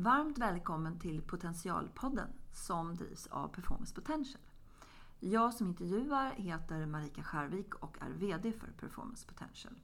Varmt 0.00 0.38
välkommen 0.38 0.98
till 0.98 1.22
Potentialpodden 1.22 2.28
som 2.52 2.96
drivs 2.96 3.26
av 3.26 3.48
Performance 3.48 3.94
Potential. 3.94 4.42
Jag 5.18 5.54
som 5.54 5.68
intervjuar 5.68 6.30
heter 6.30 6.86
Marika 6.86 7.22
Skärvik 7.22 7.74
och 7.74 7.96
är 8.00 8.10
VD 8.10 8.52
för 8.52 8.66
Performance 8.66 9.26
Potential. 9.28 9.74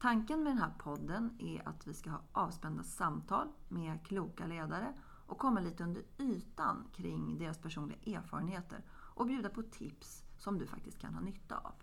Tanken 0.00 0.42
med 0.42 0.52
den 0.52 0.58
här 0.58 0.72
podden 0.78 1.30
är 1.38 1.68
att 1.68 1.86
vi 1.86 1.94
ska 1.94 2.10
ha 2.10 2.20
avspända 2.32 2.82
samtal 2.82 3.48
med 3.68 4.06
kloka 4.06 4.46
ledare 4.46 4.92
och 5.26 5.38
komma 5.38 5.60
lite 5.60 5.84
under 5.84 6.02
ytan 6.18 6.84
kring 6.92 7.38
deras 7.38 7.58
personliga 7.58 8.18
erfarenheter 8.18 8.84
och 8.92 9.26
bjuda 9.26 9.48
på 9.48 9.62
tips 9.62 10.24
som 10.38 10.58
du 10.58 10.66
faktiskt 10.66 10.98
kan 10.98 11.14
ha 11.14 11.20
nytta 11.20 11.56
av. 11.56 11.74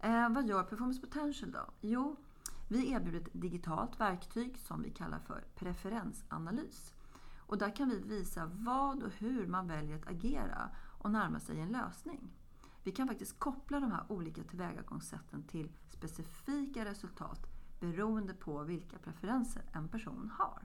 Eh, 0.00 0.28
vad 0.28 0.46
gör 0.48 0.62
Performance 0.62 1.00
Potential 1.00 1.52
då? 1.52 1.66
Jo, 1.80 2.16
vi 2.68 2.90
erbjuder 2.92 3.20
ett 3.20 3.28
digitalt 3.32 4.00
verktyg 4.00 4.58
som 4.58 4.82
vi 4.82 4.90
kallar 4.90 5.18
för 5.18 5.44
preferensanalys. 5.54 6.94
Och 7.38 7.58
där 7.58 7.76
kan 7.76 7.88
vi 7.88 8.00
visa 8.00 8.50
vad 8.52 9.02
och 9.02 9.12
hur 9.12 9.46
man 9.46 9.68
väljer 9.68 9.96
att 9.96 10.08
agera 10.08 10.70
och 10.98 11.10
närma 11.10 11.40
sig 11.40 11.60
en 11.60 11.68
lösning. 11.68 12.32
Vi 12.82 12.92
kan 12.92 13.08
faktiskt 13.08 13.38
koppla 13.38 13.80
de 13.80 13.92
här 13.92 14.04
olika 14.08 14.42
tillvägagångssätten 14.42 15.42
till 15.42 15.72
specifika 15.88 16.84
resultat 16.84 17.46
beroende 17.80 18.34
på 18.34 18.62
vilka 18.62 18.98
preferenser 18.98 19.62
en 19.72 19.88
person 19.88 20.30
har. 20.38 20.62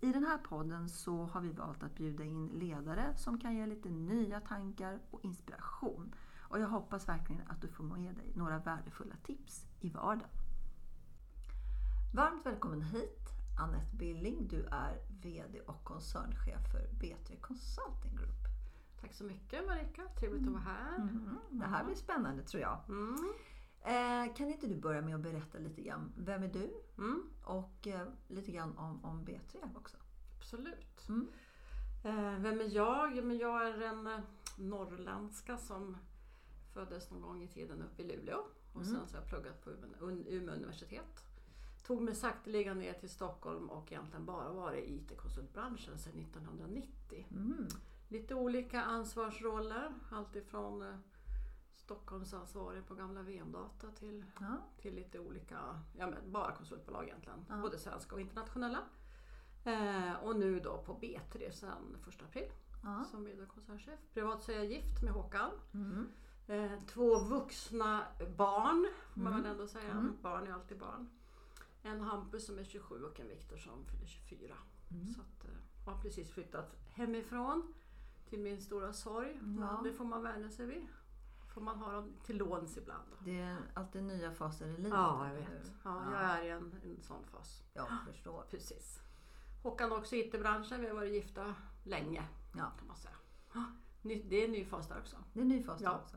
I 0.00 0.12
den 0.12 0.24
här 0.24 0.38
podden 0.38 0.88
så 0.88 1.24
har 1.24 1.40
vi 1.40 1.52
valt 1.52 1.82
att 1.82 1.96
bjuda 1.96 2.24
in 2.24 2.46
ledare 2.46 3.16
som 3.16 3.38
kan 3.38 3.56
ge 3.56 3.66
lite 3.66 3.88
nya 3.88 4.40
tankar 4.40 4.98
och 5.10 5.24
inspiration. 5.24 6.14
Och 6.38 6.60
jag 6.60 6.68
hoppas 6.68 7.08
verkligen 7.08 7.42
att 7.48 7.60
du 7.60 7.68
får 7.68 7.84
med 7.84 8.14
dig 8.14 8.32
några 8.36 8.58
värdefulla 8.58 9.14
tips 9.22 9.66
i 9.80 9.90
vardagen. 9.90 10.39
Varmt 12.12 12.46
välkommen 12.46 12.82
hit 12.82 13.28
Annette 13.58 13.96
Billing. 13.96 14.48
Du 14.48 14.64
är 14.70 14.98
VD 15.22 15.60
och 15.60 15.84
koncernchef 15.84 16.70
för 16.72 16.88
B3 17.00 17.40
Consulting 17.40 18.16
Group. 18.16 18.46
Tack 19.00 19.14
så 19.14 19.24
mycket 19.24 19.66
Marika, 19.66 20.02
trevligt 20.18 20.46
att 20.46 20.52
vara 20.52 20.62
här. 20.62 20.96
Mm. 20.96 21.38
Det 21.50 21.64
här 21.66 21.84
blir 21.84 21.94
spännande 21.94 22.42
tror 22.42 22.62
jag. 22.62 22.78
Mm. 22.88 23.32
Eh, 23.82 24.34
kan 24.34 24.48
inte 24.48 24.66
du 24.66 24.76
börja 24.76 25.00
med 25.02 25.14
att 25.14 25.20
berätta 25.20 25.58
lite 25.58 25.82
grann, 25.82 26.12
vem 26.16 26.42
är 26.42 26.48
du? 26.48 26.82
Mm. 26.98 27.22
Och 27.44 27.86
eh, 27.86 28.06
lite 28.28 28.52
grann 28.52 28.78
om, 28.78 29.04
om 29.04 29.24
B3 29.26 29.76
också. 29.76 29.96
Absolut. 30.38 31.08
Mm. 31.08 31.28
Eh, 32.04 32.38
vem 32.40 32.60
är 32.60 32.74
jag? 32.76 33.24
Men 33.24 33.38
jag 33.38 33.68
är 33.68 33.80
en 33.82 34.06
eh, 34.06 34.20
norrländska 34.56 35.58
som 35.58 35.96
föddes 36.72 37.10
någon 37.10 37.20
gång 37.20 37.42
i 37.42 37.48
tiden 37.48 37.82
uppe 37.82 38.02
i 38.02 38.06
Luleå. 38.16 38.38
Och 38.72 38.82
Mm. 38.82 38.94
sen 38.94 39.06
så 39.08 39.16
har 39.16 39.22
jag 39.22 39.28
pluggat 39.28 39.64
på 39.64 39.70
Umeå 39.70 40.10
Umeå 40.28 40.54
universitet. 40.54 41.24
Tog 41.90 42.02
mig 42.02 42.14
sakteliga 42.14 42.74
ner 42.74 42.92
till 42.92 43.10
Stockholm 43.10 43.70
och 43.70 43.92
egentligen 43.92 44.26
bara 44.26 44.52
varit 44.52 44.84
i 44.84 44.94
IT-konsultbranschen 44.94 45.98
sedan 45.98 46.18
1990. 46.20 47.26
Mm. 47.30 47.66
Lite 48.08 48.34
olika 48.34 48.82
ansvarsroller. 48.82 49.92
Alltifrån 50.10 50.82
eh, 50.82 50.94
Stockholmsansvarig 51.74 52.86
på 52.86 52.94
gamla 52.94 53.22
VM-data 53.22 53.90
till 53.90 54.24
Ja. 54.40 54.56
till 54.80 54.94
lite 54.94 55.18
olika, 55.18 55.80
ja 55.98 56.06
men 56.06 56.32
bara 56.32 56.52
konsultbolag 56.52 57.04
egentligen. 57.04 57.44
Ja. 57.48 57.56
Både 57.56 57.78
svenska 57.78 58.14
och 58.14 58.20
internationella. 58.20 58.78
Eh, 59.64 60.12
och 60.24 60.36
nu 60.36 60.60
då 60.60 60.78
på 60.82 60.94
B3 60.94 61.50
sedan 61.50 61.96
1 62.08 62.22
april 62.22 62.52
Ja. 62.84 63.04
som 63.04 63.26
och 63.42 63.48
koncernchef. 63.48 64.00
Privat 64.14 64.42
så 64.42 64.52
är 64.52 64.56
jag 64.56 64.66
gift 64.66 65.02
med 65.02 65.12
Håkan. 65.12 65.50
Mm. 65.74 66.08
Eh, 66.46 66.78
två 66.86 67.18
vuxna 67.18 68.04
barn 68.36 68.88
får 69.14 69.20
man 69.20 69.32
Mm. 69.32 69.42
väl 69.42 69.52
ändå 69.52 69.66
säga. 69.66 69.90
Mm. 69.90 70.16
Barn 70.22 70.46
är 70.46 70.52
alltid 70.52 70.78
barn. 70.78 71.08
En 71.82 72.00
Hampus 72.00 72.46
som 72.46 72.58
är 72.58 72.64
27 72.64 73.04
och 73.04 73.20
en 73.20 73.28
Viktor 73.28 73.56
som 73.56 73.84
fyller 73.86 74.06
24. 74.06 74.54
Mm. 74.90 75.08
Så 75.14 75.20
att, 75.20 75.44
eh, 75.44 75.50
jag 75.86 75.92
har 75.92 76.00
precis 76.02 76.30
flyttat 76.30 76.76
hemifrån 76.88 77.74
till 78.28 78.40
min 78.40 78.60
stora 78.60 78.92
sorg. 78.92 79.32
Ja. 79.34 79.40
Men 79.42 79.82
det 79.84 79.92
får 79.92 80.04
man 80.04 80.22
vänja 80.22 80.50
sig 80.50 80.66
vid. 80.66 80.86
Får 81.54 81.60
man 81.60 81.78
ha 81.78 81.92
dem 81.92 82.12
till 82.24 82.36
låns 82.36 82.76
ibland. 82.76 83.08
Det 83.24 83.40
är 83.40 83.56
alltid 83.74 84.02
nya 84.02 84.32
faser 84.32 84.66
i 84.66 84.76
livet. 84.76 84.92
Ja, 84.92 85.28
jag 85.28 85.34
vet. 85.34 85.72
Ja, 85.84 86.02
Ja. 86.12 86.12
jag 86.12 86.22
är 86.22 86.42
i 86.44 86.50
en, 86.50 86.80
en 86.84 87.02
sån 87.02 87.24
fas. 87.24 87.62
Jag 87.72 87.88
förstår. 88.06 88.42
Precis. 88.50 89.00
Håkan 89.62 89.92
också 89.92 90.16
i 90.16 90.18
IT-branschen. 90.28 90.80
Vi 90.80 90.86
har 90.88 90.94
varit 90.94 91.12
gifta 91.12 91.54
länge 91.84 92.28
Ja. 92.56 92.70
kan 92.78 92.86
man 92.86 92.96
säga. 92.96 93.14
Ja, 93.54 93.64
Det 94.02 94.40
är 94.40 94.44
en 94.44 94.52
ny 94.52 94.64
fas 94.64 94.88
där 94.88 94.98
också. 94.98 95.16
Det 95.32 95.38
är 95.40 95.42
en 95.42 95.48
ny 95.48 95.62
fas 95.62 95.78
där 95.78 95.86
Ja. 95.86 95.98
också. 96.02 96.16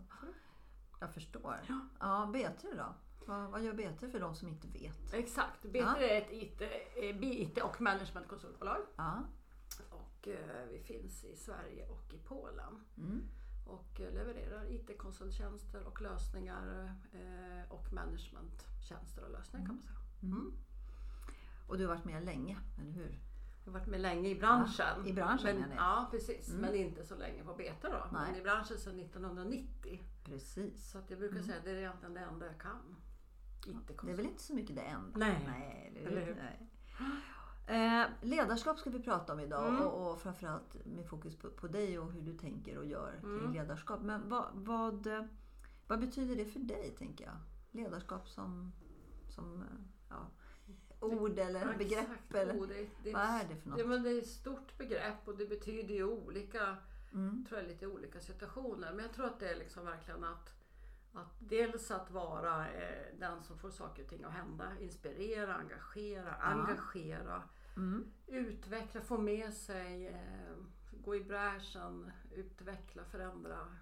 Jag 1.00 1.14
förstår. 1.14 1.60
Ja. 1.68 1.80
Ja, 2.00 2.32
B3 2.34 2.76
då? 2.78 2.94
Vad, 3.28 3.52
vad 3.52 3.64
gör 3.64 3.74
B3 3.74 4.12
för 4.12 4.20
de 4.20 4.36
som 4.36 4.48
inte 4.48 4.68
vet? 4.68 5.14
Exakt. 5.14 5.66
B3 5.66 5.78
Ja. 5.78 5.98
är 5.98 6.22
ett 6.22 6.32
IT, 6.32 6.62
eh, 6.62 7.24
IT 7.24 7.58
och 7.64 7.82
managementkonsultbolag. 7.82 8.82
Ja. 8.96 9.24
Och 9.90 10.28
eh, 10.28 10.66
vi 10.72 10.80
finns 10.80 11.24
i 11.24 11.36
Sverige 11.36 11.88
och 11.88 12.14
i 12.14 12.18
Polen. 12.18 12.84
Mm. 12.98 13.22
Och 13.66 14.02
eh, 14.02 14.14
levererar 14.14 14.72
IT-konsulttjänster 14.72 15.84
och 15.88 16.02
lösningar 16.02 16.96
eh, 17.14 17.72
och 17.72 17.94
managementtjänster 17.94 19.24
och 19.24 19.32
lösningar 19.32 19.66
kan 19.66 19.76
man 19.76 19.84
säga. 19.84 19.98
Mm. 20.24 20.54
Och 21.68 21.78
du 21.78 21.88
har 21.88 21.96
varit 21.96 22.06
med 22.06 22.26
länge, 22.26 22.58
eller 22.82 22.92
hur? 22.92 23.20
Jag 23.66 23.72
har 23.74 23.80
varit 23.80 23.88
med 23.90 24.02
länge 24.02 24.30
i 24.30 24.36
branschen. 24.36 24.86
Ja, 25.04 25.06
i 25.08 25.14
branschen, 25.14 25.60
men. 25.60 25.72
Ja, 25.78 26.08
precis. 26.12 26.50
Mm. 26.50 26.62
Men 26.62 26.76
inte 26.76 27.04
så 27.06 27.16
länge 27.16 27.44
på 27.44 27.54
Beta 27.54 27.90
då. 27.90 28.08
Nej. 28.12 28.32
Men 28.32 28.40
i 28.40 28.44
branschen 28.44 28.78
sedan 28.78 29.00
1990. 29.00 30.00
Precis. 30.24 30.92
Så 30.92 30.98
att 30.98 31.10
jag 31.10 31.20
brukar 31.20 31.42
säga 31.42 31.58
att 31.58 31.64
det 31.64 31.72
är 31.72 31.76
egentligen 31.76 32.14
det 32.14 32.20
enda 32.20 32.46
jag 32.46 32.60
kan. 32.60 32.96
Det 34.04 34.12
är 34.12 34.16
väl 34.16 34.26
inte 34.26 34.44
så 34.44 34.54
mycket 34.54 34.76
det 34.76 34.82
enda? 34.82 35.18
Nej. 35.20 35.44
Nej, 35.48 35.94
eller 35.98 36.12
Eller 36.12 36.26
hur? 36.26 36.36
Nej. 36.36 36.70
Eh, 37.68 38.06
ledarskap 38.22 38.80
ska 38.80 38.90
vi 38.90 39.00
prata 39.00 39.34
om 39.34 39.40
idag 39.40 39.68
Mm. 39.70 39.82
och, 39.82 40.12
och 40.12 40.22
framförallt 40.22 40.86
med 40.86 41.06
fokus 41.08 41.36
på, 41.36 41.50
på 41.50 41.68
dig 41.68 42.00
och 42.00 42.12
hur 42.12 42.22
du 42.22 42.38
tänker 42.38 42.78
och 42.78 42.86
gör 42.86 43.12
kring 43.22 43.40
Mm. 43.40 43.54
ledarskap. 43.54 44.02
Men 44.02 44.30
vad, 44.30 44.46
vad, 44.54 45.08
vad 45.88 46.00
betyder 46.00 46.36
det 46.36 46.46
för 46.46 46.60
dig, 46.60 46.96
tänker 46.98 47.26
jag? 47.26 47.36
Ledarskap 47.72 48.30
som, 48.30 48.72
som 49.30 49.64
ja, 50.10 50.28
ord 51.00 51.40
eller 51.40 51.60
Exakt. 51.60 51.78
begrepp? 51.78 52.34
Eller, 52.34 52.54
Oh, 52.60 52.68
det, 52.68 52.88
det, 53.04 53.14
vad 53.14 53.22
är 53.22 53.48
det 53.50 53.56
för 53.56 53.70
något? 53.70 53.80
Ja, 53.80 53.86
men 53.86 54.04
det 54.04 54.10
är 54.10 54.18
ett 54.22 54.28
stort 54.28 54.78
begrepp 54.78 55.28
och 55.28 55.38
det 55.38 55.46
betyder 55.46 55.94
ju 55.96 56.04
olika, 56.04 56.78
Mm. 57.14 57.46
tror 57.50 57.60
jag, 57.60 57.68
lite 57.68 57.88
olika 57.88 58.20
situationer. 58.22 58.94
Men 58.94 59.06
jag 59.06 59.14
tror 59.14 59.26
att 59.26 59.40
det 59.40 59.50
är 59.50 59.56
liksom 59.56 59.86
verkligen 59.86 60.24
att, 60.24 60.54
att 61.14 61.36
dels 61.40 61.92
att 61.92 62.12
vara 62.12 62.70
eh, 62.72 63.18
den 63.20 63.44
som 63.44 63.58
får 63.58 63.70
saker 63.70 64.04
och 64.04 64.10
ting 64.10 64.24
att 64.24 64.34
hända. 64.34 64.80
Inspirera, 64.80 65.56
engagera, 65.56 66.34
engagera. 66.34 67.44
Mm. 67.78 68.14
Utveckla, 68.28 69.02
få 69.02 69.18
med 69.18 69.54
sig, 69.54 70.08
eh, 70.08 70.56
gå 70.92 71.16
i 71.16 71.24
bräschen, 71.24 72.12
utveckla, 72.32 73.06
förändra. 73.06 73.76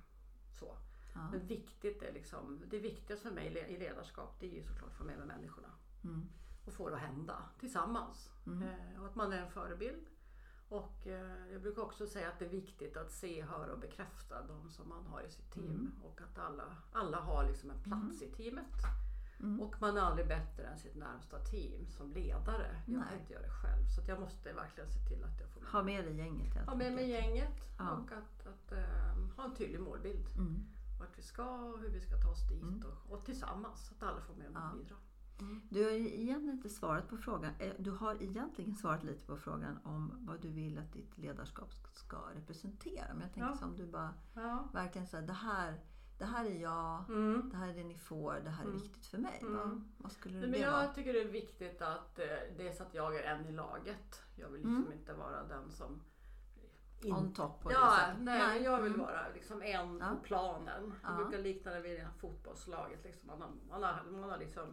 Så. 0.59 0.78
Ja. 1.14 1.30
Men 1.31 1.47
viktigt 1.47 2.02
är 2.02 2.14
liksom, 2.14 2.62
det 2.68 2.80
viktigaste 2.80 3.28
för 3.28 3.36
mig 3.36 3.48
i 3.48 3.78
ledarskap 3.78 4.40
det 4.40 4.46
är 4.46 4.56
ju 4.56 4.63
såklart 4.63 4.90
att 4.90 4.98
få 4.98 5.03
med 5.03 5.18
mig 5.18 5.28
människorna. 5.28 5.69
Mm. 6.03 6.30
Och 6.66 6.74
få 6.74 6.90
det 6.90 6.96
att 6.96 7.02
hända 7.02 7.50
tillsammans. 7.59 8.31
Mm. 8.48 8.63
Eh, 8.63 9.02
och 9.02 9.06
att 9.06 9.16
man 9.16 9.34
är 9.34 9.42
en 9.42 9.52
förebild. 9.52 10.08
Och 10.72 11.08
eh, 11.08 11.52
jag 11.52 11.62
brukar 11.62 11.82
också 11.82 12.08
säga 12.08 12.28
att 12.30 12.40
det 12.40 12.46
är 12.46 12.50
viktigt 12.50 12.98
att 12.98 13.12
se, 13.12 13.42
höra 13.42 13.74
och 13.74 13.80
bekräfta 13.80 14.36
de 14.48 14.70
som 14.70 14.90
man 14.90 15.06
har 15.06 15.22
i 15.22 15.30
sitt 15.30 15.52
team. 15.52 15.72
Mm. 15.72 15.92
Och 16.04 16.22
att 16.22 16.40
alla, 16.40 16.64
alla 16.92 17.20
har 17.20 17.48
liksom 17.48 17.70
en 17.70 17.84
plats 17.84 18.22
i 18.22 18.32
teamet. 18.32 18.76
Mm. 19.40 19.60
Och 19.62 19.76
man 19.81 19.98
är 19.98 20.02
aldrig 20.02 20.28
bättre 20.28 20.64
än 20.64 20.78
sitt 20.80 20.96
närmsta 20.96 21.40
team 21.40 21.88
som 21.90 22.12
ledare. 22.12 22.81
Jag 22.86 22.98
Nej. 23.00 23.08
kan 23.10 23.20
inte 23.20 23.34
göra 23.34 23.44
det 23.44 23.50
själv. 23.50 23.86
Så 23.96 24.02
jag 24.08 24.20
måste 24.20 24.54
verkligen 24.54 24.90
se 24.90 25.00
till 25.00 25.24
att 25.24 25.40
jag 25.40 25.50
får 25.50 25.62
med, 25.62 25.70
Ha 25.72 25.84
med 25.84 26.06
dig 26.06 26.16
gänget 26.18 26.66
ha 26.68 26.76
med 26.76 26.94
mig 26.94 27.10
gänget. 27.10 27.56
Ja. 27.78 27.92
Och 27.92 28.12
att, 28.12 28.48
att 28.48 28.72
eh, 28.72 29.36
ha 29.38 29.44
en 29.44 29.56
tydlig 29.56 29.80
målbild. 29.81 30.28
Mm. 30.38 30.64
Vart 31.00 31.18
vi 31.18 31.22
ska 31.22 31.46
och 31.66 31.80
hur 31.80 31.90
vi 31.90 32.02
ska 32.02 32.16
ta 32.22 32.30
oss 32.30 32.48
dit. 32.50 32.62
Mm. 32.64 32.84
Och, 32.86 33.14
och 33.14 33.26
tillsammans. 33.26 33.92
Att 33.92 34.04
alla 34.04 34.22
får 34.22 34.34
med 34.34 34.48
och 34.48 34.56
Ja. 34.56 34.72
bidra. 34.78 34.95
Du 35.70 35.84
har 35.84 35.92
egentligen 35.92 36.56
inte 36.56 36.70
svarat 36.70 37.08
på 37.10 37.18
frågan. 37.18 37.52
eh, 37.60 37.74
Du 37.80 37.92
har 37.92 38.24
egentligen 38.24 38.76
svarat 38.76 39.04
lite 39.04 39.26
på 39.26 39.38
frågan 39.38 39.80
om 39.84 40.14
vad 40.28 40.42
du 40.42 40.50
vill 40.50 40.78
att 40.78 40.94
ditt 40.94 41.18
ledarskap 41.18 41.70
ska 41.94 42.18
representera. 42.36 43.06
Men 43.14 43.22
jag 43.22 43.34
tänker 43.34 43.50
Ja. 43.50 43.56
som 43.58 43.76
du 43.78 43.86
bara 43.88 44.14
Ja. 44.36 44.70
verkligen 44.74 45.08
säger 45.08 45.28
det 45.28 45.34
här, 45.34 45.80
det 46.18 46.26
här 46.26 46.46
är 46.46 46.60
jag, 46.62 47.10
Mm. 47.10 47.50
det 47.50 47.58
här 47.58 47.68
är 47.68 47.74
det 47.74 47.84
ni 47.84 47.98
får, 47.98 48.34
det 48.44 48.50
här 48.50 48.64
är 48.64 48.68
Mm. 48.70 48.82
viktigt 48.82 49.06
för 49.06 49.18
mig. 49.18 49.40
Mm. 49.42 49.92
Vad, 49.98 50.12
skulle 50.12 50.34
Nej, 50.40 50.50
det 50.50 50.60
men 50.60 50.72
vara? 50.72 50.84
jag 50.84 50.96
tycker 50.96 51.14
det 51.14 51.22
är 51.22 51.32
viktigt 51.32 51.82
att 51.82 52.20
eh, 52.20 52.26
dels 52.58 52.82
att 52.82 52.94
jag 52.94 53.16
är 53.16 53.24
en 53.24 53.46
i 53.46 53.52
laget. 53.52 54.22
Jag 54.36 54.50
vill 54.50 54.62
liksom 54.62 54.78
Mm. 54.86 54.94
inte 54.94 55.14
vara 55.14 55.44
den 55.44 55.72
som... 55.72 56.02
On 57.06 57.34
top 57.34 57.62
på 57.64 57.70
det 57.70 57.76
Ja, 57.76 57.96
sättet. 58.00 58.24
nej, 58.24 58.48
men 58.48 58.64
jag 58.64 58.82
vill 58.82 58.94
Mm. 58.94 59.06
vara 59.06 59.30
liksom 59.34 59.62
en 59.62 59.98
Ja. 60.00 60.10
på 60.10 60.16
planen. 60.24 60.94
Jag 61.04 61.12
Ja. 61.12 61.16
brukar 61.16 61.38
likna 61.44 61.72
det 61.72 61.82
vid 61.82 62.00
det 62.00 62.04
här 62.04 62.12
fotbollslaget. 62.18 63.04
Liksom. 63.04 63.28
Man, 63.28 63.42
har, 63.42 63.50
man, 63.70 63.84
har, 63.84 64.04
man, 64.12 64.30
har 64.30 64.38
liksom, 64.38 64.64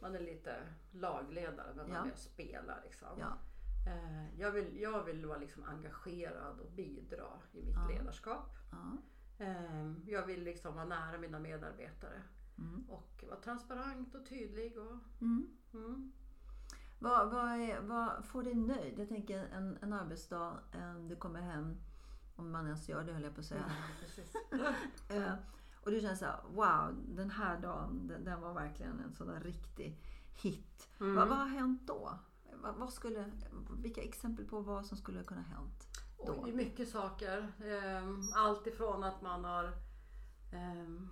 man 0.00 0.14
är 0.14 0.20
lite 0.20 0.56
lagledare 0.90 1.66
men 1.74 1.88
man 1.88 1.94
Ja. 1.94 2.00
är 2.00 2.04
med 2.04 2.12
och 2.12 2.18
spelar. 2.18 2.80
Liksom. 2.84 3.08
Ja. 3.18 3.38
Eh, 3.86 4.40
jag, 4.40 4.50
vill, 4.50 4.80
jag 4.80 5.04
vill 5.04 5.26
vara 5.26 5.38
liksom 5.38 5.64
engagerad 5.64 6.60
och 6.60 6.70
bidra 6.70 7.28
i 7.52 7.62
mitt 7.62 7.74
Ja. 7.74 7.88
ledarskap. 7.88 8.56
Ja. 8.70 8.98
Eh, 9.44 9.92
jag 10.06 10.26
vill 10.26 10.42
liksom 10.44 10.74
vara 10.74 10.84
nära 10.84 11.18
mina 11.18 11.38
medarbetare 11.38 12.22
Mm. 12.58 12.90
och 12.90 13.24
vara 13.28 13.40
transparent 13.40 14.14
och 14.14 14.26
tydlig. 14.26 14.78
Och, 14.78 14.98
Mm. 15.20 15.46
mm. 15.74 16.12
Vad, 16.98 17.30
vad, 17.30 17.48
är, 17.48 17.80
vad 17.80 18.24
får 18.24 18.42
dig 18.42 18.54
nöjd? 18.54 18.98
Jag 18.98 19.08
tänker 19.08 19.38
en, 19.44 19.78
en 19.82 19.92
arbetsdag, 19.92 20.58
en, 20.72 21.08
du 21.08 21.16
kommer 21.16 21.40
hem, 21.40 21.76
om 22.36 22.50
man 22.50 22.64
ens 22.66 22.88
gör 22.88 23.04
det 23.04 23.12
höll 23.12 23.22
jag 23.22 23.34
på 23.34 23.40
att 23.40 23.46
säga. 23.46 23.72
Och 25.86 25.92
du 25.92 26.00
känner 26.00 26.14
så 26.14 26.24
här, 26.24 26.40
wow, 26.48 26.94
den 27.08 27.30
här 27.30 27.60
dagen, 27.60 28.06
den, 28.08 28.24
den 28.24 28.40
var 28.40 28.54
verkligen 28.54 29.00
en 29.00 29.12
sån 29.12 29.26
där 29.26 29.40
riktig 29.40 30.00
hit. 30.42 30.88
Mm. 31.00 31.14
Vad, 31.14 31.28
vad 31.28 31.38
har 31.38 31.46
hänt 31.46 31.86
då? 31.86 32.18
Vad, 32.62 32.74
vad 32.74 32.92
skulle, 32.92 33.30
vilka 33.82 34.02
exempel 34.02 34.44
på 34.44 34.60
vad 34.60 34.86
som 34.86 34.96
skulle 34.96 35.24
kunna 35.24 35.40
ha 35.40 35.48
hänt 35.48 35.88
då? 36.26 36.34
Oj, 36.42 36.52
mycket 36.52 36.88
saker. 36.88 37.52
Ehm, 37.64 38.32
Allt 38.34 38.66
ifrån 38.66 39.04
att 39.04 39.22
man 39.22 39.44
har 39.44 39.72
ehm, 40.52 41.08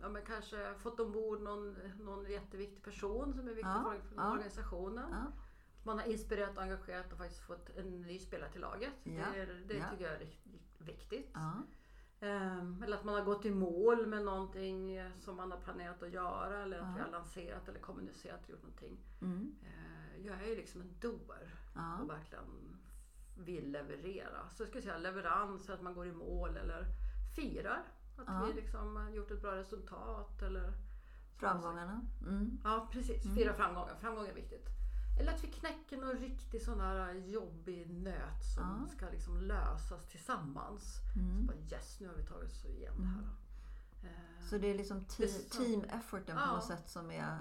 ja, 0.00 0.08
men 0.08 0.22
kanske 0.22 0.74
fått 0.78 1.00
ombord 1.00 1.40
någon, 1.40 1.76
någon 2.00 2.30
jätteviktig 2.30 2.82
person 2.82 3.34
som 3.34 3.48
är 3.48 3.54
viktig 3.54 3.70
Ja, 3.70 3.94
för 4.08 4.16
ja. 4.16 4.32
organisationen. 4.32 5.08
Ja. 5.10 5.32
Man 5.82 5.98
har 5.98 6.06
inspirerat 6.06 6.56
och 6.56 6.62
engagerat 6.62 7.12
och 7.12 7.18
faktiskt 7.18 7.40
fått 7.40 7.76
en 7.76 8.00
ny 8.00 8.18
spelare 8.18 8.52
till 8.52 8.60
laget. 8.60 8.92
Det, 9.32 9.46
det 9.74 9.90
tycker 9.90 10.04
jag 10.04 10.22
är 10.22 10.28
viktigt. 10.78 11.30
Ehm, 12.20 12.82
eller 12.82 12.96
att 12.96 13.04
man 13.04 13.14
har 13.14 13.24
gått 13.24 13.44
i 13.44 13.50
mål 13.50 14.06
med 14.06 14.24
någonting 14.24 15.00
som 15.18 15.36
man 15.36 15.50
har 15.50 15.58
planerat 15.58 16.02
att 16.02 16.10
göra 16.12 16.62
eller 16.62 16.78
att 16.78 16.86
Ja. 16.86 16.92
vi 16.96 17.00
har 17.02 17.08
lanserat 17.10 17.68
eller 17.68 17.80
kommunicerat 17.80 18.44
och 18.44 18.50
gjort 18.50 18.62
någonting. 18.62 18.98
Mm. 19.22 19.54
Eh, 19.62 20.26
jag 20.26 20.42
är 20.42 20.46
ju 20.46 20.56
liksom 20.56 20.80
en 20.80 20.94
doer 21.00 21.54
Ja. 21.74 21.98
och 22.02 22.10
verkligen 22.10 22.76
vill 23.38 23.70
leverera. 23.72 24.48
Så 24.50 24.62
jag 24.62 24.68
skulle 24.68 24.82
säga 24.82 24.98
leverans, 24.98 25.70
att 25.70 25.82
man 25.82 25.94
går 25.94 26.06
i 26.06 26.12
mål 26.12 26.56
eller 26.56 26.84
firar 27.36 27.82
att 28.16 28.24
Ja. 28.26 28.44
vi 28.46 28.60
liksom 28.60 28.96
har 28.96 29.10
gjort 29.10 29.30
ett 29.30 29.42
bra 29.42 29.56
resultat. 29.56 30.42
Eller, 30.42 30.72
Framgångarna. 31.36 32.00
Mm. 32.26 32.58
Ja 32.64 32.88
precis, 32.92 33.34
fira 33.34 33.52
framgångar. 33.54 33.94
Framgång 34.00 34.26
är 34.26 34.34
viktigt. 34.34 34.66
Eller 35.18 35.32
att 35.34 35.44
vi 35.44 35.48
knäcker 35.48 35.96
någon 35.96 36.16
riktig 36.18 36.62
sån 36.62 36.80
här 36.80 37.14
jobbig 37.14 37.90
nöt 37.90 38.44
som 38.54 38.86
Ja. 38.88 38.96
ska 38.96 39.08
liksom 39.10 39.40
lösas 39.40 40.06
tillsammans. 40.08 40.96
Mm. 41.16 41.36
Så 41.40 41.42
bara, 41.46 41.56
yes, 41.56 42.00
nu 42.00 42.08
har 42.08 42.14
vi 42.14 42.24
tagit 42.26 42.50
oss 42.50 42.64
igenom 42.64 43.00
det 43.00 43.06
här. 43.06 43.22
Eh, 44.10 44.46
Så 44.46 44.58
det 44.58 44.66
är 44.66 44.74
liksom 44.74 44.98
Det 44.98 45.04
te- 45.16 45.28
så- 45.28 45.62
team 45.62 45.84
efforten 45.84 46.36
på 46.36 46.42
Ja. 46.42 46.52
något 46.52 46.64
sätt 46.64 46.88
som 46.88 47.10
är 47.10 47.38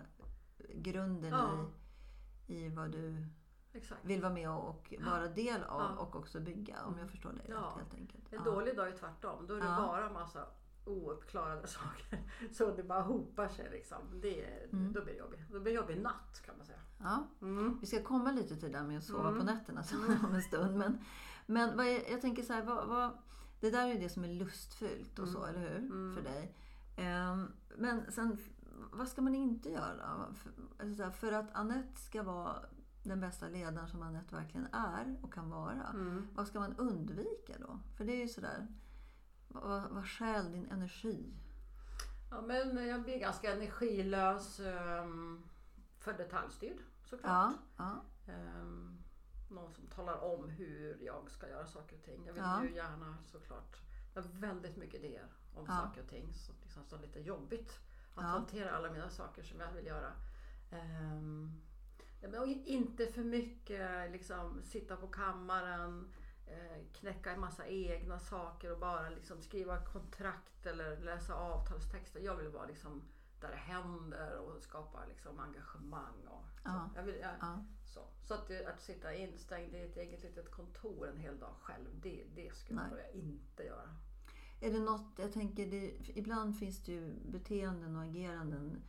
grunden 0.76 1.32
Ja. 1.32 1.66
i, 2.48 2.56
i 2.66 2.70
vad 2.70 2.92
du 2.92 3.26
Exakt. 3.74 4.06
vill 4.06 4.22
vara 4.22 4.34
med 4.34 4.50
och, 4.50 4.94
vara 5.06 5.28
del 5.28 5.64
av 5.64 5.82
Ja. 5.82 6.02
och 6.02 6.16
också 6.16 6.40
bygga 6.40 6.84
om 6.84 6.98
jag 7.00 7.10
förstår 7.10 7.34
dig 7.34 7.46
rätt 7.48 7.76
helt 7.78 7.94
enkelt. 7.94 8.34
En 8.34 8.44
dålig 8.44 8.78
dag 8.78 8.88
är 8.88 8.98
tvärtom. 8.98 9.48
Då 9.48 9.54
är 9.54 9.58
det 9.62 9.66
bara 9.68 10.10
massa 10.14 10.48
ouppklarade 10.86 11.68
saker. 11.80 12.20
Så 12.52 12.76
det 12.76 12.84
bara 12.84 13.02
hopar 13.02 13.48
sig 13.48 13.70
liksom. 13.72 13.98
Det, 14.22 14.46
Mm. 14.74 14.94
Då 14.94 15.04
blir 15.04 15.14
det 15.14 15.20
jobbigt. 15.20 15.40
Då 15.52 15.60
blir 15.60 15.72
det 15.74 15.80
jobbig 15.80 16.02
natt 16.02 16.42
kan 16.46 16.58
man 16.58 16.66
säga. 16.66 16.80
Ja. 17.00 17.28
Mm. 17.42 17.78
Vi 17.82 17.88
ska 17.88 18.04
komma 18.04 18.32
lite 18.32 18.56
till 18.56 18.72
det 18.72 18.78
där 18.78 18.84
med 18.88 18.98
att 18.98 19.04
sova 19.04 19.28
Mm. 19.30 19.40
på 19.40 19.46
nätterna 19.46 19.84
sen 19.84 20.00
om 20.30 20.36
en 20.36 20.42
stund. 20.42 20.78
Men, 20.78 20.98
men 21.46 21.78
vad 21.78 21.86
är, 21.86 22.12
jag 22.12 22.22
tänker 22.22 22.44
så 22.44 22.54
här, 22.54 22.64
vad, 22.66 22.88
vad, 22.88 23.12
det 23.60 23.70
där 23.70 23.88
är 23.88 23.94
ju 23.94 24.00
det 24.00 24.10
som 24.10 24.24
är 24.24 24.28
lustfyllt 24.28 25.20
och 25.20 25.28
så, 25.28 25.44
Mm. 25.46 25.56
eller 25.56 25.70
hur? 25.70 25.78
Mm. 25.78 26.16
För 26.16 26.22
dig. 26.22 26.56
Ehm, 26.98 27.52
men 27.78 28.12
sen, 28.12 28.38
vad 28.94 29.08
ska 29.08 29.22
man 29.22 29.36
inte 29.36 29.70
göra? 29.70 30.34
För, 30.34 30.52
alltså 30.80 30.96
så 30.98 31.04
här, 31.04 31.12
för 31.12 31.32
att 31.32 31.56
Annette 31.56 32.02
ska 32.02 32.24
vara 32.24 32.56
den 33.04 33.20
bästa 33.20 33.48
ledaren 33.48 33.88
som 33.88 34.02
Annette 34.02 34.36
verkligen 34.36 34.68
är 34.72 35.16
och 35.22 35.34
kan 35.34 35.50
vara. 35.50 35.88
Mm. 35.94 36.28
Vad 36.36 36.48
ska 36.48 36.60
man 36.60 36.76
undvika 36.78 37.54
då? 37.60 37.80
För 37.98 38.06
det 38.06 38.12
är 38.14 38.22
ju 38.22 38.28
sådär, 38.28 38.68
vad, 39.64 39.90
vad 39.90 40.08
stjäl 40.08 40.52
din 40.52 40.72
energi? 40.72 41.34
Ja, 42.32 42.42
men 42.42 42.88
jag 42.88 43.04
blir 43.04 43.20
ganska 43.20 43.54
energilös 43.54 44.60
um, 44.60 45.46
för 46.00 46.14
detaljstyrd 46.14 46.78
såklart. 47.04 47.32
Ja, 47.32 47.54
ja, 47.78 48.02
Ehm, 48.34 48.98
någon 49.50 49.74
som 49.74 49.88
talar 49.88 50.24
om 50.24 50.50
hur 50.50 50.98
jag 51.02 51.32
ska 51.32 51.50
göra 51.50 51.66
saker 51.68 51.96
och 51.98 52.04
ting. 52.04 52.26
Jag 52.26 52.34
vill 52.34 52.44
Ja. 52.44 52.64
ju 52.64 52.76
gärna 52.76 53.18
såklart. 53.26 53.78
Jag 54.14 54.22
har 54.22 54.30
väldigt 54.30 54.78
mycket 54.78 55.04
idéer 55.04 55.28
om 55.56 55.66
Ja. 55.68 55.74
saker 55.76 56.02
och 56.02 56.10
ting. 56.10 56.34
Så 56.34 56.52
liksom 56.64 56.84
så 56.86 56.98
lite 56.98 57.20
jobbigt 57.20 57.80
att 58.16 58.24
Ja. 58.24 58.28
hantera 58.30 58.72
alla 58.72 58.92
mina 58.92 59.10
saker 59.10 59.44
som 59.44 59.60
jag 59.60 59.72
vill 59.72 59.86
göra. 59.86 60.12
Ehm, 60.72 61.62
men 62.22 62.36
och 62.42 62.48
inte 62.48 63.08
för 63.08 63.24
mycket 63.24 64.12
liksom 64.12 64.62
sitta 64.64 64.96
på 64.96 65.08
kammaren, 65.08 66.14
knäcka 66.94 67.32
en 67.32 67.40
massa 67.40 67.68
egna 67.68 68.20
saker 68.20 68.72
och 68.72 68.80
bara 68.80 69.10
liksom 69.10 69.42
skriva 69.42 69.78
kontrakt 69.78 70.66
eller 70.66 70.98
läsa 70.98 71.34
avtalstexter. 71.34 72.20
Jag 72.20 72.36
vill 72.36 72.48
vara 72.48 72.66
liksom 72.66 73.02
där 73.42 73.50
det 73.50 73.74
händer 73.74 74.38
och 74.38 74.62
skapa 74.62 75.00
liksom 75.10 75.40
engagemang. 75.40 76.28
Och 76.28 76.46
så. 76.64 76.70
Ja. 76.70 76.90
Jag 76.96 77.04
vill, 77.04 77.16
jag, 77.22 77.32
ja. 77.40 77.64
så, 77.86 78.00
så 78.24 78.34
att, 78.34 78.52
att 78.68 78.82
sitta 78.82 79.14
instängd 79.14 79.76
i 79.76 79.82
ett 79.82 79.98
eget 79.98 80.24
litet 80.24 80.52
kontor 80.52 81.10
en 81.10 81.18
hel 81.18 81.40
dag 81.40 81.54
själv, 81.62 81.88
det, 82.02 82.24
det 82.36 82.56
skulle 82.56 82.82
Nej. 82.82 83.06
jag 83.06 83.22
inte 83.24 83.64
göra. 83.64 83.96
Är 84.62 84.72
det 84.72 84.80
något, 84.80 85.14
jag 85.18 85.34
tänker, 85.34 85.66
det, 85.72 85.94
ibland 86.20 86.60
finns 86.60 86.84
det 86.84 86.92
ju 86.92 87.14
beteenden 87.26 87.96
och 87.96 88.04
ageranden 88.04 88.82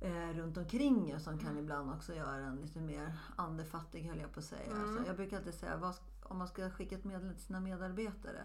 eh, 0.00 0.30
runt 0.30 0.56
omkring 0.56 1.10
er 1.10 1.18
som 1.18 1.38
kan 1.38 1.58
ibland 1.58 1.90
också 1.90 2.14
göra 2.14 2.46
en 2.46 2.56
lite 2.56 2.80
mer 2.80 3.18
andefattig 3.36 4.02
höll 4.02 4.18
jag 4.18 4.32
på 4.32 4.40
att 4.40 4.46
säga. 4.46 4.70
Mm. 4.70 4.82
Alltså, 4.82 5.06
jag 5.06 5.16
brukar 5.16 5.36
alltid 5.36 5.54
säga, 5.54 5.76
vad, 5.76 5.94
om 6.28 6.38
man 6.38 6.48
ska 6.48 6.70
skicka 6.70 6.94
ett 6.96 7.04
meddelande 7.04 7.34
till 7.34 7.44
sina 7.44 7.60
medarbetare, 7.60 8.44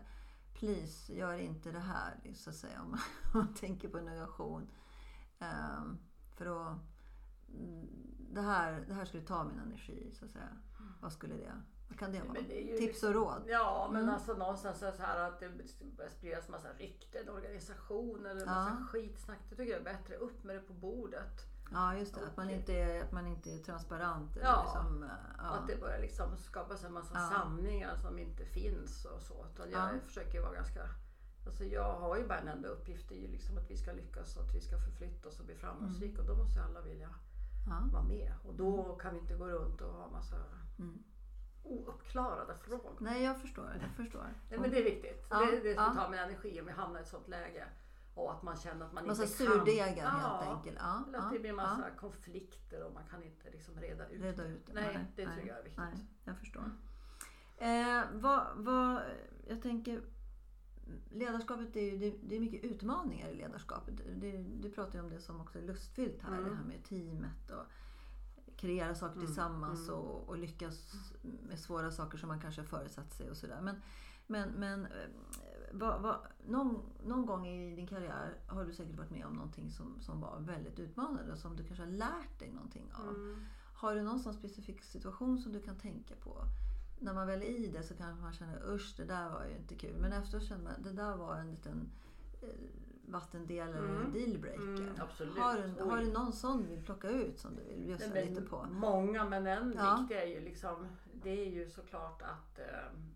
please 0.54 1.14
gör 1.14 1.34
inte 1.34 1.72
det 1.72 1.80
här, 1.80 2.34
så 2.36 2.50
att 2.50 2.56
säga, 2.56 2.82
om 2.82 2.90
man, 2.92 3.00
om 3.34 3.40
man 3.40 3.54
tänker 3.54 3.90
på 3.90 4.00
innovation. 4.00 4.68
Ehm, 5.40 5.98
för 6.36 6.46
då, 6.46 6.60
mm, 7.58 7.88
det 8.32 8.42
här, 8.42 8.86
det 8.88 8.94
här 8.94 9.06
skulle 9.06 9.24
ta 9.24 9.44
min 9.44 9.60
energi, 9.60 10.12
så 10.14 10.26
att 10.26 10.32
säga. 10.32 10.50
Vad 11.02 11.14
skulle 11.14 11.36
det, 11.36 11.62
vad 11.90 12.00
kan 12.00 12.12
det 12.12 12.22
vara? 12.24 12.42
Det 12.48 12.62
ju 12.62 12.78
Tips 12.78 13.04
och 13.04 13.14
råd? 13.14 13.44
Ja, 13.48 13.90
men 13.94 14.02
Mm. 14.04 14.16
alltså 14.16 14.34
någonstans 14.34 14.84
är 14.84 14.92
så 14.92 15.02
här 15.02 15.20
att 15.20 15.40
det 15.40 15.50
börjar 15.98 16.10
spridas 16.10 16.50
massa 16.50 16.74
rykten, 16.74 17.30
organisationer 17.30 18.30
eller 18.30 18.46
massa 18.46 18.78
Ja. 18.80 18.86
skitsnack. 18.86 19.40
Det 19.50 19.56
tycker 19.56 19.72
jag 19.72 19.80
är 19.80 19.84
bättre. 19.84 20.16
Upp 20.16 20.44
med 20.44 20.56
det 20.56 20.60
på 20.60 20.74
bordet. 20.74 21.46
Ja, 21.74 21.96
just 21.96 22.16
det. 22.16 22.28
Att 22.28 22.38
man 22.38 22.50
inte 22.50 22.74
är, 22.74 23.02
att 23.04 23.12
man 23.12 23.28
inte 23.28 23.50
är 23.50 23.58
transparent. 23.60 24.38
Ja. 24.44 24.62
Liksom, 24.64 25.10
ja. 25.38 25.44
Att 25.44 25.68
det 25.68 25.80
börjar 25.80 26.00
liksom 26.00 26.38
skapas 26.38 26.84
en 26.84 26.94
massa 26.94 27.14
Ja. 27.18 27.30
sanningar 27.30 27.96
som 27.96 28.20
inte 28.20 28.46
finns 28.46 29.06
och 29.06 29.22
så. 29.22 29.46
Utan 29.54 29.72
jag 29.72 29.82
Ja. 29.96 30.00
försöker 30.06 30.42
vara 30.42 30.54
ganska... 30.54 30.82
Alltså 31.46 31.64
jag 31.64 31.94
har 32.00 32.18
ju 32.18 32.28
bara 32.28 32.40
en 32.40 32.48
enda 32.48 32.68
uppgift. 32.70 33.10
Det 33.10 33.16
är 33.16 33.22
ju 33.22 33.28
liksom 33.28 33.58
att 33.58 33.72
vi 33.72 33.78
ska 33.78 33.92
lyckas 33.92 34.36
och 34.38 34.44
att 34.44 34.56
vi 34.56 34.62
ska 34.62 34.78
förflytta 34.78 35.28
oss 35.30 35.40
och 35.40 35.46
bli 35.46 35.56
framgångsrika. 35.56 36.22
Och 36.22 36.28
då 36.28 36.36
måste 36.36 36.64
alla 36.64 36.82
vilja 36.82 37.10
ja. 37.70 37.80
vara 37.94 38.04
med. 38.04 38.34
Och 38.44 38.54
då 38.56 38.96
kan 38.96 39.14
vi 39.14 39.20
inte 39.20 39.34
gå 39.36 39.48
runt 39.48 39.82
och 39.82 39.94
ha 39.94 40.08
massa 40.10 40.36
Mm. 40.80 41.04
ouppklarade 41.64 42.56
frågor. 42.56 42.94
Nej, 43.00 43.24
jag 43.24 43.42
förstår. 43.42 43.78
Jag 43.82 43.92
förstår. 43.92 44.34
Nej, 44.50 44.60
men 44.60 44.72
det 44.72 44.78
är 44.80 44.84
viktigt. 44.84 45.28
Ja, 45.30 45.38
det, 45.52 45.60
det 45.60 45.74
ska 45.74 45.84
ja. 45.84 45.94
ta 45.96 46.10
min 46.10 46.20
energi 46.20 46.60
om 46.60 46.66
vi 46.66 46.72
hamnar 46.72 47.00
i 47.00 47.04
ett 47.04 47.08
sånt 47.10 47.28
läge. 47.28 47.68
Och 48.14 48.32
att 48.32 48.44
man 48.44 48.58
känner 48.58 48.86
att 48.86 48.94
man 48.94 49.08
Massa 49.08 49.24
inte 49.24 49.38
kan. 49.38 49.48
surdegar 49.48 49.98
Ja, 49.98 50.10
helt 50.10 50.58
enkelt. 50.58 50.78
Ja, 50.80 51.04
Eller 51.08 51.20
att 51.20 51.32
det 51.32 51.40
blir 51.40 51.54
massa 51.54 51.90
ja. 51.90 52.00
konflikter 52.00 52.84
och 52.84 52.94
man 52.94 53.04
kan 53.04 53.24
inte 53.24 53.50
liksom 53.50 53.76
reda 53.76 54.10
ut 54.10 54.22
Reda 54.22 54.46
ut 54.46 54.66
det. 54.66 54.74
Nej, 54.74 55.08
det 55.16 55.26
nej, 55.26 55.36
tycker 55.36 55.50
jag 55.50 55.60
är 55.60 55.64
viktigt. 55.64 55.80
Nej, 55.80 56.06
jag 56.24 56.38
förstår. 56.38 56.72
Eh, 57.58 58.04
vad, 58.14 58.48
vad, 58.56 59.02
jag 59.48 59.62
tänker, 59.62 60.02
ledarskapet 61.10 61.76
är 61.76 61.82
ju, 61.82 61.98
det, 61.98 62.18
det 62.24 62.36
är 62.36 62.40
mycket 62.40 62.64
utmaningar 62.64 63.30
i 63.30 63.36
ledarskapet. 63.36 63.96
Det, 64.16 64.38
du 64.38 64.72
pratar 64.72 65.00
ju 65.00 65.04
om 65.04 65.10
det 65.10 65.20
som 65.20 65.42
också 65.42 65.60
är 65.60 65.64
lustfyllt 65.64 66.22
här. 66.22 66.38
Mm. 66.38 66.50
Det 66.50 66.56
här 66.56 66.64
med 66.64 66.84
teamet 66.84 67.52
och 67.52 67.66
kreera 68.58 68.96
saker 68.96 69.16
Mm, 69.16 69.26
tillsammans 69.26 69.88
mm. 69.90 70.00
Och, 70.00 70.30
och 70.30 70.38
lyckas 70.38 70.94
med 71.22 71.60
svåra 71.60 71.92
saker 71.92 72.18
som 72.18 72.28
man 72.28 72.42
kanske 72.42 72.62
har 72.62 72.68
föresatt 72.68 73.14
sig 73.14 73.30
och 73.30 73.38
sådär. 73.38 73.62
Men, 73.62 73.82
men, 74.28 74.50
men 74.50 74.88
vad, 75.74 76.02
vad, 76.02 76.16
någon, 76.48 76.82
någon 77.06 77.26
gång 77.26 77.48
i 77.48 77.76
din 77.76 77.88
karriär 77.88 78.34
har 78.48 78.66
du 78.66 78.74
säkert 78.74 78.98
varit 78.98 79.12
med 79.12 79.26
om 79.26 79.34
någonting 79.34 79.72
som, 79.72 80.02
som 80.02 80.22
var 80.22 80.40
väldigt 80.40 80.80
utmanande 80.80 81.32
och 81.32 81.38
som 81.40 81.56
du 81.56 81.64
kanske 81.64 81.84
har 81.86 81.92
lärt 81.92 82.40
dig 82.40 82.52
någonting 82.52 82.92
av. 82.94 83.16
Mm. 83.16 83.46
Har 83.74 83.96
du 83.96 84.02
någon 84.02 84.20
sån 84.20 84.34
specifik 84.34 84.84
situation 84.84 85.40
som 85.40 85.52
du 85.52 85.62
kan 85.62 85.76
tänka 85.78 86.16
på? 86.16 86.44
När 87.00 87.14
man 87.14 87.28
väl 87.28 87.42
är 87.42 87.46
i 87.46 87.68
det 87.68 87.84
så 87.84 87.94
kanske 87.96 88.22
man 88.24 88.34
känner 88.34 88.74
usch 88.74 88.94
det 88.98 89.06
där 89.06 89.30
var 89.30 89.46
ju 89.46 89.56
inte 89.58 89.76
kul. 89.76 89.96
Men 90.02 90.14
efteråt 90.14 90.44
känner 90.44 90.64
man 90.64 90.74
det 90.84 90.92
där 90.92 91.16
var 91.16 91.36
en 91.36 91.52
liten 91.52 91.92
eh, 92.42 92.48
vattendelare 93.06 93.78
eller 93.78 94.00
Mm. 94.00 94.12
dealbreaker. 94.14 94.62
Mm, 94.62 94.96
har, 95.38 95.74
du, 95.78 95.84
har 95.84 95.98
du 95.98 96.12
någon 96.12 96.34
sån 96.34 96.62
du 96.62 96.68
vill 96.68 96.84
plocka 96.84 97.10
ut 97.10 97.40
som 97.40 97.56
du 97.56 97.64
vill 97.64 97.86
bjussa 97.86 98.14
lite 98.14 98.42
på? 98.42 98.66
Många, 98.72 99.26
men 99.30 99.48
en 99.48 99.74
Ja. 99.78 99.98
viktig 100.00 100.16
är 100.18 100.26
ju 100.26 100.40
liksom, 100.42 100.88
det 101.24 101.42
är 101.48 101.50
ju 101.52 101.70
såklart 101.70 102.22
att 102.22 102.60
eh, 102.60 102.66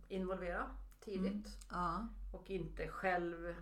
involvera 0.08 0.64
tidigt. 1.06 1.58
Ja, 1.72 2.08
Och 2.32 2.50
inte 2.50 2.88
själv, 2.88 3.56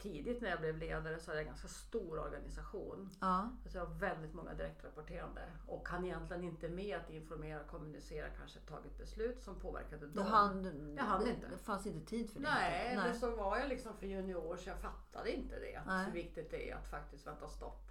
tidigt 0.00 0.42
när 0.42 0.50
jag 0.50 0.60
blev 0.60 0.76
ledare 0.78 1.20
så 1.20 1.30
hade 1.30 1.38
jag 1.38 1.42
en 1.46 1.48
ganska 1.52 1.68
stor 1.68 2.18
organisation. 2.18 3.10
ja, 3.20 3.50
Alltså 3.62 3.78
jag 3.78 3.86
har 3.86 3.94
väldigt 3.94 4.34
många 4.34 4.54
direktrapporterande 4.54 5.42
och 5.66 5.86
kan 5.86 6.04
egentligen 6.04 6.44
inte 6.44 6.68
med 6.68 6.96
att 6.96 7.10
informera, 7.10 7.64
kommunicera, 7.64 8.28
kanske 8.30 8.58
tagit 8.60 8.98
beslut 8.98 9.42
som 9.42 9.60
påverkade 9.60 10.06
dem. 10.06 10.26
hann, 10.26 10.94
Jag 10.96 11.04
hann 11.04 11.24
det, 11.24 11.30
inte. 11.30 11.48
det 11.48 11.58
fanns 11.58 11.86
inte 11.86 12.06
tid 12.06 12.30
för 12.30 12.40
det. 12.40 12.48
Nej, 12.48 12.96
enkelt. 12.96 13.20
så 13.20 13.36
var 13.36 13.58
jag 13.58 13.68
liksom 13.68 13.96
för 13.96 14.06
junior 14.06 14.56
så 14.56 14.68
jag 14.70 14.78
fattade 14.78 15.32
inte 15.32 15.58
det. 15.60 15.82
Nej. 15.86 16.04
Hur 16.06 16.12
viktigt 16.12 16.50
det 16.50 16.70
är 16.70 16.76
att 16.76 16.88
faktiskt 16.88 17.26
vänta 17.26 17.48
stopp. 17.48 17.84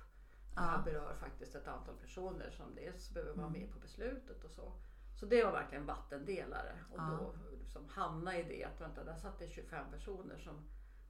Ja. 0.55 0.73
Ja. 0.75 0.81
berör 0.85 1.13
faktiskt 1.13 1.55
ett 1.55 1.67
antal 1.67 1.95
personer 1.95 2.49
som 2.51 2.75
dels 2.75 3.09
behöver 3.13 3.33
vara 3.33 3.47
Mm. 3.47 3.61
med 3.61 3.71
på 3.73 3.79
beslutet 3.79 4.43
och 4.43 4.51
så. 4.51 4.71
Så 5.19 5.25
det 5.25 5.43
var 5.43 5.51
verkligen 5.51 5.85
vattendelare. 5.85 6.79
Och 6.91 6.97
Ja. 6.99 7.17
då 7.19 7.33
liksom 7.59 7.85
hamna 7.89 8.37
i 8.37 8.43
det 8.43 8.63
att 8.63 8.81
vänta, 8.81 9.03
där 9.03 9.15
satt 9.15 9.39
det 9.39 9.49
25 9.49 9.91
personer 9.91 10.37
som 10.37 10.55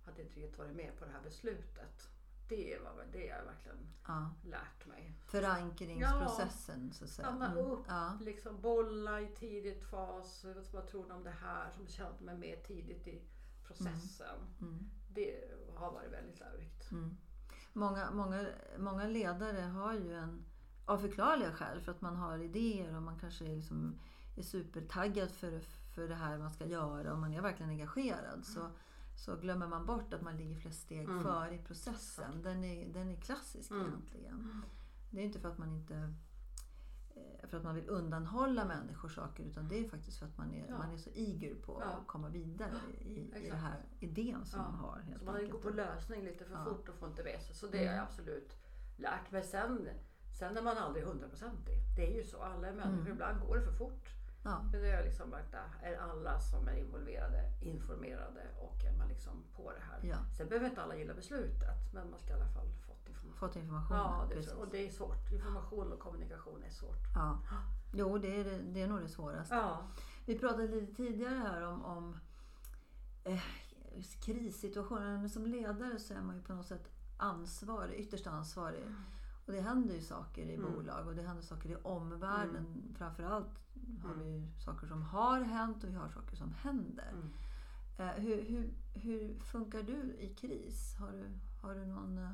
hade 0.05 0.21
inte 0.21 0.39
riktigt 0.39 0.57
varit 0.59 0.75
med 0.75 0.99
på 0.99 1.05
det 1.05 1.11
här 1.11 1.21
beslutet. 1.21 2.09
Det 2.49 2.77
var 2.83 3.05
det 3.11 3.25
jag 3.25 3.43
verkligen 3.45 3.87
ja. 4.07 4.29
lärt 4.45 4.85
mig. 4.85 5.13
Förankringsprocessen 5.25 6.93
så 6.93 7.03
att 7.03 7.09
säga. 7.09 7.27
Stanna 7.27 7.51
Mm. 7.51 7.65
upp, 7.65 7.85
Ja. 7.87 8.17
liksom 8.21 8.61
bolla 8.61 9.21
i 9.21 9.27
tidigt 9.27 9.83
fas. 9.83 10.45
Vad 10.71 10.87
tror 10.87 11.05
ni 11.07 11.11
om 11.13 11.23
det 11.23 11.29
här? 11.41 11.71
Som 11.71 11.87
känner 11.87 12.09
att 12.09 12.19
de 12.19 12.29
är 12.29 12.37
med 12.37 12.63
tidigt 12.63 13.07
i 13.07 13.21
processen. 13.63 14.39
Mm. 14.61 14.89
Det 15.09 15.43
har 15.75 15.91
varit 15.91 16.11
väldigt 16.11 16.39
lärorikt. 16.39 16.91
Mm. 16.91 17.17
Många, 17.73 18.11
många, 18.11 18.47
många 18.77 19.07
ledare 19.07 19.61
har 19.61 19.93
ju 19.93 20.13
en, 20.13 20.45
av 20.87 20.97
förklarliga 20.97 21.51
skäl, 21.51 21.81
för 21.81 21.91
att 21.91 22.01
man 22.01 22.15
har 22.15 22.37
idéer 22.39 22.95
och 22.95 23.01
man 23.01 23.19
kanske 23.19 23.45
är, 23.45 23.55
liksom, 23.55 23.99
är 24.35 24.41
supertaggad 24.43 25.31
för, 25.31 25.59
för 25.95 26.07
det 26.07 26.15
här 26.15 26.37
man 26.37 26.51
ska 26.51 26.65
göra 26.65 27.13
och 27.13 27.19
man 27.19 27.33
är 27.33 27.41
verkligen 27.41 27.69
engagerad. 27.69 28.45
Så, 28.45 28.69
så 29.15 29.35
glömmer 29.35 29.67
man 29.67 29.85
bort 29.85 30.13
att 30.13 30.21
man 30.21 30.37
ligger 30.37 30.55
flera 30.55 30.73
steg 30.73 31.09
Mm. 31.09 31.23
före 31.23 31.55
i 31.55 31.57
processen. 31.57 32.41
Den 32.41 32.63
är, 32.63 32.93
den 32.93 33.09
är 33.09 33.15
klassisk 33.21 33.71
Mm. 33.71 33.87
egentligen. 33.87 34.61
Det 35.11 35.21
är 35.21 35.25
inte 35.25 35.39
för 35.39 35.49
att 35.49 35.57
man 35.57 35.71
inte 35.73 36.13
eh, 37.15 37.47
för 37.49 37.57
att 37.57 37.63
man 37.63 37.75
vill 37.75 37.89
undanhålla 37.89 38.65
människor 38.65 39.09
saker 39.09 39.43
utan 39.43 39.67
det 39.67 39.79
är 39.85 39.89
faktiskt 39.89 40.19
för 40.19 40.25
att 40.25 40.37
man 40.37 40.53
är, 40.53 40.65
Ja. 40.69 40.77
man 40.77 40.91
är 40.93 40.97
så 40.97 41.09
eager 41.09 41.55
på 41.55 41.81
Ja. 41.81 41.87
att 41.87 42.07
komma 42.07 42.29
vidare 42.29 42.71
i, 42.99 43.19
i 43.35 43.49
den 43.49 43.59
här 43.59 43.85
idén 43.99 44.45
som 44.45 44.59
Ja. 44.59 44.65
man 44.71 44.75
har. 44.79 44.99
Helt 44.99 45.19
Så 45.19 45.25
man 45.31 45.49
går 45.49 45.59
på 45.59 45.69
lösning 45.69 46.23
lite 46.25 46.45
för 46.45 46.63
fort 46.63 46.89
och 46.89 46.95
får 46.95 47.09
inte 47.09 47.23
med 47.23 47.41
sig. 47.41 47.55
Så 47.55 47.67
det 47.67 47.77
har 47.77 47.85
jag 47.85 47.93
Mm. 47.93 48.03
absolut 48.05 48.53
lärt 48.97 49.31
mig. 49.31 49.43
Sen, 49.43 49.89
sen 50.39 50.57
är 50.57 50.61
man 50.61 50.77
aldrig 50.77 51.05
hundraprocentig. 51.05 51.77
Det 51.95 52.13
är 52.13 52.15
ju 52.17 52.23
så. 52.23 52.41
Alla 52.41 52.67
är 52.67 52.73
människor. 52.73 53.01
Mm. 53.01 53.13
Ibland 53.13 53.39
går 53.39 53.55
det 53.55 53.61
för 53.61 53.71
fort. 53.71 54.09
Ja. 54.43 54.61
Men 54.71 54.81
det 54.81 54.87
jag 54.87 55.05
liksom 55.05 55.31
varit 55.31 55.51
där. 55.51 55.69
Är 55.81 55.97
alla 55.97 56.39
som 56.39 56.67
är 56.67 56.77
involverade 56.77 57.51
informerade 57.61 58.41
och 58.59 58.85
är 58.85 58.97
man 58.97 59.07
liksom 59.07 59.43
på 59.55 59.71
det 59.71 59.79
här. 59.79 60.09
Ja. 60.09 60.17
Sen 60.37 60.47
behöver 60.47 60.69
inte 60.69 60.81
alla 60.81 60.95
gilla 60.95 61.13
beslutet. 61.13 61.93
Men 61.93 62.09
man 62.09 62.19
ska 62.19 62.29
i 62.29 62.33
alla 62.33 62.47
fall 62.47 62.67
fått 62.87 63.09
information. 63.09 63.39
Fått 63.39 63.55
information. 63.55 63.97
Ja, 63.97 64.25
det 64.29 64.33
är 64.33 64.37
precis. 64.37 64.53
och 64.53 64.67
det 64.67 64.85
är 64.87 64.89
svårt. 64.89 65.31
Information 65.31 65.93
och 65.93 65.99
kommunikation 65.99 66.63
är 66.63 66.69
svårt. 66.69 67.03
Ja. 67.15 67.39
Jo, 67.93 68.17
det 68.17 68.39
är, 68.39 68.43
det, 68.43 68.57
det 68.57 68.81
är 68.81 68.87
nog 68.87 69.01
det 69.01 69.09
svåraste. 69.09 69.55
Ja. 69.55 69.87
Vi 70.25 70.39
pratade 70.39 70.67
lite 70.67 70.95
tidigare 70.95 71.35
här 71.35 71.61
om, 71.61 71.85
om 71.85 72.19
eh, 73.23 73.43
krissituationer. 74.21 75.17
Men 75.17 75.29
som 75.29 75.45
ledare 75.45 75.99
så 75.99 76.13
är 76.13 76.21
man 76.21 76.35
ju 76.35 76.41
på 76.41 76.53
något 76.53 76.67
sätt 76.67 76.89
ansvarig, 77.17 77.99
ytterst 77.99 78.27
ansvarig. 78.27 78.83
Och 79.47 79.53
det 79.53 79.61
händer 79.61 79.95
ju 79.95 80.01
saker 80.01 80.45
i 80.45 80.55
Mm. 80.55 80.71
bolag 80.73 81.07
och 81.07 81.15
det 81.15 81.21
händer 81.21 81.43
saker 81.43 81.69
i 81.69 81.75
omvärlden. 81.75 82.93
Framförallt 82.97 83.59
har 84.03 84.13
Mm. 84.13 84.19
vi 84.25 84.47
saker 84.65 84.87
som 84.87 85.01
har 85.01 85.41
hänt 85.41 85.83
och 85.83 85.89
vi 85.89 85.93
har 85.95 86.09
saker 86.09 86.35
som 86.35 86.51
händer. 86.51 87.11
Mm. 87.13 87.29
Eh, 87.97 88.23
hur, 88.23 88.41
hur, 88.43 88.73
hur 88.93 89.39
funkar 89.39 89.83
du 89.83 90.15
i 90.19 90.35
kris? 90.35 90.95
Har 90.99 91.11
du, 91.11 91.25
har 91.61 91.75
du 91.75 91.85
någon 91.85 92.17
eh, 92.17 92.29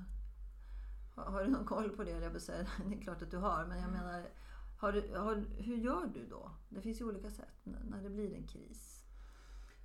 har, 1.15 1.24
har 1.32 1.43
du 1.43 1.50
någon 1.50 1.65
koll 1.65 1.89
på 1.89 2.03
det? 2.03 2.12
Jag 2.12 2.41
säga. 2.41 2.67
Det 2.89 2.96
är 2.96 3.01
klart 3.01 3.22
att 3.22 3.32
du 3.32 3.38
har. 3.38 3.65
Men 3.65 3.79
jag 3.79 3.89
Mm. 3.89 4.00
menar, 4.05 4.29
har 4.77 4.91
du, 4.91 5.17
har, 5.17 5.36
hur 5.58 5.77
gör 5.77 6.08
du 6.13 6.27
då? 6.29 6.51
Det 6.70 6.82
finns 6.82 7.01
ju 7.01 7.05
olika 7.05 7.29
sätt 7.29 7.60
när 7.63 8.01
det 8.03 8.10
blir 8.10 8.34
en 8.36 8.48
kris. 8.48 9.02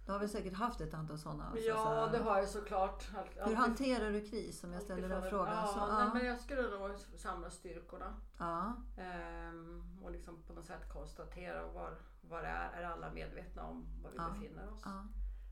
Du 0.09 0.13
har 0.13 0.19
väl 0.19 0.29
säkert 0.29 0.55
haft 0.55 0.81
ett 0.81 0.95
antal 0.95 1.19
sådana? 1.19 1.51
så 1.53 1.59
att 1.59 1.65
Ja, 1.65 1.85
säga. 1.85 2.07
det 2.07 2.31
har 2.31 2.39
jag 2.39 2.49
såklart. 2.49 3.09
Allt- 3.19 3.31
Hur 3.37 3.41
alltid- 3.43 3.57
hanterar 3.57 4.11
du 4.11 4.21
kris? 4.21 4.65
Om 4.65 4.73
jag 4.73 4.83
ställer 4.83 5.03
den 5.03 5.13
alltid 5.13 5.31
frågan. 5.31 5.55
Ja, 5.55 5.67
så, 5.67 5.79
nej, 5.95 6.05
ja, 6.07 6.15
men 6.15 6.27
jag 6.27 6.41
skulle 6.41 6.63
nog 6.63 6.99
samla 7.17 7.51
styrkorna. 7.51 8.15
ja, 8.39 8.73
Ehm, 8.99 9.99
och 10.03 10.11
liksom 10.11 10.43
på 10.47 10.53
något 10.53 10.67
sätt 10.67 10.89
konstatera 10.93 11.67
var, 11.67 11.99
var 12.21 12.43
är. 12.43 12.71
Är 12.73 12.85
alla 12.85 13.11
medvetna 13.13 13.63
om 13.63 13.87
var 14.03 14.11
vi 14.11 14.17
Ja. 14.17 14.29
befinner 14.35 14.73
oss? 14.73 14.85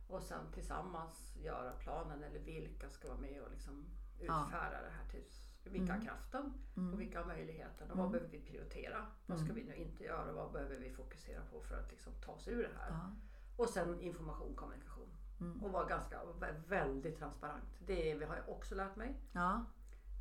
Och 0.09 0.23
sen 0.23 0.53
tillsammans 0.55 1.37
göra 1.37 1.71
planen 1.73 2.23
eller 2.25 2.39
vilka 2.41 2.91
ska 2.91 3.09
vara 3.09 3.19
med 3.21 3.43
och 3.43 3.51
liksom 3.51 3.85
utfärda 4.21 4.83
det 4.83 4.91
här. 4.97 5.09
Till, 5.11 5.25
vilka 5.65 5.93
har 5.93 6.01
Mm. 6.01 6.07
kraften 6.07 6.53
och 6.73 6.79
mm, 6.79 6.99
vilka 6.99 7.19
har 7.21 7.27
möjligheten 7.27 7.91
och 7.91 7.97
Mm. 7.97 7.99
vad 7.99 8.11
behöver 8.11 8.31
vi 8.31 8.41
prioritera? 8.41 9.07
Vad 9.27 9.39
ska 9.39 9.51
Mm. 9.51 9.57
vi 9.57 9.65
nu 9.65 9.75
inte 9.77 10.05
göra 10.05 10.31
och 10.31 10.35
vad 10.37 10.53
behöver 10.53 10.77
vi 10.77 10.91
fokusera 10.91 11.41
på 11.53 11.61
för 11.61 11.79
att 11.81 11.91
liksom 11.91 12.13
ta 12.25 12.33
oss 12.33 12.49
ur 12.49 12.63
det 12.63 12.79
här? 12.79 12.91
Och 13.57 13.69
sen 13.69 14.01
information, 14.01 14.55
kommunikation. 14.55 15.09
mm, 15.41 15.65
Och 15.65 15.73
vara 15.73 15.85
ganska, 15.89 16.21
vä- 16.41 16.63
väldigt 16.69 17.19
transparent. 17.19 17.65
Det 17.87 18.25
har 18.29 18.37
jag 18.37 18.49
också 18.49 18.75
lärt 18.75 18.97
mig. 18.97 19.21
ja, 19.33 19.65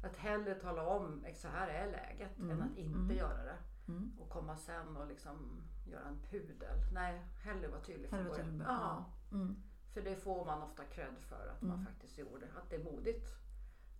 Att 0.03 0.15
hellre 0.17 0.55
tala 0.55 0.87
om 0.87 1.25
så 1.35 1.47
här 1.47 1.67
är 1.67 1.91
läget 1.91 2.37
Mm, 2.39 2.51
än 2.51 2.61
att 2.61 2.77
inte 2.77 2.99
mm. 2.99 3.15
göra 3.17 3.43
det. 3.43 3.57
mm. 3.87 4.11
Och 4.19 4.29
komma 4.29 4.57
sen 4.57 4.97
och 4.97 5.07
liksom 5.07 5.61
göra 5.87 6.05
en 6.07 6.19
pudel. 6.29 6.79
Nej, 6.93 7.21
hellre 7.43 7.67
vara 7.67 7.81
tydlig 7.81 8.09
från 8.09 8.23
början. 8.27 8.63
Ja. 8.67 9.05
Mm, 9.31 9.55
för 9.93 10.01
det 10.01 10.15
får 10.15 10.45
man 10.45 10.61
ofta 10.61 10.83
cred 10.83 11.15
för 11.21 11.47
att 11.47 11.61
man 11.61 11.71
Mm. 11.71 11.85
faktiskt 11.85 12.17
gjorde. 12.17 12.45
Att 12.45 12.69
det 12.69 12.75
är 12.75 12.83
modigt 12.83 13.27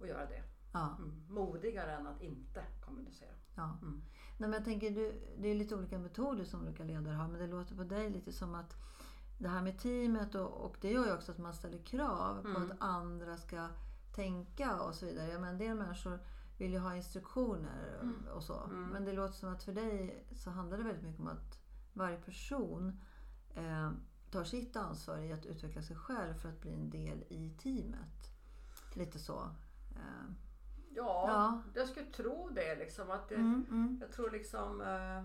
att 0.02 0.08
göra 0.08 0.26
det. 0.26 0.44
ja. 0.74 0.98
Modigare 1.30 1.92
än 1.92 2.08
att 2.08 2.22
inte 2.22 2.64
kommunicera. 2.86 3.34
ja. 3.56 3.78
Mm. 3.82 4.02
Nej, 4.38 4.50
men 4.50 4.54
jag 4.54 4.66
tänker, 4.66 4.92
du, 4.92 5.22
det 5.38 5.48
är 5.48 5.56
lite 5.56 5.76
olika 5.76 5.98
metoder 6.00 6.44
som 6.46 6.62
olika 6.62 6.84
ledare 6.84 7.14
har. 7.16 7.28
Men 7.28 7.42
det 7.42 7.48
låter 7.48 7.76
på 7.76 7.84
dig 7.84 8.10
lite 8.10 8.32
som 8.34 8.56
att 8.56 8.76
det 9.38 9.48
här 9.50 9.62
med 9.62 9.80
teamet 9.80 10.36
och, 10.36 10.52
och 10.66 10.78
det 10.82 10.92
gör 10.92 11.06
ju 11.06 11.14
också 11.14 11.32
att 11.32 11.38
man 11.38 11.54
ställer 11.54 11.78
krav 11.78 12.42
på 12.42 12.48
Mm. 12.48 12.72
att 12.72 12.78
andra 12.80 13.38
ska 13.38 13.68
tänka 14.16 14.82
och 14.82 14.96
så 14.96 15.06
vidare. 15.06 15.40
Men 15.40 15.50
en 15.50 15.58
del 15.58 15.76
människor 15.78 16.20
vill 16.58 16.72
ju 16.72 16.80
ha 16.80 16.96
instruktioner 16.96 18.00
Mm. 18.02 18.28
och 18.36 18.44
så. 18.44 18.64
Mm. 18.64 18.84
Men 18.90 19.06
det 19.06 19.14
låter 19.14 19.34
som 19.34 19.54
att 19.54 19.64
för 19.64 19.72
dig 19.74 20.26
så 20.36 20.50
handlar 20.50 20.78
det 20.78 20.84
väldigt 20.84 21.04
mycket 21.04 21.20
om 21.22 21.28
att 21.28 21.60
varje 21.94 22.18
person 22.18 23.00
eh, 23.56 23.92
tar 24.32 24.44
sitt 24.44 24.76
ansvar 24.76 25.18
i 25.18 25.34
att 25.34 25.46
utveckla 25.46 25.82
sig 25.82 25.96
själv 25.96 26.34
för 26.34 26.50
att 26.50 26.62
bli 26.62 26.74
en 26.74 26.90
del 26.90 27.24
i 27.30 27.50
teamet. 27.62 28.30
Lite 28.94 29.20
så. 29.20 29.40
Eh, 29.96 30.32
Ja, 30.98 31.26
Ja. 31.28 31.62
jag 31.76 31.88
skulle 31.88 32.06
tro 32.06 32.50
det. 32.50 32.76
Liksom, 32.76 33.12
att 33.12 33.30
det 33.30 33.36
mm, 33.36 33.66
mm, 33.70 33.98
Jag 34.02 34.12
tror 34.12 34.32
liksom 34.32 34.82
eh, 34.82 35.24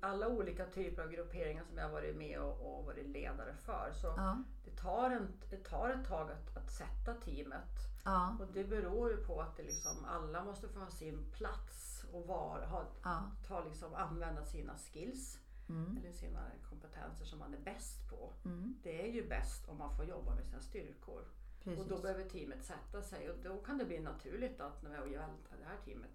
alla 0.00 0.28
olika 0.28 0.66
typer 0.66 1.02
av 1.02 1.10
grupperingar 1.10 1.64
som 1.64 1.78
jag 1.78 1.84
har 1.84 1.92
varit 1.92 2.16
med 2.16 2.40
och, 2.40 2.78
och 2.78 2.84
varit 2.84 3.06
ledare 3.06 3.54
för. 3.56 3.92
Så 3.94 4.06
ja, 4.16 4.42
det, 4.64 4.70
tar 4.76 5.10
en, 5.10 5.28
det 5.50 5.64
tar 5.64 5.90
ett 5.90 6.08
tag 6.08 6.30
att, 6.30 6.56
att 6.56 6.70
sätta 6.70 7.14
teamet. 7.14 7.70
ja, 8.04 8.36
Och 8.40 8.46
det 8.52 8.64
beror 8.64 9.10
ju 9.10 9.16
på 9.16 9.40
att 9.40 9.56
det 9.56 9.62
liksom, 9.62 10.04
alla 10.04 10.44
måste 10.44 10.68
få 10.68 10.80
ha 10.80 10.90
sin 10.90 11.30
plats 11.32 12.04
och 12.12 12.26
var, 12.26 12.60
ha, 12.66 12.84
ja. 13.02 13.30
ta 13.46 13.64
liksom, 13.64 13.94
använda 13.94 14.44
sina 14.44 14.76
skills. 14.76 15.38
Mm, 15.68 15.96
Eller 15.96 16.12
sina 16.12 16.40
kompetenser 16.68 17.24
som 17.24 17.38
man 17.38 17.54
är 17.54 17.58
bäst 17.58 18.10
på. 18.10 18.32
mm, 18.44 18.74
Det 18.82 19.08
är 19.08 19.12
ju 19.12 19.28
bäst 19.28 19.68
om 19.68 19.78
man 19.78 19.96
får 19.96 20.04
jobba 20.04 20.34
med 20.34 20.44
sina 20.44 20.60
styrkor. 20.60 21.24
precis. 21.64 21.80
Och 21.80 21.88
då 21.88 21.98
behöver 22.02 22.24
teamet 22.24 22.64
sätta 22.64 23.02
sig 23.02 23.30
och 23.30 23.36
då 23.42 23.62
kan 23.62 23.78
det 23.78 23.84
bli 23.84 24.00
naturligt 24.00 24.60
att 24.60 24.82
när 24.82 24.94
jag 24.94 25.12
gör 25.12 25.28
det 25.58 25.64
här 25.64 25.76
teamet 25.84 26.10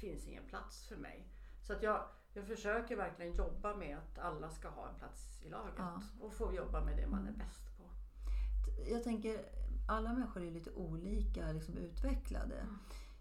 finns 0.00 0.26
ingen 0.26 0.44
plats 0.46 0.86
för 0.86 0.96
mig. 0.96 1.28
Så 1.62 1.72
att 1.72 1.82
jag, 1.82 2.04
jag 2.34 2.46
försöker 2.46 2.96
verkligen 2.96 3.34
jobba 3.34 3.74
med 3.76 3.98
att 3.98 4.18
alla 4.18 4.50
ska 4.50 4.68
ha 4.68 4.88
en 4.88 4.94
plats 4.98 5.40
i 5.42 5.48
laget 5.48 5.74
Ja. 5.78 6.02
och 6.20 6.32
få 6.32 6.54
jobba 6.54 6.84
med 6.84 6.96
det 6.96 7.06
man 7.06 7.20
är 7.26 7.28
Mm. 7.28 7.38
bäst 7.38 7.76
på. 7.76 7.82
jag 8.90 9.04
tänker, 9.04 9.44
alla 9.88 10.12
människor 10.12 10.42
är 10.42 10.50
lite 10.50 10.70
olika 10.70 11.52
liksom, 11.52 11.76
utvecklade 11.76 12.66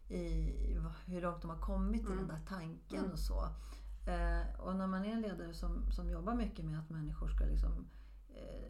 i, 0.07 0.17
i 0.17 0.77
hur 1.05 1.21
långt 1.21 1.41
de 1.41 1.49
har 1.49 1.59
kommit 1.59 2.01
i 2.01 2.05
Mm. 2.05 2.17
den 2.17 2.27
där 2.27 2.41
tanken 2.47 2.99
Mm. 2.99 3.11
och 3.11 3.19
så. 3.19 3.41
Eh, 4.07 4.59
och 4.59 4.75
när 4.75 4.87
man 4.87 5.05
är 5.05 5.09
en 5.13 5.21
ledare 5.21 5.53
som, 5.53 5.91
som 5.91 6.09
jobbar 6.09 6.35
mycket 6.35 6.65
med 6.65 6.79
att 6.79 6.89
människor 6.89 7.27
ska 7.29 7.45
liksom, 7.45 7.87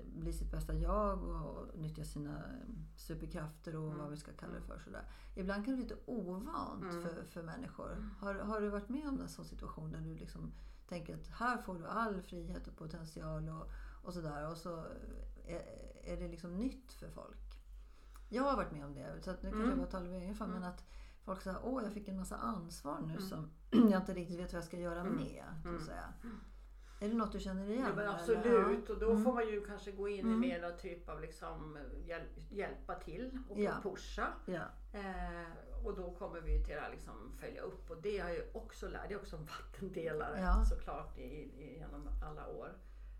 bli 0.05 0.33
sitt 0.33 0.51
bästa 0.51 0.73
jag 0.73 1.23
och, 1.23 1.79
nyttja 1.79 2.03
sina 2.03 2.37
eh, 2.37 2.69
superkrafter 2.95 3.75
och 3.75 3.85
Mm. 3.87 3.97
vad 3.97 4.09
vi 4.09 4.17
ska 4.17 4.31
kalla 4.33 4.53
det 4.53 4.61
för. 4.61 4.79
Sådär. 4.79 5.03
Ibland 5.35 5.65
kan 5.65 5.71
det 5.73 5.75
bli 5.77 5.83
lite 5.83 6.01
ovant 6.05 6.83
Mm. 6.83 7.01
för, 7.03 7.23
för 7.23 7.43
människor. 7.43 8.09
Har, 8.19 8.33
har 8.35 8.61
du 8.61 8.69
varit 8.69 8.89
med 8.89 9.07
om 9.07 9.21
en 9.21 9.29
sån 9.29 9.45
situation 9.45 9.91
där 9.91 9.99
du 10.01 10.15
liksom 10.15 10.51
tänker 10.87 11.15
att 11.15 11.27
här 11.27 11.57
får 11.57 11.75
du 11.75 11.85
all 11.87 12.21
frihet 12.21 12.67
och 12.67 12.75
potential 12.77 13.49
och, 13.49 13.69
och 14.03 14.13
sådär 14.13 14.49
och 14.51 14.57
så 14.57 14.85
är, 15.45 15.61
är 16.03 16.17
det 16.17 16.27
liksom 16.27 16.57
nytt 16.57 16.93
för 16.93 17.09
folk? 17.09 17.57
Jag 18.29 18.43
har 18.43 18.55
varit 18.55 18.71
med 18.71 18.85
om 18.85 18.93
det, 18.93 19.21
så 19.23 19.31
att 19.31 19.43
nu 19.43 19.49
kanske 19.49 19.57
Mm. 19.57 19.69
jag 19.69 19.77
bara 19.77 19.87
talar 19.91 20.07
av 20.07 20.13
egen 20.13 20.35
men 20.51 20.63
att 20.63 20.83
folk 21.23 21.41
säger 21.41 21.57
åh 21.63 21.83
jag 21.83 21.93
fick 21.93 22.07
en 22.07 22.17
massa 22.17 22.37
ansvar 22.37 22.99
nu 23.01 23.13
Mm. 23.13 23.21
som 23.21 23.49
jag 23.91 24.01
inte 24.01 24.13
riktigt 24.13 24.39
vet 24.39 24.53
vad 24.53 24.57
jag 24.61 24.67
ska 24.67 24.77
göra 24.79 24.99
Mm. 25.01 25.15
med. 25.15 25.43
Så 25.63 25.67
Mm. 25.67 25.79
att 25.81 25.85
säga. 25.85 26.13
Är 27.03 27.09
det 27.09 27.15
något 27.15 27.31
du 27.31 27.39
känner 27.39 27.65
igen? 27.69 27.85
Ja, 27.87 27.95
men 27.95 28.07
absolut 28.09 28.89
och 28.89 28.99
då 28.99 29.11
Mm. 29.11 29.23
får 29.23 29.33
man 29.33 29.47
ju 29.47 29.65
kanske 29.65 29.91
gå 29.91 30.07
in 30.07 30.19
Mm. 30.25 30.43
i 30.43 30.47
mer 30.47 30.77
typ 30.81 31.09
av 31.09 31.21
liksom 31.21 31.77
hjäl 32.05 32.21
hjälpa 32.49 32.95
till 32.95 33.39
och 33.49 33.59
Ja. 33.59 33.71
pusha. 33.83 34.27
Ja. 34.45 34.63
Eh, 34.93 35.85
och 35.85 35.95
då 35.95 36.11
kommer 36.11 36.41
vi 36.41 36.63
till 36.65 36.75
här 36.79 36.91
liksom 36.91 37.31
följa 37.39 37.61
upp 37.61 37.89
och 37.91 38.01
det 38.01 38.17
har 38.17 38.29
jag 38.29 38.43
också 38.53 38.87
lärt, 38.87 39.07
det 39.09 39.13
är 39.13 39.19
också 39.19 39.35
en 39.35 39.45
vattendelare 39.45 40.39
Ja. 40.41 40.65
såklart 40.65 41.17
i, 41.17 41.21
i, 41.23 41.77
genom 41.77 42.07
alla 42.23 42.47
år. 42.47 42.69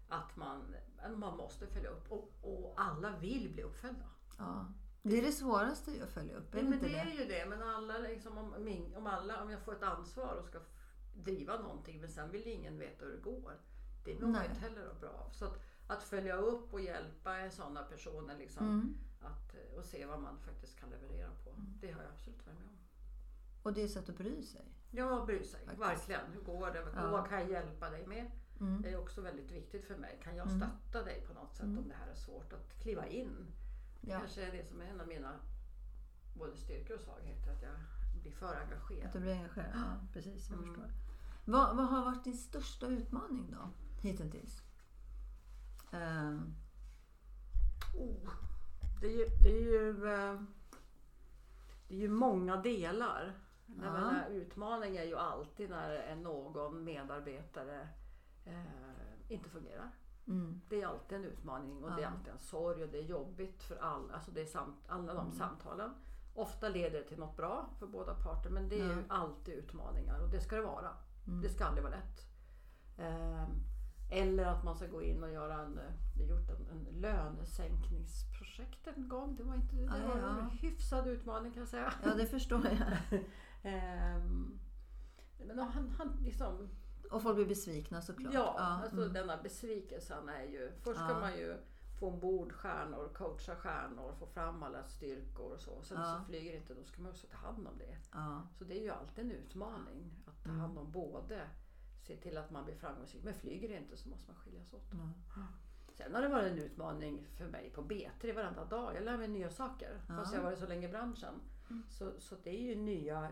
Att 0.09 0.35
man, 0.35 0.75
man 1.15 1.37
måste 1.37 1.67
följa 1.67 1.89
upp 1.89 2.11
och, 2.11 2.29
och 2.41 2.73
alla 2.77 3.17
vill 3.17 3.49
bli 3.53 3.63
uppföljda. 3.63 4.05
Ja. 4.37 4.65
Det 5.03 5.17
är 5.17 5.21
det 5.21 5.31
svåraste 5.31 5.91
att 6.03 6.09
följa 6.09 6.35
upp, 6.37 6.53
är 6.55 6.57
det 6.63 6.69
men 6.69 6.79
det 6.79 6.87
det? 6.87 6.95
är 6.99 7.11
ju 7.19 7.25
det. 7.25 7.45
Men 7.49 7.63
alla 7.63 7.97
liksom, 7.97 8.37
om, 8.37 8.53
om, 8.95 9.07
alla, 9.07 9.41
om 9.43 9.49
jag 9.49 9.59
får 9.61 9.73
ett 9.73 9.83
ansvar 9.83 10.35
och 10.35 10.45
ska 10.45 10.59
driva 11.13 11.57
någonting 11.59 11.99
men 12.01 12.09
sen 12.09 12.31
vill 12.31 12.47
ingen 12.47 12.79
veta 12.79 13.05
hur 13.05 13.11
det 13.11 13.21
går. 13.21 13.53
Det 14.03 14.19
mår 14.21 14.27
man 14.27 14.45
inte 14.45 14.59
heller 14.59 14.93
bra 14.99 15.09
av. 15.09 15.29
Så 15.31 15.45
att, 15.45 15.59
att 15.87 16.03
följa 16.03 16.35
upp 16.35 16.73
och 16.73 16.81
hjälpa 16.81 17.49
sådana 17.51 17.83
personer 17.83 18.37
liksom, 18.37 18.67
Mm. 18.67 18.97
att, 19.21 19.55
eh, 19.55 19.77
och 19.77 19.85
se 19.85 20.05
vad 20.05 20.19
man 20.21 20.39
faktiskt 20.39 20.79
kan 20.79 20.89
leverera 20.89 21.29
på. 21.43 21.55
Det 21.81 21.91
har 21.91 22.01
jag 22.03 22.11
absolut 22.11 22.45
varit 22.45 22.59
med 22.59 22.67
om. 22.67 22.77
Och 23.63 23.73
det 23.73 23.81
är 23.83 23.87
sätt 23.87 24.09
att 24.09 24.17
bry 24.17 24.43
sig. 24.43 24.65
Ja, 24.91 25.23
bry 25.25 25.43
sig. 25.43 25.59
Faktiskt. 25.65 25.81
Verkligen. 25.81 26.31
Hur 26.33 26.41
går 26.41 26.71
det? 26.71 26.85
Ja. 26.95 27.11
Vad 27.11 27.29
kan 27.29 27.39
jag 27.39 27.49
hjälpa 27.49 27.89
dig 27.89 28.07
med? 28.07 28.31
Mm. 28.59 28.81
Det 28.81 28.89
är 28.89 28.97
också 28.99 29.21
väldigt 29.21 29.51
viktigt 29.51 29.85
för 29.85 29.95
mig. 29.95 30.19
Kan 30.23 30.35
jag 30.35 30.47
Mm. 30.47 30.59
stötta 30.59 31.03
dig 31.05 31.23
på 31.27 31.33
något 31.33 31.55
sätt 31.55 31.65
Mm. 31.65 31.77
om 31.77 31.87
det 31.87 31.95
här 31.95 32.07
är 32.07 32.15
svårt? 32.15 32.53
Att 32.53 32.79
kliva 32.81 33.07
in. 33.07 33.45
Det 34.01 34.11
Ja. 34.11 34.19
kanske 34.19 34.45
är 34.45 34.51
det 34.51 34.65
som 34.65 34.81
är 34.81 34.85
en 34.85 35.01
av 35.01 35.07
mina 35.07 35.39
både 36.37 36.55
styrkor 36.57 36.95
och 36.95 37.01
svagheter. 37.01 37.51
Att 37.51 37.61
jag 37.61 37.71
blir 38.21 38.31
för 38.31 38.55
Att 38.55 38.61
engagerad. 38.63 39.09
du 39.13 39.19
blir 39.19 39.33
engagerad. 39.33 39.69
Ja, 39.73 40.07
precis, 40.13 40.49
jag 40.49 40.57
Mm. 40.59 40.69
förstår. 40.73 40.91
Vad, 41.45 41.75
vad 41.77 41.85
har 41.87 42.05
varit 42.05 42.23
din 42.23 42.37
största 42.37 42.87
utmaning 42.87 43.51
då, 43.51 43.69
hittills? 44.01 44.61
Ehm, 45.91 46.53
Oh, 47.97 48.29
det, 49.01 49.07
är 49.07 49.11
ju, 49.17 49.25
det, 49.43 49.49
är 49.49 49.61
ju, 49.61 49.89
eh, 50.13 50.41
det 51.87 51.95
är 51.95 51.99
ju 51.99 52.09
många 52.09 52.57
delar. 52.57 53.33
Ja. 53.65 53.73
Menar, 53.75 54.27
utmaning 54.29 54.97
är 54.97 55.03
ju 55.03 55.15
alltid 55.17 55.69
när 55.69 56.15
någon 56.15 56.83
medarbetare 56.83 57.89
eh, 58.45 58.61
inte 59.27 59.49
fungerar. 59.49 59.91
mm, 60.27 60.61
Det 60.69 60.81
är 60.81 60.87
alltid 60.87 61.17
en 61.17 61.25
utmaning 61.25 61.83
och 61.83 61.89
det 61.91 61.97
är 61.97 62.01
Ja. 62.01 62.07
alltid 62.09 62.33
en 62.33 62.39
sorg 62.39 62.83
och 62.83 62.89
det 62.89 62.97
är 62.97 63.03
jobbigt 63.03 63.63
för 63.63 63.75
alla. 63.77 64.13
Alltså 64.13 64.31
det 64.31 64.41
är 64.41 64.45
samt, 64.45 64.77
alla 64.87 65.13
de 65.13 65.25
Mm. 65.25 65.37
samtalen. 65.37 65.93
Ofta 66.33 66.69
leder 66.69 66.99
det 66.99 67.03
till 67.07 67.19
något 67.19 67.37
bra 67.37 67.69
för 67.79 67.87
båda 67.87 68.13
parter 68.13 68.49
men 68.49 68.69
det 68.69 68.79
är 68.79 68.87
Ja. 68.87 68.93
ju 68.93 69.03
alltid 69.07 69.53
utmaningar 69.55 70.19
och 70.23 70.29
det 70.29 70.39
ska 70.41 70.55
det 70.55 70.61
vara. 70.61 70.89
mm. 71.27 71.41
Det 71.41 71.49
ska 71.49 71.65
aldrig 71.65 71.83
vara 71.83 71.95
lätt. 71.95 72.27
Ehm, 72.97 73.49
eller 74.11 74.45
att 74.45 74.63
man 74.63 74.75
ska 74.75 74.87
gå 74.87 75.01
in 75.01 75.23
och 75.23 75.31
göra 75.31 75.53
en, 75.61 75.77
eh, 75.77 75.83
vi 76.17 76.25
gjort 76.29 76.49
en, 76.49 76.67
en 76.71 77.01
lönesänkningsprojekt 77.01 78.87
en 78.87 79.09
gång. 79.09 79.35
Det 79.35 79.43
var, 79.43 79.55
inte, 79.55 79.75
det 79.75 79.81
Ja, 79.81 80.07
var 80.07 80.17
ja. 80.17 80.39
en 80.39 80.49
hyfsad 80.49 81.07
utmaning 81.07 81.51
kan 81.51 81.59
jag 81.59 81.69
säga. 81.69 81.93
Ja, 82.03 82.13
det 82.15 82.25
förstår 82.25 82.61
jag. 82.67 83.21
Ehm, 83.63 84.59
men 85.45 85.59
han, 85.59 85.89
han 85.97 86.17
liksom, 86.23 86.69
Och 87.11 87.21
folk 87.23 87.35
blir 87.35 87.45
besvikna 87.45 88.01
såklart. 88.01 88.33
ja, 88.33 88.55
alltså 88.59 88.97
mm. 89.01 89.13
denna 89.13 89.37
besvikelsen 89.37 90.29
är 90.29 90.43
ju, 90.43 90.71
först 90.83 90.99
ska 90.99 91.09
Ja. 91.11 91.19
man 91.19 91.33
ju 91.37 91.57
få 92.01 92.07
ombord 92.07 92.51
stjärnor, 92.53 93.09
coacha 93.13 93.55
stjärnor, 93.55 94.13
få 94.19 94.25
fram 94.27 94.63
alla 94.63 94.83
styrkor 94.83 95.51
och 95.53 95.59
så. 95.59 95.81
Sen 95.83 95.97
Ja. 96.01 96.17
så 96.19 96.25
flyger 96.31 96.55
inte, 96.55 96.73
då 96.73 96.83
ska 96.83 97.01
man 97.01 97.11
också 97.11 97.27
ta 97.27 97.37
hand 97.37 97.67
om 97.67 97.77
det. 97.77 97.97
ja. 98.13 98.41
Så 98.57 98.63
det 98.63 98.79
är 98.79 98.83
ju 98.83 98.89
alltid 98.89 99.25
en 99.25 99.31
utmaning 99.31 100.11
att 100.25 100.43
ta 100.43 100.49
Mm. 100.49 100.61
hand 100.61 100.77
om 100.77 100.91
både 100.91 101.47
se 102.07 102.17
till 102.17 102.37
att 102.37 102.51
man 102.51 102.65
blir 102.65 102.75
framgångsrik. 102.75 103.23
Men 103.23 103.33
flyger 103.33 103.69
det 103.69 103.77
inte 103.77 103.97
så 103.97 104.09
måste 104.09 104.31
man 104.31 104.35
skiljas 104.41 104.73
åt. 104.73 104.89
Ja. 105.35 105.41
Sen 105.93 106.15
har 106.15 106.21
det 106.21 106.27
varit 106.27 106.51
en 106.51 106.57
utmaning 106.59 107.25
för 107.37 107.47
mig 107.47 107.69
på 107.69 107.81
B3 107.81 108.33
varenda 108.35 108.65
dag. 108.65 108.95
Jag 108.95 109.03
lär 109.03 109.17
mig 109.17 109.27
nya 109.27 109.49
saker. 109.49 110.01
Ja. 110.07 110.15
Fast 110.15 110.33
jag 110.33 110.39
har 110.41 110.45
varit 110.45 110.59
så 110.59 110.67
länge 110.67 110.87
i 110.87 110.91
branschen. 110.91 111.33
Mm. 111.69 111.83
Så, 111.89 112.11
så 112.19 112.35
det 112.43 112.49
är 112.49 112.61
ju 112.61 112.75
nya, 112.75 113.29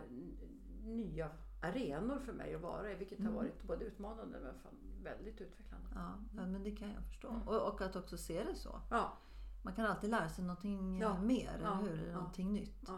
nya 0.84 1.30
arenor 1.62 2.20
för 2.20 2.34
mig 2.34 2.56
att 2.56 2.62
vara 2.62 2.92
i. 2.92 2.96
Vilket 2.96 3.18
har 3.20 3.26
Mm. 3.26 3.36
varit 3.36 3.64
både 3.64 3.86
utmanande 3.86 4.40
men 4.40 4.54
väldigt 5.04 5.42
utvecklande. 5.42 5.69
Ja, 5.96 6.14
ja, 6.36 6.46
men 6.46 6.64
det 6.64 6.72
kan 6.72 6.92
jag 6.92 7.04
förstå. 7.04 7.30
Mm. 7.30 7.42
Och, 7.42 7.68
och 7.74 7.82
att 7.82 7.96
också 7.96 8.18
se 8.18 8.44
det 8.44 8.56
så. 8.56 8.82
Ja, 8.90 9.18
Man 9.62 9.74
kan 9.74 9.86
alltid 9.86 10.10
lära 10.10 10.30
sig 10.30 10.44
någonting 10.46 10.96
eh, 10.96 11.02
Ja. 11.02 11.22
mer, 11.22 11.50
eller 11.50 11.76
hur? 11.76 12.08
Ja. 12.08 12.14
Någonting 12.14 12.54
nytt. 12.54 12.90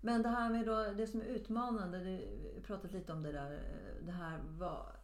Men 0.00 0.22
det 0.22 0.28
här 0.28 0.50
med 0.50 0.66
då, 0.66 0.92
det 0.92 1.06
som 1.06 1.20
är 1.20 1.24
utmanande, 1.24 1.98
du 2.04 2.62
pratat 2.66 2.92
lite 2.92 3.12
om 3.12 3.22
det 3.22 3.32
där, 3.32 3.52
eh, 3.54 4.06
det 4.06 4.12
här 4.12 4.40
var 4.48 4.96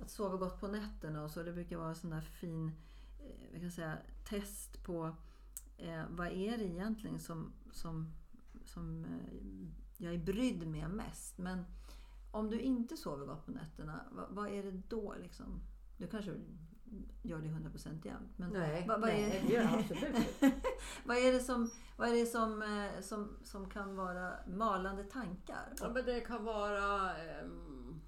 att 0.00 0.10
sova 0.10 0.36
gott 0.36 0.60
på 0.60 0.68
nätterna 0.68 1.24
och 1.24 1.30
så. 1.30 1.42
Det 1.42 1.52
brukar 1.52 1.76
vara 1.76 1.88
en 1.88 1.94
sån 1.94 2.10
där 2.10 2.20
fin 2.20 2.72
eh, 3.18 3.52
vi 3.52 3.60
kan 3.60 3.70
säga, 3.70 3.98
test 4.24 4.82
på 4.82 5.16
eh, 5.76 6.02
vad 6.10 6.26
är 6.26 6.58
det 6.58 6.64
egentligen 6.64 7.18
som, 7.18 7.52
som, 7.72 8.12
som 8.64 9.06
jag 9.96 10.14
är 10.14 10.18
brydd 10.18 10.66
med 10.66 10.90
mest. 10.90 11.38
Men 11.38 11.64
om 12.30 12.50
du 12.50 12.60
inte 12.60 12.96
sover 12.96 13.26
gott 13.26 13.46
på 13.46 13.50
nätterna, 13.52 14.00
vad, 14.10 14.26
vad 14.30 14.48
är 14.48 14.62
det 14.62 14.82
då 14.88 15.14
liksom? 15.22 15.60
Du 15.98 16.06
kanske 16.06 16.30
gör 17.22 17.38
det 17.38 17.48
100% 17.48 18.06
jämt. 18.06 18.32
Men 18.38 18.50
Nej, 18.50 18.84
vad, 18.88 19.00
vad, 19.00 19.08
nej 19.10 19.22
är, 19.22 19.42
det 19.46 19.52
gör 19.54 19.62
jag 19.62 19.74
absolut 19.80 20.26
vad 21.04 21.16
är 21.16 21.32
det, 21.32 21.40
som, 21.40 21.70
vad 21.96 22.08
är 22.08 22.12
det 22.14 22.26
som, 22.26 22.62
eh, 22.62 23.00
som, 23.00 23.36
som 23.42 23.70
kan 23.70 23.96
vara 23.96 24.32
malande 24.46 25.04
tankar? 25.04 25.72
Ja, 25.80 25.88
men 25.94 26.04
det 26.04 26.20
kan 26.20 26.44
vara 26.44 27.16
ehm, 27.16 28.00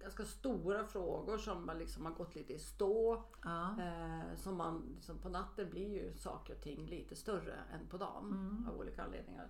ganska 0.00 0.24
stora 0.24 0.84
frågor 0.84 1.38
som 1.38 1.66
man 1.66 1.78
liksom 1.78 2.04
har 2.06 2.12
gått 2.12 2.34
lite 2.34 2.52
i 2.52 2.58
stå. 2.58 3.24
Ja. 3.44 3.82
Eh, 3.82 4.36
som 4.36 4.56
man, 4.56 4.92
liksom, 4.94 5.18
på 5.18 5.28
natten 5.28 5.70
blir 5.70 5.88
ju 5.88 6.16
saker 6.16 6.54
och 6.54 6.60
ting 6.60 6.86
lite 6.86 7.16
större 7.16 7.54
än 7.72 7.86
på 7.88 7.96
dagen 7.98 8.32
Mm. 8.32 8.68
av 8.68 8.78
olika 8.78 9.02
anledningar. 9.04 9.48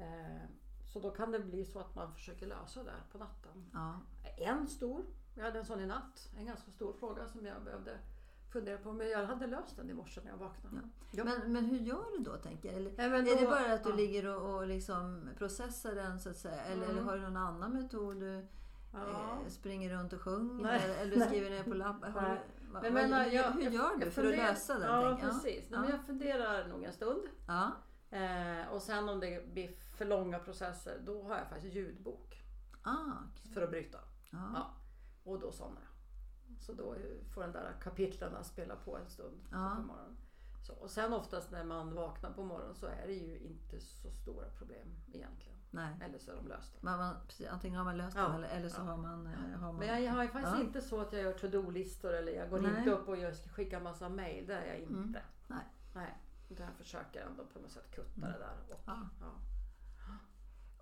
Eh, 0.00 0.48
så 0.92 1.00
då 1.00 1.10
kan 1.10 1.32
det 1.32 1.38
bli 1.40 1.64
så 1.64 1.78
att 1.80 1.94
man 1.94 2.14
försöker 2.14 2.46
lösa 2.46 2.82
det 2.82 2.94
på 3.12 3.18
natten. 3.18 3.70
Ja. 3.72 4.00
En 4.38 4.66
stor, 4.68 5.04
jag 5.38 5.44
hade 5.44 5.58
en 5.58 5.64
sån 5.64 5.80
i 5.80 5.86
natt, 5.86 6.30
en 6.38 6.46
ganska 6.46 6.70
stor 6.70 6.92
fråga 6.92 7.26
som 7.28 7.46
jag 7.46 7.62
behövde 7.64 7.98
fundera 8.52 8.78
på. 8.78 8.92
Men 8.92 9.08
jag 9.10 9.26
hade 9.26 9.46
löst 9.46 9.76
den 9.76 9.90
i 9.90 9.94
morse 9.94 10.20
när 10.24 10.30
jag 10.30 10.38
vaknade. 10.38 10.80
Ja. 11.10 11.24
Men, 11.24 11.52
men 11.52 11.64
hur 11.64 11.78
gör 11.78 12.18
du 12.18 12.24
då 12.24 12.36
tänker 12.36 12.68
jag? 12.68 12.76
Eller, 12.78 12.92
Nej, 12.96 13.10
men 13.10 13.26
är 13.26 13.36
det 13.36 13.42
då- 13.44 13.50
bara 13.50 13.72
att 13.74 13.84
du 13.84 13.90
ja. 13.90 13.96
ligger 13.96 14.26
och, 14.36 14.54
och 14.54 14.66
liksom 14.66 15.28
processar 15.38 15.94
den 15.94 16.20
så 16.20 16.30
att 16.30 16.36
säga? 16.36 16.62
Eller, 16.62 16.84
Mm. 16.84 16.90
eller 16.96 17.02
har 17.02 17.16
du 17.16 17.22
någon 17.22 17.36
annan 17.36 17.72
metod? 17.72 18.16
Du 18.20 18.46
Ja. 18.92 19.00
eh, 19.44 19.48
springer 19.48 19.90
runt 19.90 20.12
och 20.12 20.20
sjunger? 20.20 20.62
Nej. 20.62 20.82
Eller, 20.84 20.94
eller 21.02 21.16
du 21.16 21.20
skriver 21.22 21.50
ner 21.50 21.62
på? 21.62 21.70
Har 22.18 22.40
du, 22.72 22.80
Men 22.82 22.94
menar, 22.94 23.24
hur, 23.24 23.30
jag- 23.32 23.50
hur 23.50 23.62
jag- 23.62 23.72
gör 23.72 23.96
du 23.98 24.04
jag 24.04 24.12
för 24.12 24.22
att 24.22 24.28
funderar- 24.28 24.48
lösa 24.48 24.78
den? 24.78 24.90
Ja, 25.10 25.18
precis. 25.20 25.44
Nej, 25.44 25.66
Ja. 25.70 25.80
men 25.80 25.90
jag 25.90 26.00
funderar 26.06 26.68
nog 26.68 26.82
en 26.84 26.92
stund. 26.92 27.22
Ja. 27.46 27.70
Eh, 28.10 28.72
och 28.72 28.82
sen 28.82 29.08
om 29.08 29.20
det 29.20 29.52
blir 29.52 29.70
för 29.96 30.04
långa 30.04 30.38
processer, 30.38 31.00
då 31.06 31.22
har 31.22 31.36
jag 31.36 31.48
faktiskt 31.48 31.74
ljudbok 31.76 32.44
Ah, 32.82 32.92
okej. 33.32 33.52
för 33.54 33.62
att 33.62 33.70
bryta. 33.70 33.98
ja. 34.30 34.38
Ja. 34.54 34.70
Och 35.28 35.40
då 35.40 35.52
somnar 35.52 35.80
jag. 35.82 36.62
Så 36.62 36.72
då 36.72 36.94
får 37.34 37.40
den 37.42 37.52
där 37.52 37.72
kapitlen 37.82 38.44
spela 38.44 38.76
på 38.76 38.96
en 38.96 39.08
stund 39.10 39.40
Ja. 39.52 39.74
på 39.76 39.82
morgonen. 39.82 40.16
Så, 40.66 40.72
och 40.74 40.90
sen 40.90 41.12
oftast 41.12 41.50
när 41.50 41.64
man 41.64 41.94
vaknar 41.94 42.32
på 42.32 42.44
morgonen 42.44 42.74
så 42.74 42.86
är 42.86 43.06
det 43.06 43.12
ju 43.12 43.38
inte 43.38 43.80
så 43.80 44.10
stora 44.10 44.48
problem 44.48 44.88
egentligen. 45.14 45.58
Nej. 45.70 45.96
Eller 46.02 46.18
så 46.18 46.30
är 46.30 46.36
de 46.36 46.46
lösta. 46.48 46.78
Man, 46.80 46.98
man, 46.98 47.14
precis, 47.26 47.46
antingen 47.48 47.78
har 47.78 47.84
man 47.84 47.96
löst 47.96 48.16
Ja. 48.16 48.22
den 48.22 48.34
eller, 48.34 48.48
eller 48.48 48.68
så 48.68 48.80
Ja. 48.80 48.84
har 48.84 48.96
man... 48.96 49.26
eh, 49.26 49.32
Har 49.60 49.72
man 49.72 49.76
Men 49.76 50.04
jag 50.04 50.12
har 50.12 50.22
ju 50.22 50.28
faktiskt 50.28 50.56
Ja. 50.56 50.62
inte 50.64 50.80
så 50.80 51.00
att 51.00 51.12
jag 51.12 51.22
gör 51.22 51.32
to-do-listor 51.32 52.12
eller 52.12 52.32
jag 52.32 52.50
går 52.50 52.60
Nej. 52.60 52.78
inte 52.78 52.90
upp 52.90 53.08
och 53.08 53.16
jag 53.16 53.36
ska 53.36 53.48
skicka 53.48 53.80
massa 53.80 54.08
mail. 54.08 54.46
Det 54.46 54.54
är 54.54 54.66
jag 54.66 54.78
inte. 54.78 54.94
Mm. 54.98 55.14
Nej. 55.46 55.64
Nej. 55.94 56.18
Utan 56.48 56.66
jag 56.66 56.74
försöker 56.74 57.26
ändå 57.26 57.44
på 57.46 57.58
något 57.58 57.70
sätt 57.70 57.90
kutta 57.90 58.20
det 58.26 58.38
där. 58.38 58.56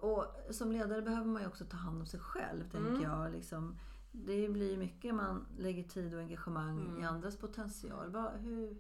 Och. 0.00 0.08
Och 0.10 0.54
som 0.54 0.72
ledare 0.72 1.02
behöver 1.02 1.26
man 1.26 1.42
ju 1.42 1.48
också 1.48 1.64
ta 1.64 1.76
hand 1.76 2.00
om 2.00 2.06
sig 2.06 2.20
själv, 2.20 2.70
tänker 2.70 2.88
Mm. 2.90 3.02
jag. 3.02 3.32
Liksom, 3.32 3.78
det 4.24 4.48
blir 4.48 4.76
mycket 4.76 5.14
man 5.14 5.46
lägger 5.58 5.82
tid 5.82 6.14
och 6.14 6.20
engagemang 6.20 6.80
Mm. 6.86 7.00
i 7.02 7.04
andras 7.04 7.36
potential. 7.38 8.10
Va, 8.10 8.32
hur, 8.40 8.76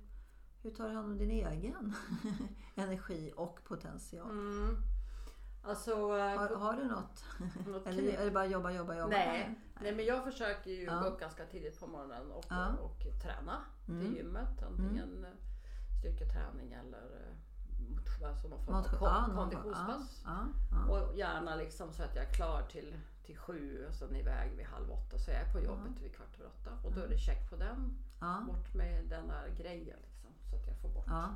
hur 0.62 0.70
tar 0.70 0.88
du 0.88 0.94
hand 0.94 1.06
om 1.12 1.18
din 1.18 1.30
egen 1.30 1.92
energi 2.74 3.32
och 3.36 3.64
potential? 3.64 4.30
Mm. 4.30 4.76
Alltså, 5.62 5.90
eh, 5.92 6.38
Har, 6.38 6.56
har 6.56 6.72
du 6.76 6.84
något? 6.84 7.24
något 7.66 7.86
Eller 7.86 8.02
är 8.12 8.24
det 8.24 8.30
bara 8.30 8.46
jobba, 8.46 8.70
jobba, 8.70 8.94
jobba? 8.96 9.08
Nej. 9.10 9.58
Nej, 9.82 9.94
men 9.96 10.04
jag 10.04 10.24
försöker 10.24 10.70
ju 10.70 10.82
Ja. 10.84 11.00
gå 11.00 11.06
upp 11.06 11.20
ganska 11.20 11.46
tidigt 11.46 11.80
på 11.80 11.86
morgonen 11.86 12.30
och, 12.30 12.44
Ja. 12.48 12.68
och 12.76 12.98
träna 13.22 13.60
Mm. 13.88 14.00
till 14.04 14.16
gymmet. 14.16 14.62
Antingen 14.62 15.24
eh, 15.24 15.30
styrketräning 16.00 16.72
eller 16.72 17.20
eh, 17.20 17.34
alltså 18.26 18.48
någon 18.48 18.64
form 18.64 18.74
av 18.74 18.82
kon- 18.82 19.08
ja, 19.08 19.30
konditionspass. 19.34 20.22
Ja, 20.24 20.46
ja, 20.70 20.84
Och 20.92 21.16
gärna 21.18 21.54
liksom 21.56 21.92
så 21.92 22.02
att 22.02 22.16
jag 22.16 22.24
är 22.24 22.32
klar 22.32 22.62
till, 22.62 22.94
till 23.24 23.36
sju 23.38 23.86
och 23.88 23.94
sen 23.94 24.16
iväg 24.16 24.56
vid 24.56 24.66
halv 24.66 24.90
åtta. 24.92 25.18
Så 25.18 25.30
jag 25.30 25.40
är 25.40 25.52
på 25.52 25.60
jobbet 25.60 25.92
vid 26.02 26.14
kvart 26.16 26.34
över 26.40 26.46
åtta. 26.60 26.70
Och 26.84 26.92
då 26.92 27.00
är 27.00 27.08
det 27.08 27.18
check 27.18 27.50
på 27.50 27.56
den. 27.56 27.96
ja, 28.20 28.42
Bort 28.46 28.74
med 28.74 29.04
den 29.08 29.28
där 29.28 29.54
grejen 29.58 29.98
liksom, 30.02 30.30
så 30.50 30.56
att 30.56 30.66
jag 30.66 30.76
får 30.80 30.88
bort. 30.88 31.04
ja. 31.06 31.34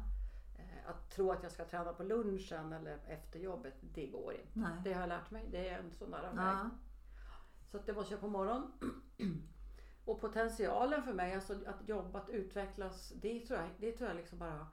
Eh, 0.58 0.90
Att 0.90 1.10
tro 1.10 1.30
att 1.32 1.42
jag 1.42 1.52
ska 1.52 1.64
träna 1.64 1.92
på 1.92 2.02
lunchen 2.02 2.72
eller 2.72 2.98
efter 3.06 3.38
jobbet, 3.40 3.74
det 3.94 4.06
går 4.06 4.32
inte. 4.34 4.48
Nej. 4.52 4.80
Det 4.84 4.92
har 4.92 5.00
jag 5.00 5.08
lärt 5.08 5.30
mig. 5.30 5.48
Det 5.50 5.68
är 5.68 5.78
en 5.78 5.90
sån 5.98 6.10
där 6.10 6.22
väg. 6.22 6.32
Ja, 6.36 6.70
Så 7.70 7.76
att 7.76 7.86
det 7.86 7.92
måste 7.92 8.14
jag 8.14 8.20
på 8.20 8.28
morgonen. 8.28 8.72
Och 10.04 10.20
potentialen 10.20 11.02
för 11.02 11.12
mig, 11.12 11.34
alltså 11.34 11.52
att 11.66 11.88
jobba, 11.88 12.18
att 12.18 12.28
utvecklas, 12.28 13.12
det 13.22 13.40
tror 13.46 13.58
jag, 13.58 13.68
det 13.78 13.92
tror 13.92 14.08
jag 14.08 14.16
liksom 14.16 14.38
bara, 14.38 14.66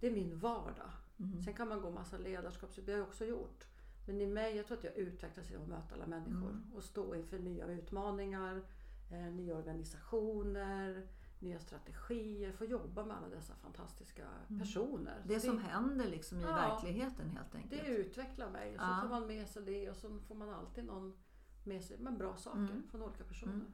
det 0.00 0.06
är 0.06 0.10
min 0.12 0.38
vardag. 0.38 0.90
Mm. 1.20 1.42
Sen 1.42 1.54
kan 1.54 1.68
man 1.68 1.80
gå 1.80 1.90
massa 1.90 2.18
ledarskapsutbildningar, 2.18 2.86
det 2.86 2.92
har 2.92 2.98
jag 2.98 3.08
också 3.08 3.24
gjort. 3.24 3.64
Men 4.06 4.20
i 4.20 4.26
mig, 4.26 4.56
jag 4.56 4.66
tror 4.66 4.78
att 4.78 4.84
jag 4.84 4.96
utvecklas 4.96 5.50
genom 5.50 5.62
att 5.62 5.68
möta 5.68 5.94
alla 5.94 6.06
människor 6.06 6.50
Mm. 6.50 6.72
och 6.74 6.82
stå 6.84 7.14
inför 7.14 7.38
nya 7.38 7.66
utmaningar, 7.66 8.62
eh, 9.10 9.18
nya 9.32 9.56
organisationer, 9.56 11.06
nya 11.38 11.58
strategier, 11.60 12.52
få 12.52 12.64
jobba 12.64 13.04
med 13.04 13.16
alla 13.16 13.28
dessa 13.28 13.54
fantastiska 13.54 14.26
personer. 14.58 15.22
Det 15.26 15.40
Så 15.40 15.46
som 15.46 15.58
händer 15.58 16.08
liksom 16.08 16.38
i 16.38 16.42
Ja. 16.42 16.48
verkligheten 16.54 17.30
helt 17.30 17.54
enkelt. 17.54 17.82
det 17.82 17.88
utvecklar 17.88 18.50
mig. 18.50 18.74
Och 18.74 18.80
så 18.80 18.86
Ja. 18.86 18.98
tar 19.02 19.08
man 19.08 19.26
med 19.26 19.48
sig 19.48 19.62
det 19.62 19.90
och 19.90 19.96
så 19.96 20.18
får 20.20 20.34
man 20.34 20.50
alltid 20.50 20.84
någon 20.84 21.12
med 21.64 21.84
sig 21.84 21.98
med 21.98 22.16
bra 22.18 22.36
saker 22.36 22.58
Mm. 22.58 22.82
från 22.90 23.02
olika 23.02 23.24
personer. 23.24 23.52
Mm. 23.54 23.66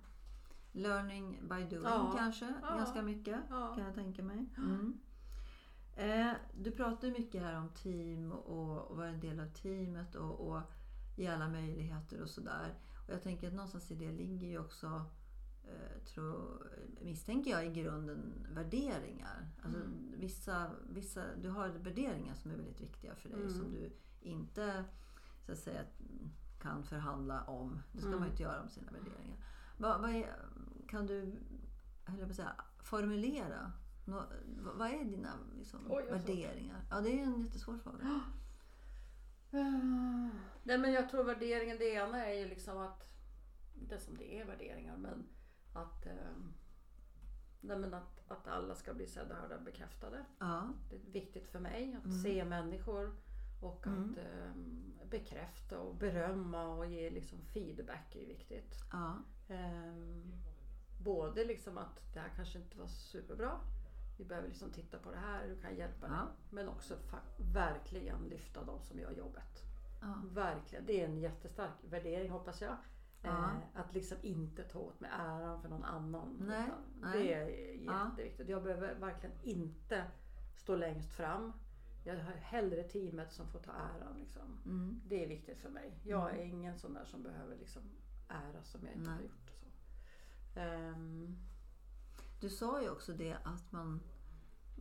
Learning 0.72 1.48
by 1.48 1.64
doing 1.76 1.85
Ja. 1.85 2.14
kanske, 2.18 2.54
ganska 2.62 3.02
mycket 3.02 3.48
kan 3.48 3.78
jag 3.85 3.94
tänka 3.94 4.22
mig. 4.22 4.46
Mm. 5.96 6.28
Eh, 6.28 6.35
du 6.54 6.70
pratar 6.70 7.09
mycket 7.09 7.42
här 7.42 7.59
om 7.59 7.68
team 7.68 8.33
och, 8.33 8.90
och 8.90 8.96
vara 8.96 9.09
en 9.09 9.20
del 9.20 9.40
av 9.40 9.46
teamet 9.48 10.14
och, 10.14 10.48
och 10.48 10.61
ge 11.16 11.26
alla 11.26 11.48
möjligheter 11.48 12.22
och 12.22 12.30
sådär. 12.30 12.74
Och 13.07 13.12
jag 13.14 13.22
tänker 13.22 13.48
att 13.48 13.54
någonstans 13.54 13.90
i 13.90 13.94
det 13.94 14.12
ligger 14.12 14.46
ju 14.46 14.59
också, 14.59 15.04
eh, 15.64 16.02
tror, 16.04 16.66
misstänker 17.00 17.50
jag, 17.50 17.66
i 17.66 17.70
grunden 17.83 18.46
värderingar. 18.54 19.48
Alltså 19.62 19.80
Mm. 19.80 20.14
vissa, 20.18 20.70
vissa, 20.88 21.22
du 21.42 21.48
har 21.50 21.68
värderingar 21.68 22.35
som 22.35 22.50
är 22.50 22.57
väldigt 22.57 22.80
viktiga 22.80 23.14
för 23.14 23.28
dig 23.28 23.40
Mm. 23.42 23.52
som 23.54 23.70
du 23.72 23.92
inte 24.20 24.85
så 25.46 25.52
att 25.52 25.59
säga, 25.59 25.80
kan 26.61 26.85
förhandla 26.85 27.42
om. 27.44 27.80
Det 27.92 27.98
ska 27.98 28.07
Mm. 28.09 28.18
man 28.18 28.28
ju 28.28 28.30
inte 28.33 28.42
göra 28.42 28.62
om 28.62 28.68
sina 28.68 28.92
värderingar. 28.92 29.37
Vad, 29.78 30.00
vad 30.00 30.11
är, 30.11 30.37
kan 30.88 31.07
du 31.07 31.37
höll 32.04 32.18
jag 32.18 32.28
på 32.28 32.30
att 32.30 32.37
säga, 32.37 32.57
formulera? 32.83 33.72
Nå, 34.04 34.22
vad, 34.74 34.88
är 34.90 35.04
dina 35.04 35.38
liksom, 35.58 35.80
Oj, 35.88 36.04
värderingar? 36.10 36.84
Ja, 36.90 37.00
det 37.00 37.20
är 37.20 37.22
en 37.22 37.42
jättesvår 37.42 37.78
fråga. 37.78 38.20
Ah. 39.56 40.30
Nej 40.62 40.78
men 40.78 40.92
jag 40.92 41.10
tror 41.10 41.24
värderingen, 41.24 41.78
det 41.78 41.88
ena 41.90 42.26
är 42.26 42.32
ju 42.38 42.48
liksom 42.48 42.78
att, 42.78 43.14
inte 43.74 43.98
som 43.98 44.16
det 44.16 44.40
är 44.40 44.44
värderingar, 44.44 44.96
men 44.96 45.26
att, 45.74 46.06
eh, 46.06 46.36
nej 47.60 47.78
men 47.78 47.94
att, 47.94 48.30
att 48.30 48.48
alla 48.48 48.74
ska 48.74 48.94
bli 48.94 49.06
sedda, 49.06 49.34
hörda, 49.34 49.58
bekräftade. 49.60 50.24
Ja, 50.38 50.68
Det 50.90 50.96
är 50.96 51.00
viktigt 51.12 51.48
för 51.48 51.58
mig 51.60 51.94
att 51.98 52.04
Mm. 52.04 52.18
se 52.22 52.44
människor 52.44 53.16
och 53.62 53.86
Mm. 53.86 54.10
att 54.10 54.18
eh, 54.18 54.52
bekräfta 55.10 55.80
och 55.80 55.94
berömma 55.96 56.66
och 56.68 56.86
ge 56.86 57.10
liksom 57.10 57.38
feedback 57.42 58.16
är 58.16 58.26
viktigt. 58.26 58.74
ja, 58.92 59.18
Ehm, 59.48 60.32
både 61.04 61.44
liksom 61.44 61.78
att 61.78 62.12
det 62.14 62.20
här 62.20 62.32
kanske 62.36 62.58
inte 62.58 62.78
var 62.78 62.86
superbra. 62.86 63.60
Vi 64.16 64.24
behöver 64.24 64.48
liksom 64.48 64.70
titta 64.70 64.98
på 64.98 65.11
det 65.11 65.16
här, 65.16 65.48
du 65.48 65.57
kan 65.57 65.77
hjälpa 65.77 66.09
dig. 66.09 66.16
Ja. 66.16 66.29
Men 66.50 66.68
också 66.68 66.96
verkligen 67.53 68.29
lyfta 68.29 68.64
de 68.64 68.83
som 68.83 68.98
gör 68.98 69.11
jobbet. 69.11 69.62
ja. 70.00 70.22
Verkligen, 70.33 70.87
det 70.87 71.00
är 71.00 71.05
en 71.05 71.18
jättestark 71.18 71.72
värdering 71.83 72.31
hoppas 72.31 72.62
jag. 72.62 72.77
Ja. 73.22 73.31
Eh, 73.31 73.81
att 73.81 73.94
liksom 73.94 74.18
inte 74.22 74.62
ta 74.62 74.79
åt 74.79 75.00
mig 75.00 75.11
äran 75.12 75.62
för 75.62 75.68
någon 75.68 75.85
annan. 75.85 76.37
Nej, 76.40 76.70
nej. 77.00 77.22
Det 77.22 77.35
är 77.35 77.48
jätteviktigt. 77.74 78.48
Jag 78.48 78.62
behöver 78.62 78.94
verkligen 78.94 79.37
inte 79.42 80.05
stå 80.57 80.77
längst 80.77 81.12
fram. 81.12 81.53
Jag 82.05 82.14
har 82.14 82.33
hellre 82.33 82.83
teamet 82.83 83.33
som 83.33 83.48
får 83.48 83.59
ta 83.59 83.72
äran. 83.72 84.18
Liksom. 84.18 84.59
Mm. 84.64 85.00
Det 85.07 85.24
är 85.24 85.29
viktigt 85.29 85.59
för 85.59 85.70
mig. 85.70 85.98
Jag 86.05 86.31
är 86.31 86.44
ingen 86.44 86.79
sån 86.79 86.94
där 86.94 87.05
som 87.05 87.22
behöver 87.22 87.57
liksom 87.57 87.83
ära 88.29 88.62
som 88.62 88.81
jag 88.85 88.94
inte 88.94 89.11
Nej. 89.11 89.16
har 89.16 89.22
gjort. 89.22 89.50
Och 89.50 89.72
så. 89.72 90.61
Ehm, 90.61 91.37
Du 92.44 92.50
sa 92.50 92.83
ju 92.83 92.90
också 92.90 93.12
det 93.12 93.37
att 93.44 93.72
man, 93.72 94.00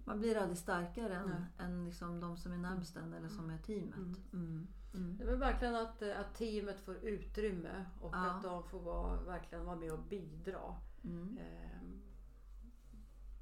man 0.05 0.19
blir 0.19 0.37
aldrig 0.37 0.57
starkare 0.57 1.15
än, 1.15 1.29
Nej. 1.29 1.67
än 1.67 1.85
liksom 1.85 2.19
de 2.19 2.37
som 2.37 2.51
är 2.51 2.57
närmst 2.57 2.95
en 2.95 3.13
eller 3.13 3.29
som 3.29 3.49
är 3.49 3.57
teamet. 3.57 3.95
Mm. 3.95 4.15
Mm. 4.33 4.67
Mm. 4.93 5.17
det 5.17 5.23
är 5.31 5.35
verkligen 5.35 5.75
att, 5.75 6.01
eh, 6.01 6.19
att 6.19 6.35
teamet 6.35 6.79
får 6.79 6.95
utrymme 6.95 7.85
och 8.01 8.13
Ja. 8.15 8.31
att 8.31 8.43
de 8.43 8.63
får 8.63 8.79
vara, 8.79 9.21
verkligen 9.21 9.65
vara 9.65 9.75
med 9.75 9.91
och 9.91 9.99
bidra. 10.03 10.75
Mm. 11.03 11.37
Ehm, 11.37 12.01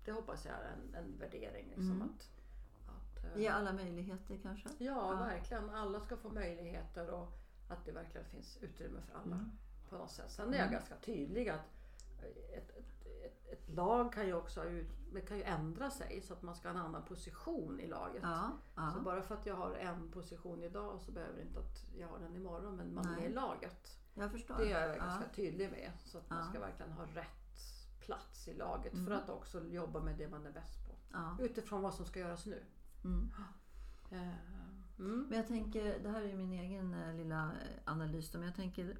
Det 0.05 0.11
hoppas 0.11 0.45
jag 0.45 0.53
är 0.55 0.73
en, 0.73 0.95
en 0.95 1.17
värdering. 1.17 1.65
Liksom, 1.67 1.91
Mm. 1.91 2.01
att, 2.01 2.31
att, 2.87 3.25
eh, 3.35 3.41
Ge 3.41 3.47
alla 3.47 3.73
möjligheter 3.73 4.39
kanske? 4.43 4.69
ja, 4.77 5.13
Ja. 5.13 5.15
verkligen. 5.19 5.69
Alla 5.69 5.99
ska 5.99 6.17
få 6.17 6.29
möjligheter 6.29 7.09
och 7.09 7.33
att 7.69 7.85
det 7.85 7.91
verkligen 7.91 8.25
finns 8.27 8.57
utrymme 8.61 9.01
för 9.01 9.17
alla 9.17 9.35
Mm. 9.35 9.51
på 9.89 9.95
något 9.97 10.11
sätt. 10.11 10.31
Sen 10.31 10.49
är 10.53 10.57
jag 10.57 10.67
Mm. 10.67 10.73
ganska 10.73 10.95
tydlig 10.95 11.49
att 11.49 11.65
ett, 12.53 12.71
ett, 13.51 13.69
lag 13.69 14.13
kan 14.13 14.27
ju 14.27 14.33
också 14.33 14.61
kan 15.27 15.37
ju 15.37 15.43
ändra 15.43 15.89
sig 15.91 16.21
så 16.21 16.33
att 16.33 16.41
man 16.41 16.55
ska 16.55 16.67
ha 16.69 16.75
en 16.75 16.81
annan 16.85 17.05
position 17.05 17.79
i 17.79 17.87
laget. 17.87 18.21
Ja, 18.23 18.51
Så 18.73 18.81
ja. 18.97 19.01
bara 19.03 19.21
för 19.21 19.35
att 19.35 19.45
jag 19.45 19.55
har 19.55 19.71
en 19.75 20.11
position 20.11 20.63
idag 20.63 21.01
så 21.01 21.11
behöver 21.11 21.35
det 21.35 21.41
inte 21.41 21.59
att 21.59 21.85
jag 21.97 22.07
har 22.07 22.19
den 22.19 22.35
imorgon. 22.35 22.75
Men 22.75 22.93
man 22.93 23.05
är 23.05 23.09
Nej. 23.11 23.21
med 23.21 23.31
i 23.31 23.33
laget. 23.33 23.97
jag 24.13 24.31
förstår. 24.31 24.57
Det 24.57 24.71
är 24.71 24.87
jag 24.87 24.95
ja. 24.97 25.03
ganska 25.05 25.29
tydlig 25.29 25.71
med. 25.71 25.91
Så 26.05 26.17
att 26.17 26.29
man 26.29 26.39
Ja. 26.39 26.45
ska 26.49 26.59
verkligen 26.59 26.91
ha 26.91 27.03
rätt 27.05 27.37
plats 27.99 28.47
i 28.47 28.53
laget 28.53 28.93
Mm. 28.93 29.05
för 29.05 29.13
att 29.13 29.29
också 29.29 29.63
jobba 29.65 29.99
med 30.01 30.17
det 30.17 30.27
man 30.27 30.45
är 30.45 30.51
bäst 30.51 30.87
på. 30.87 30.95
Ja. 31.11 31.37
Utifrån 31.39 31.81
vad 31.81 31.93
som 31.93 32.05
ska 32.05 32.19
göras 32.19 32.45
nu. 32.45 32.63
Mm. 33.03 33.31
Eh, 34.11 34.33
Mm. 34.99 35.25
Men 35.29 35.37
jag 35.37 35.47
tänker, 35.47 35.99
det 35.99 36.09
här 36.09 36.21
är 36.21 36.35
min 36.35 36.51
egen 36.53 36.93
eh, 36.93 37.13
lilla 37.15 37.43
eh, 37.43 37.79
analys 37.85 38.31
då, 38.31 38.37
men 38.39 38.47
jag 38.47 38.55
tänker 38.55 38.97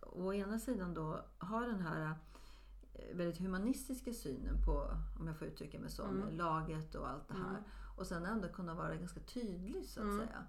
å 0.00 0.32
ena 0.34 0.58
sidan 0.58 0.94
då 0.94 1.24
ha 1.38 1.60
den 1.60 1.80
här 1.80 2.14
väldigt 3.14 3.38
humanistiska 3.38 4.12
synen 4.12 4.64
på, 4.64 4.90
om 5.20 5.26
jag 5.26 5.36
får 5.36 5.48
uttrycka 5.48 5.78
mig 5.80 5.90
så, 5.90 6.04
Mm. 6.04 6.36
laget 6.36 6.94
och 6.94 7.08
allt 7.08 7.28
det 7.28 7.34
här. 7.34 7.50
Mm. 7.50 7.62
Och 7.96 8.06
sen 8.06 8.24
ändå 8.26 8.48
kunna 8.48 8.74
vara 8.74 8.96
ganska 8.96 9.20
tydlig 9.20 9.84
så 9.88 10.00
att 10.00 10.06
Mm. 10.06 10.18
säga. 10.26 10.44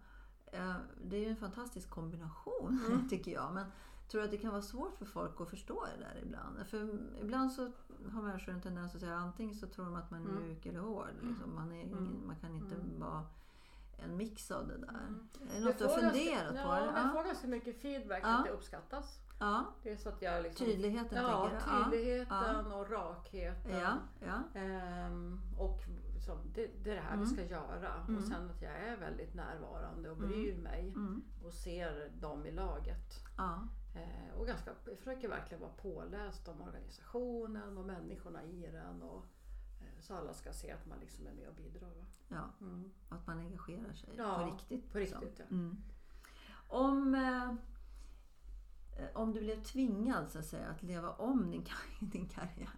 Eh, 0.45 0.75
Det 1.03 1.15
är 1.15 1.19
ju 1.21 1.29
en 1.29 1.35
fantastisk 1.35 1.89
kombination 1.89 2.79
Mm. 2.87 3.07
tycker 3.09 3.31
jag. 3.31 3.53
Men 3.53 3.65
tror 4.07 4.21
du 4.21 4.25
att 4.25 4.31
det 4.31 4.37
kan 4.37 4.51
vara 4.51 4.61
svårt 4.61 4.97
för 4.97 5.05
folk 5.05 5.41
att 5.41 5.49
förstå 5.49 5.85
det 5.97 6.03
där 6.05 6.21
ibland? 6.23 6.67
För 6.67 6.99
ibland 7.21 7.51
så 7.51 7.71
har 8.11 8.21
människor 8.21 8.51
en 8.53 8.61
tendens 8.61 8.95
att 8.95 9.01
säga 9.01 9.15
antingen 9.15 9.55
så 9.55 9.67
tror 9.67 9.85
de 9.85 9.95
att 9.95 10.11
man 10.11 10.25
är 10.25 10.29
Mm. 10.29 10.43
mjuk 10.43 10.65
eller 10.65 10.79
hård. 10.79 11.07
Liksom. 11.21 11.55
Man, 11.55 11.71
är 11.71 11.83
Mm. 11.83 12.21
man 12.27 12.35
kan 12.35 12.55
inte 12.55 12.75
Mm. 12.75 12.99
vara 12.99 13.25
en 13.97 14.17
mix 14.17 14.51
av 14.51 14.67
det 14.67 14.77
där. 14.77 14.89
Mm. 15.07 15.27
Är 15.41 15.45
det 15.47 15.53
Jag 15.55 15.63
något 15.65 15.77
du 15.77 15.85
har 15.85 15.91
funderat 15.97 16.49
på? 16.49 16.55
Ja, 16.57 16.85
jag 16.85 17.05
Ja. 17.05 17.09
får 17.13 17.23
ganska 17.23 17.47
mycket 17.47 17.81
feedback 17.81 18.23
Ja. 18.23 18.27
att 18.37 18.45
det 18.45 18.51
uppskattas. 18.51 19.19
Ja. 19.41 19.65
Det 19.83 19.91
är 19.91 19.97
så 19.97 20.09
att 20.09 20.21
jag 20.21 20.43
liksom... 20.43 20.65
Tydligheten 20.65 21.17
Ja, 21.17 21.49
tydligheten 21.91 22.71
och 22.71 22.89
rakheten. 22.91 23.79
Ja. 23.79 23.97
Ja. 24.19 24.59
Ehm, 24.59 25.39
och 25.57 25.81
liksom, 26.13 26.37
det, 26.55 26.67
det 26.83 26.91
är 26.91 26.95
det 26.95 27.01
här 27.01 27.13
Mm. 27.13 27.25
vi 27.25 27.33
ska 27.33 27.45
göra. 27.45 27.93
Mm. 28.07 28.17
Och 28.17 28.23
sen 28.23 28.49
att 28.49 28.61
jag 28.61 28.71
är 28.75 28.97
väldigt 28.97 29.33
närvarande 29.33 30.09
och 30.09 30.17
Mm. 30.17 30.29
bryr 30.29 30.57
mig. 30.57 30.89
Mm. 30.89 31.21
Och 31.45 31.53
ser 31.53 32.09
dem 32.21 32.45
i 32.45 32.51
laget. 32.51 33.23
Ja. 33.37 33.67
Eh, 33.95 34.39
och 34.39 34.47
ganska, 34.47 34.71
jag 34.85 34.97
försöker 34.97 35.27
verkligen 35.29 35.61
vara 35.61 35.71
påläst 35.71 36.47
om 36.47 36.61
organisationen 36.61 37.77
och 37.77 37.85
människorna 37.85 38.43
i 38.43 38.69
den. 38.71 39.01
Och, 39.01 39.25
eh, 39.81 39.99
så 40.01 40.15
alla 40.15 40.33
ska 40.33 40.53
se 40.53 40.71
att 40.71 40.85
man 40.85 40.99
liksom 40.99 41.27
är 41.27 41.33
med 41.33 41.47
och 41.47 41.55
bidrar. 41.55 41.87
Va? 41.89 42.05
ja. 42.27 42.65
Mm. 42.65 42.91
Att 43.09 43.27
man 43.27 43.39
engagerar 43.39 43.93
sig 43.93 44.09
Ja, 44.17 44.37
på 44.37 44.51
riktigt. 44.55 44.91
på 44.91 44.97
liksom. 44.99 45.21
riktigt, 45.21 45.39
ja. 45.49 45.55
Mm. 45.55 45.77
Om, 46.67 47.15
eh, 47.15 47.53
om 49.13 49.33
du 49.33 49.39
blev 49.39 49.63
tvingad 49.63 50.29
så 50.29 50.39
att, 50.39 50.45
säga, 50.45 50.67
att 50.67 50.83
leva 50.83 51.09
om 51.11 51.51
din, 51.51 51.63
kar- 51.63 51.99
din 52.11 52.27
karriär. 52.29 52.69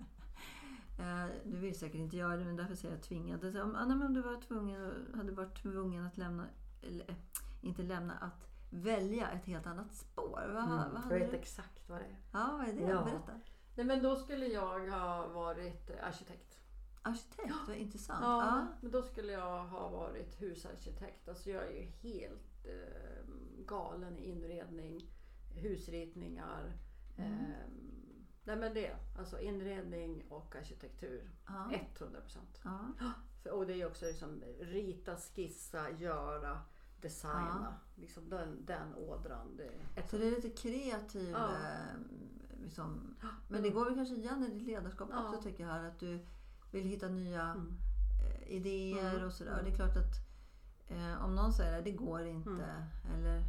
Eh, 0.99 1.25
du 1.45 1.57
vill 1.57 1.79
säkert 1.79 1.95
inte 1.99 2.17
göra 2.17 2.37
det, 2.37 2.45
men 2.45 2.55
därför 2.55 2.75
säger 2.75 2.93
jag 2.95 3.03
tvingad. 3.03 3.57
Om, 3.57 4.01
om 4.05 4.13
du 4.13 4.21
var 4.21 4.41
tvungen, 4.41 5.07
hade 5.15 5.31
varit 5.31 5.61
tvungen 5.61 6.05
att 6.05 6.17
lämna, 6.17 6.45
eller, 6.81 7.09
eh, 7.09 7.15
inte 7.61 7.83
lämna, 7.83 8.13
att 8.13 8.47
välja 8.69 9.27
ett 9.31 9.45
helt 9.45 9.67
annat 9.67 9.93
spår. 9.93 10.51
Vad, 10.53 10.63
Mm. 10.63 10.77
vad 10.93 11.03
Jag 11.11 11.19
vet 11.19 11.31
du? 11.31 11.37
exakt 11.37 11.89
vad 11.89 11.99
det 11.99 12.05
är. 12.05 12.17
Ja, 12.31 12.49
vad 12.57 12.67
är 12.67 12.73
det? 12.73 12.81
Ja. 12.81 13.03
Berätta. 13.03 13.39
Nej, 13.75 13.85
men 13.85 14.03
då 14.03 14.15
skulle 14.15 14.45
jag 14.47 14.89
ha 14.91 15.27
varit 15.27 15.89
eh, 15.89 16.07
arkitekt. 16.07 16.59
Arkitekt, 17.01 17.53
vad 17.67 17.75
intressant. 17.77 18.19
Ja, 18.21 18.45
Ja. 18.45 18.67
men 18.81 18.91
då 18.91 19.01
skulle 19.01 19.31
jag 19.31 19.63
ha 19.65 19.89
varit 19.89 20.41
husarkitekt. 20.41 21.29
Alltså 21.29 21.49
jag 21.49 21.63
är 21.63 21.71
ju 21.71 21.81
helt 21.85 22.65
eh, 22.65 23.25
galen 23.65 24.17
i 24.17 24.29
inredning, 24.29 25.01
husritningar. 25.55 26.77
Mm. 27.17 27.33
Eh, 27.33 27.57
nej 28.43 28.55
men 28.55 28.73
det, 28.73 28.95
alltså 29.17 29.39
inredning 29.39 30.23
och 30.29 30.55
arkitektur. 30.55 31.29
Ja. 31.47 31.71
100 31.97 32.21
procent. 32.21 32.61
Ja. 32.63 33.11
Och 33.51 33.67
det 33.67 33.81
är 33.81 33.87
också 33.87 34.05
liksom 34.05 34.43
rita, 34.59 35.15
skissa, 35.17 35.89
göra, 35.91 36.61
designa. 37.01 37.73
Liksom 37.95 38.29
den, 38.29 38.65
den 38.65 38.95
ådran. 38.95 39.57
Det 39.57 39.71
Så 40.09 40.17
det 40.17 40.27
är 40.27 40.31
lite 40.31 40.49
kreativ... 40.49 41.29
Ja. 41.29 41.51
Eh, 41.51 41.95
liksom, 42.61 43.15
men 43.47 43.61
det 43.63 43.69
går 43.69 43.85
väl 43.85 43.95
kanske 43.95 44.15
igen 44.15 44.43
i 44.43 44.53
ditt 44.53 44.63
ledarskap 44.67 45.09
Ja. 45.11 45.25
också 45.27 45.41
tycker 45.41 45.63
jag 45.63 45.71
här. 45.73 45.83
Att 45.83 45.99
du 45.99 46.25
vill 46.71 46.83
hitta 46.85 47.07
nya 47.07 47.41
mm. 47.41 47.77
eh, 48.25 48.47
idéer 48.47 49.13
Mm. 49.13 49.25
och 49.25 49.33
sådär. 49.33 49.57
Och 49.57 49.63
det 49.63 49.71
är 49.71 49.75
klart 49.75 49.97
att 49.97 50.15
eh, 50.87 51.25
om 51.25 51.35
någon 51.35 51.53
säger 51.53 51.77
att 51.77 51.83
det 51.85 51.91
går 51.91 52.25
inte 52.25 52.49
Mm. 52.49 52.83
eller 53.13 53.43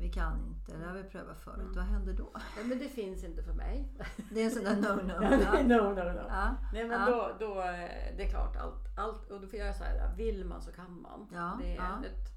vi 0.00 0.08
kan 0.12 0.46
inte 0.46 0.74
eller 0.74 0.86
jag 0.86 0.92
vill 0.94 1.04
pröva 1.04 1.34
förut. 1.34 1.60
Mm. 1.60 1.74
Vad 1.74 1.84
händer 1.84 2.12
då? 2.12 2.30
ja, 2.34 2.64
men 2.64 2.78
det 2.78 2.88
finns 2.88 3.24
inte 3.24 3.42
för 3.42 3.52
mig. 3.52 3.92
Det 4.30 4.40
är 4.40 4.44
en 4.44 4.50
sån 4.50 4.64
där 4.64 4.76
no-no. 4.76 5.20
no, 5.20 5.42
Ja. 5.42 5.62
no, 5.62 5.94
no. 5.94 6.28
Ja. 6.28 6.54
Nej 6.72 6.88
men 6.88 7.00
Ja. 7.00 7.06
då, 7.06 7.46
då, 7.46 7.60
eh, 7.60 8.16
det 8.16 8.22
är 8.24 8.30
klart 8.30 8.56
allt, 8.56 8.98
allt 8.98 9.30
och 9.30 9.40
då 9.40 9.46
får 9.48 9.58
jag 9.58 9.72
här, 9.72 10.16
vill 10.16 10.44
man 10.44 10.62
så 10.62 10.72
kan 10.72 11.00
man. 11.02 11.28
Ja, 11.32 11.58
Det 11.60 11.76
är 11.76 12.04
ett, 12.04 12.28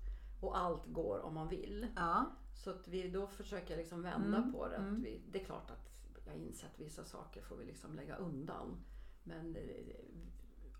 och 0.42 0.58
allt 0.58 0.86
går 0.86 1.20
om 1.26 1.34
man 1.34 1.48
vill. 1.48 1.88
Så 2.54 2.70
att 2.70 2.88
vi, 2.88 3.10
då 3.10 3.28
försöker 3.28 3.78
liksom 3.78 4.02
vända 4.02 4.38
Mm, 4.38 4.52
på 4.54 4.68
det. 4.68 4.76
Att 4.76 4.82
mm. 4.82 5.02
vi, 5.04 5.22
det 5.32 5.42
är 5.42 5.46
klart 5.46 5.72
att 5.72 5.92
jag 6.26 6.36
inser 6.36 6.68
att 6.68 6.80
vissa 6.80 7.04
saker 7.04 7.42
får 7.42 7.56
vi 7.56 7.66
liksom 7.66 7.96
lägga 7.96 8.16
undan. 8.16 8.84
Men 9.24 9.56
eh, 9.56 9.62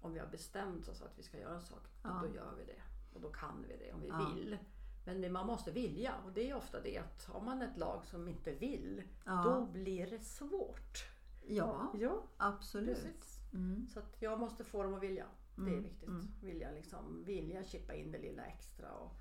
om 0.02 0.14
vi 0.14 0.20
har 0.20 0.28
bestämt 0.28 0.88
oss 0.88 1.02
att 1.02 1.20
vi 1.20 1.24
ska 1.24 1.38
göra 1.40 1.56
en 1.56 1.62
sak, 1.62 1.88
Ja. 2.04 2.20
då 2.24 2.36
gör 2.36 2.54
vi 2.58 2.66
det. 2.66 2.82
Och 3.14 3.22
då 3.22 3.30
kan 3.30 3.66
vi 3.68 3.78
det 3.78 3.94
om 3.94 4.02
vi 4.02 4.12
vill. 4.36 4.58
Men 5.20 5.32
man 5.34 5.48
måste 5.48 5.72
vilja 5.72 6.14
och 6.26 6.32
det 6.32 6.50
är 6.50 6.56
ofta 6.56 6.82
det 6.82 6.98
att 6.98 7.26
har 7.26 7.42
man 7.42 7.62
ett 7.62 7.78
lag 7.78 8.06
som 8.06 8.28
inte 8.28 8.52
vill, 8.52 9.04
Ja. 9.26 9.44
då 9.44 9.66
blir 9.66 10.08
det 10.10 10.20
svårt. 10.20 11.06
Ja, 11.48 11.92
Ja, 12.00 12.24
absolut. 12.38 13.26
Mm. 13.54 13.88
Så 13.94 14.00
att 14.00 14.16
jag 14.20 14.40
måste 14.40 14.64
få 14.64 14.84
dem 14.84 14.94
att 14.94 15.04
vilja. 15.04 15.26
Det 15.56 15.62
är 15.62 15.68
Mm, 15.68 15.84
viktigt. 15.84 16.08
mm. 16.10 16.28
Vilja, 16.42 16.72
liksom, 16.72 17.24
vilja 17.24 17.64
chippa 17.64 17.94
in 17.94 18.12
det 18.12 18.18
lilla 18.20 18.44
extra 18.46 18.92
och 18.92 19.12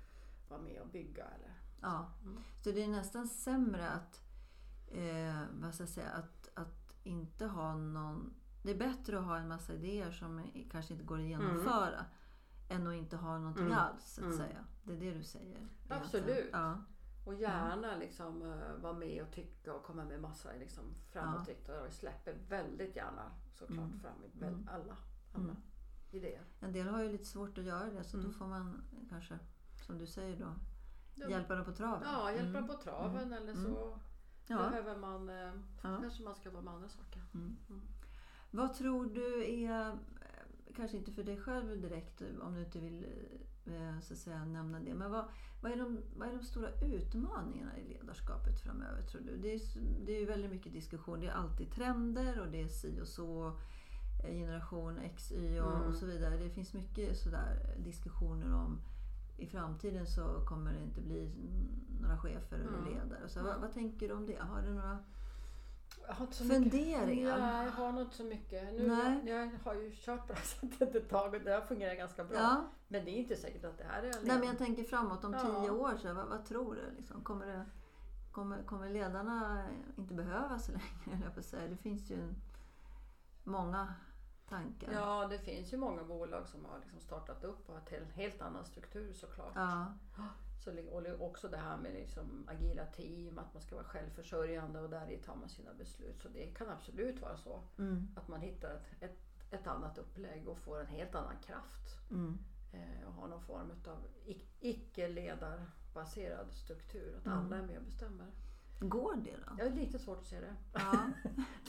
vara 0.49 0.61
med 0.61 0.81
och 0.81 0.87
bygga. 0.87 1.23
Eller, 1.25 1.53
Ja. 1.81 2.11
Mm. 2.23 2.43
Så 2.63 2.71
det 2.71 2.83
är 2.83 2.87
nästan 2.87 3.27
sämre 3.27 3.89
att, 3.89 4.21
eh, 4.91 5.41
vad 5.61 5.73
ska 5.73 5.83
jag 5.83 5.89
säga, 5.89 6.09
att, 6.09 6.49
att 6.53 6.95
inte 7.03 7.45
ha 7.45 7.75
någon... 7.75 8.33
Det 8.63 8.71
är 8.71 8.77
bättre 8.77 9.19
att 9.19 9.25
ha 9.25 9.37
en 9.37 9.47
massa 9.47 9.73
idéer 9.73 10.11
som 10.11 10.51
kanske 10.71 10.93
inte 10.93 11.05
går 11.05 11.17
att 11.19 11.23
genomföra 11.25 12.05
än 12.71 12.87
att 12.87 12.93
inte 12.95 13.17
ha 13.17 13.37
någonting 13.37 13.65
Mm. 13.65 13.77
alls, 13.77 14.13
så 14.13 14.21
att 14.21 14.25
Mm. 14.25 14.37
säga. 14.37 14.65
Det 14.83 14.93
är 14.93 14.97
det 14.99 15.11
du 15.11 15.23
säger. 15.23 15.67
Absolut. 15.89 16.49
Ja. 16.51 16.77
Och 17.25 17.33
gärna 17.35 17.95
liksom, 17.95 18.41
uh, 18.41 18.75
vara 18.81 18.93
med 18.93 19.23
och 19.23 19.31
tycka 19.33 19.73
och 19.73 19.83
komma 19.83 20.03
med 20.05 20.21
massa 20.21 20.49
liksom, 20.59 20.83
framåtriktade. 21.11 21.79
Och 21.81 21.87
vi 21.87 21.91
släpper 21.91 22.37
väldigt 22.49 22.95
gärna 22.95 23.31
såklart 23.53 23.77
Mm. 23.85 23.99
fram 23.99 24.13
väl, 24.33 24.53
Mm. 24.53 24.69
alla, 24.73 24.97
alla 25.33 25.43
Mm. 25.43 25.55
idéer. 26.11 26.43
En 26.59 26.73
del 26.73 26.87
har 26.87 27.03
ju 27.03 27.11
lite 27.11 27.25
svårt 27.25 27.57
att 27.57 27.63
göra 27.63 27.85
det, 27.85 28.03
så 28.03 28.17
då 28.17 28.23
Mm. 28.23 28.33
får 28.33 28.47
man 28.47 28.83
kanske, 29.09 29.39
som 29.85 29.97
du 29.97 30.05
säger 30.07 30.37
då, 30.39 30.53
Ja. 31.15 31.29
hjälpa 31.29 31.55
dem 31.55 31.65
på 31.65 31.71
traven. 31.71 32.07
Ja, 32.11 32.31
hjälpa 32.31 32.57
Mm. 32.57 32.67
på 32.67 32.73
traven 32.73 33.33
eller 33.33 33.53
så 33.53 33.99
Ja. 34.47 34.57
behöver 34.57 34.97
man, 34.97 35.27
Ja. 35.83 35.97
kanske 36.01 36.23
man 36.23 36.35
ska 36.35 36.51
vara 36.51 36.61
med 36.63 36.73
andra 36.73 36.89
saker. 36.89 37.21
Vad 38.51 38.73
tror 38.73 39.05
du 39.05 39.45
är, 39.63 39.97
kanske 40.75 40.97
inte 40.97 41.11
för 41.11 41.23
dig 41.23 41.37
själv 41.37 41.81
direkt 41.81 42.21
om 42.41 42.53
du 42.53 42.59
inte 42.63 42.79
vill 42.79 43.05
eh, 43.65 43.99
så 44.01 44.13
att 44.13 44.19
säga, 44.19 44.45
nämna 44.45 44.79
det, 44.79 44.93
men 44.93 45.11
vad, 45.11 45.25
vad, 45.61 45.71
är 45.71 45.75
de, 45.77 46.01
vad 46.17 46.27
är 46.27 46.31
de 46.33 46.43
stora 46.43 46.69
utmaningarna 46.81 47.77
i 47.77 47.87
ledarskapet 47.93 48.59
framöver 48.59 49.01
tror 49.01 49.21
du? 49.21 49.37
Det 49.37 49.51
är, 49.51 49.55
s- 49.55 49.77
det 50.05 50.11
är 50.15 50.19
ju 50.19 50.25
väldigt 50.25 50.51
mycket 50.51 50.73
diskussion, 50.73 51.19
det 51.19 51.27
är 51.27 51.31
alltid 51.31 51.71
trender 51.71 52.39
och 52.41 52.47
det 52.51 52.61
är 52.61 52.67
si 52.67 53.01
och 53.01 53.07
så, 53.07 53.47
eh, 54.23 54.31
generation 54.33 54.97
X, 54.99 55.31
Y 55.31 55.59
och, 55.59 55.75
Mm. 55.75 55.87
och 55.87 55.93
så 55.95 56.05
vidare. 56.05 56.37
Det 56.37 56.49
finns 56.49 56.73
mycket 56.73 57.17
sådär 57.17 57.75
diskussioner 57.77 58.53
om 58.55 58.81
i 59.37 59.47
framtiden 59.47 60.05
så 60.07 60.45
kommer 60.45 60.73
det 60.73 60.83
inte 60.83 61.01
bli 61.01 61.31
några 62.01 62.17
chefer 62.17 62.59
eller 62.59 62.77
Mm. 62.77 62.85
ledare. 62.93 63.29
Så 63.29 63.43
vad, 63.43 63.61
vad 63.61 63.73
tänker 63.73 64.07
du 64.07 64.13
om 64.13 64.25
det? 64.25 64.37
Har 64.39 64.61
du 64.61 64.69
några 64.73 64.99
Jag 66.07 66.13
har 66.13 66.25
inte 66.25 66.35
så 66.37 66.43
funderingar? 66.43 67.37
Ja, 67.39 67.63
jag 67.63 67.71
har 67.71 67.91
nog 67.91 68.01
inte 68.01 68.15
så 68.15 68.23
mycket. 68.23 68.73
Nu, 68.73 68.87
Nej. 68.87 69.21
jag, 69.25 69.45
jag 69.45 69.59
har 69.63 69.73
ju 69.73 69.91
kört 69.95 70.27
på 70.27 70.33
det 70.33 70.39
här 70.39 70.45
sättet 70.69 70.95
ett 70.95 71.09
tag 71.09 71.33
och 71.33 71.41
det 71.41 71.51
har 71.51 71.61
fungerat 71.61 71.97
ganska 71.97 72.23
bra. 72.23 72.37
Ja. 72.37 72.63
Men 72.87 73.05
det 73.05 73.11
är 73.11 73.15
inte 73.17 73.35
säkert 73.35 73.63
att 73.63 73.77
det 73.77 73.83
här 73.83 74.03
är 74.03 74.13
Nej, 74.23 74.37
men 74.39 74.47
jag 74.47 74.57
tänker 74.57 74.83
framåt 74.83 75.23
om 75.23 75.33
Ja. 75.33 75.39
tio 75.39 75.69
år. 75.69 75.97
Så, 76.01 76.13
vad, 76.13 76.27
vad 76.27 76.45
tror 76.45 76.75
du? 76.75 76.95
Liksom? 76.97 77.23
Kommer, 77.23 77.45
det, 77.45 77.65
kommer, 78.31 78.63
kommer 78.63 78.89
ledarna 78.89 79.65
inte 79.97 80.13
behövas 80.13 80.65
så 80.65 80.71
länge? 80.71 80.83
höll 81.05 81.21
Jag 81.23 81.35
på 81.35 81.43
säga. 81.43 81.67
Det 81.67 81.77
finns 81.77 82.09
ju 82.11 82.33
många 83.43 83.93
tankar. 84.49 84.91
Ja, 84.93 85.27
det 85.27 85.39
finns 85.39 85.73
ju 85.73 85.77
många 85.77 86.03
bolag 86.03 86.47
som 86.47 86.65
har 86.65 86.79
liksom 86.79 86.99
startat 86.99 87.43
upp 87.43 87.69
och 87.69 87.73
har 87.73 87.97
en 87.97 88.11
helt 88.13 88.41
annan 88.41 88.65
struktur 88.65 89.13
såklart. 89.13 89.51
Ja, 89.55 89.93
Så, 90.63 90.71
och 90.91 91.21
också 91.27 91.47
det 91.47 91.57
här 91.57 91.77
med 91.77 91.93
liksom 91.93 92.47
agila 92.49 92.85
team, 92.85 93.37
att 93.39 93.53
man 93.53 93.61
ska 93.63 93.75
vara 93.75 93.85
självförsörjande 93.85 94.79
och 94.81 94.89
där 94.89 95.19
tar 95.25 95.35
man 95.35 95.49
sina 95.49 95.73
beslut. 95.73 96.21
Så 96.21 96.29
det 96.29 96.45
kan 96.47 96.69
absolut 96.69 97.21
vara 97.21 97.37
så 97.37 97.63
mm, 97.77 98.07
att 98.15 98.27
man 98.27 98.41
hittar 98.41 98.75
ett, 98.75 98.81
ett, 98.99 99.19
ett 99.51 99.67
annat 99.67 99.97
upplägg 99.97 100.47
och 100.47 100.57
får 100.59 100.79
en 100.79 100.87
helt 100.87 101.15
annan 101.15 101.37
kraft. 101.45 102.09
mm, 102.11 102.37
Eh, 102.73 103.07
och 103.07 103.13
har 103.13 103.27
någon 103.27 103.41
form 103.41 103.71
av 103.87 104.07
icke-ledarbaserad 104.59 106.51
struktur. 106.53 107.15
Att 107.17 107.25
Mm. 107.25 107.37
alla 107.39 107.57
är 107.57 107.61
med 107.61 107.77
och 107.77 107.83
bestämmer. 107.83 108.27
Går 108.79 109.15
det 109.15 109.31
då? 109.37 109.55
Jag 109.57 109.67
är 109.67 109.71
lite 109.75 109.99
svårt 109.99 110.17
att 110.19 110.25
se 110.25 110.39
det. 110.39 110.55
Ja. 110.73 111.09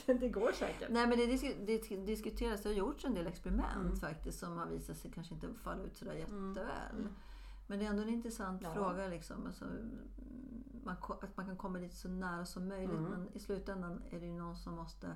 det 0.19 0.29
går 0.29 0.51
säkert. 0.51 0.89
Nej, 0.89 1.07
men 1.07 1.17
det, 1.17 1.25
disk- 1.25 1.65
det 1.65 1.95
diskuteras, 2.05 2.61
det 2.63 2.69
har 2.69 2.75
gjorts 2.75 3.05
en 3.05 3.13
del 3.13 3.27
experiment 3.27 3.75
Mm. 3.85 3.95
faktiskt 3.95 4.39
som 4.39 4.57
har 4.57 4.65
visat 4.65 4.97
sig 4.97 5.11
kanske 5.11 5.33
inte 5.33 5.53
falla 5.53 5.83
ut 5.83 5.95
sådär 5.97 6.11
Mm. 6.15 6.49
jätteväl. 6.49 7.07
Mm. 7.73 7.79
Men 7.79 7.79
det 7.79 7.85
är 7.85 7.89
ändå 7.89 8.01
en 8.03 8.09
intressant 8.09 8.61
Ja. 8.63 8.73
fråga. 8.73 9.07
Liksom. 9.07 9.45
Alltså, 9.47 9.65
man, 10.83 10.95
att 11.21 11.37
man 11.37 11.45
kan 11.45 11.57
komma 11.57 11.79
dit 11.79 11.93
så 11.93 12.09
nära 12.09 12.45
som 12.45 12.67
möjligt. 12.67 12.97
Mm. 12.97 13.11
Men 13.11 13.27
i 13.33 13.39
slutändan 13.39 14.01
är 14.09 14.19
det 14.19 14.25
ju 14.25 14.33
någon 14.39 14.55
som 14.57 14.75
måste 14.75 15.15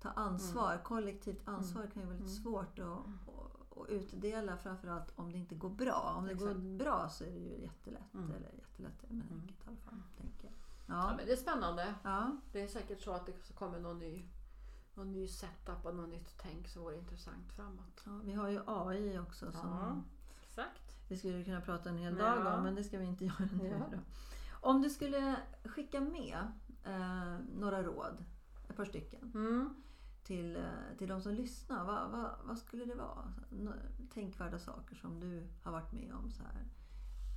ta 0.00 0.08
ansvar. 0.10 0.72
Mm. 0.72 0.84
Kollektivt 0.84 1.48
ansvar 1.48 1.86
kan 1.86 2.02
ju 2.02 2.08
vara 2.08 2.18
lite 2.18 2.30
svårt 2.30 2.78
att, 2.78 2.88
att, 2.88 3.78
att 3.78 3.88
utdela. 3.88 4.56
Framförallt 4.56 5.12
om 5.18 5.32
det 5.32 5.38
inte 5.38 5.54
går 5.54 5.70
bra. 5.70 6.14
Om 6.18 6.24
det 6.26 6.32
Exakt. 6.32 6.52
går 6.54 6.60
bra 6.78 7.08
så 7.08 7.24
är 7.24 7.30
det 7.30 7.38
ju 7.38 7.60
jättelätt. 7.62 8.14
Mm. 8.14 8.30
Eller 8.30 8.50
jättelätt, 8.58 9.02
men 9.08 9.10
Mm. 9.22 9.40
enkelt 9.40 9.64
i 9.64 9.68
alla 9.68 9.76
fall. 9.76 10.02
Tänker 10.18 10.44
jag. 10.44 10.52
Ja, 10.86 11.10
Ja. 11.10 11.16
men 11.16 11.26
det 11.26 11.32
är 11.32 11.36
spännande. 11.36 11.94
Ja. 12.02 12.36
Det 12.52 12.60
är 12.62 12.68
säkert 12.68 13.00
så 13.02 13.12
att 13.12 13.26
det 13.26 13.54
kommer 13.54 13.80
någon 13.80 13.98
ny, 13.98 14.24
någon 14.94 15.12
ny 15.12 15.28
setup 15.28 15.84
och 15.86 15.94
något 15.94 16.08
nytt 16.08 16.34
tänk 16.42 16.68
som 16.68 16.82
vore 16.82 16.96
intressant 16.96 17.52
framåt. 17.52 18.02
Ja, 18.06 18.20
vi 18.24 18.32
har 18.32 18.48
ju 18.48 18.60
AI 18.66 19.18
också. 19.18 19.52
Som 19.52 19.70
Ja, 19.70 20.02
exakt. 20.42 20.89
Vi 21.10 21.16
skulle 21.16 21.44
kunna 21.44 21.60
prata 21.60 21.88
en 21.88 21.98
hel 21.98 22.16
Ja. 22.18 22.24
dag 22.24 22.54
om, 22.58 22.62
men 22.64 22.74
det 22.74 22.84
ska 22.84 22.98
vi 22.98 23.04
inte 23.04 23.24
göra 23.30 23.48
nu. 23.52 23.68
Ja. 23.92 23.98
Om 24.60 24.82
du 24.82 24.90
skulle 24.90 25.36
skicka 25.64 26.00
med 26.00 26.38
eh, 26.84 27.38
några 27.58 27.82
råd, 27.82 28.24
ett 28.68 28.76
par 28.76 28.84
stycken, 28.84 29.30
Mm. 29.34 29.74
till, 30.24 30.56
eh, 30.56 30.62
till 30.98 31.08
de 31.08 31.20
som 31.20 31.32
lyssnar. 31.34 31.84
Vad, 31.84 32.10
vad, 32.10 32.30
vad 32.44 32.58
skulle 32.58 32.84
det 32.84 32.94
vara? 32.94 33.32
Tänkvärda 34.14 34.58
saker 34.58 34.96
som 34.96 35.20
du 35.20 35.46
har 35.62 35.72
varit 35.72 35.92
med 35.92 36.12
om 36.14 36.30
så 36.30 36.42
här, 36.42 36.64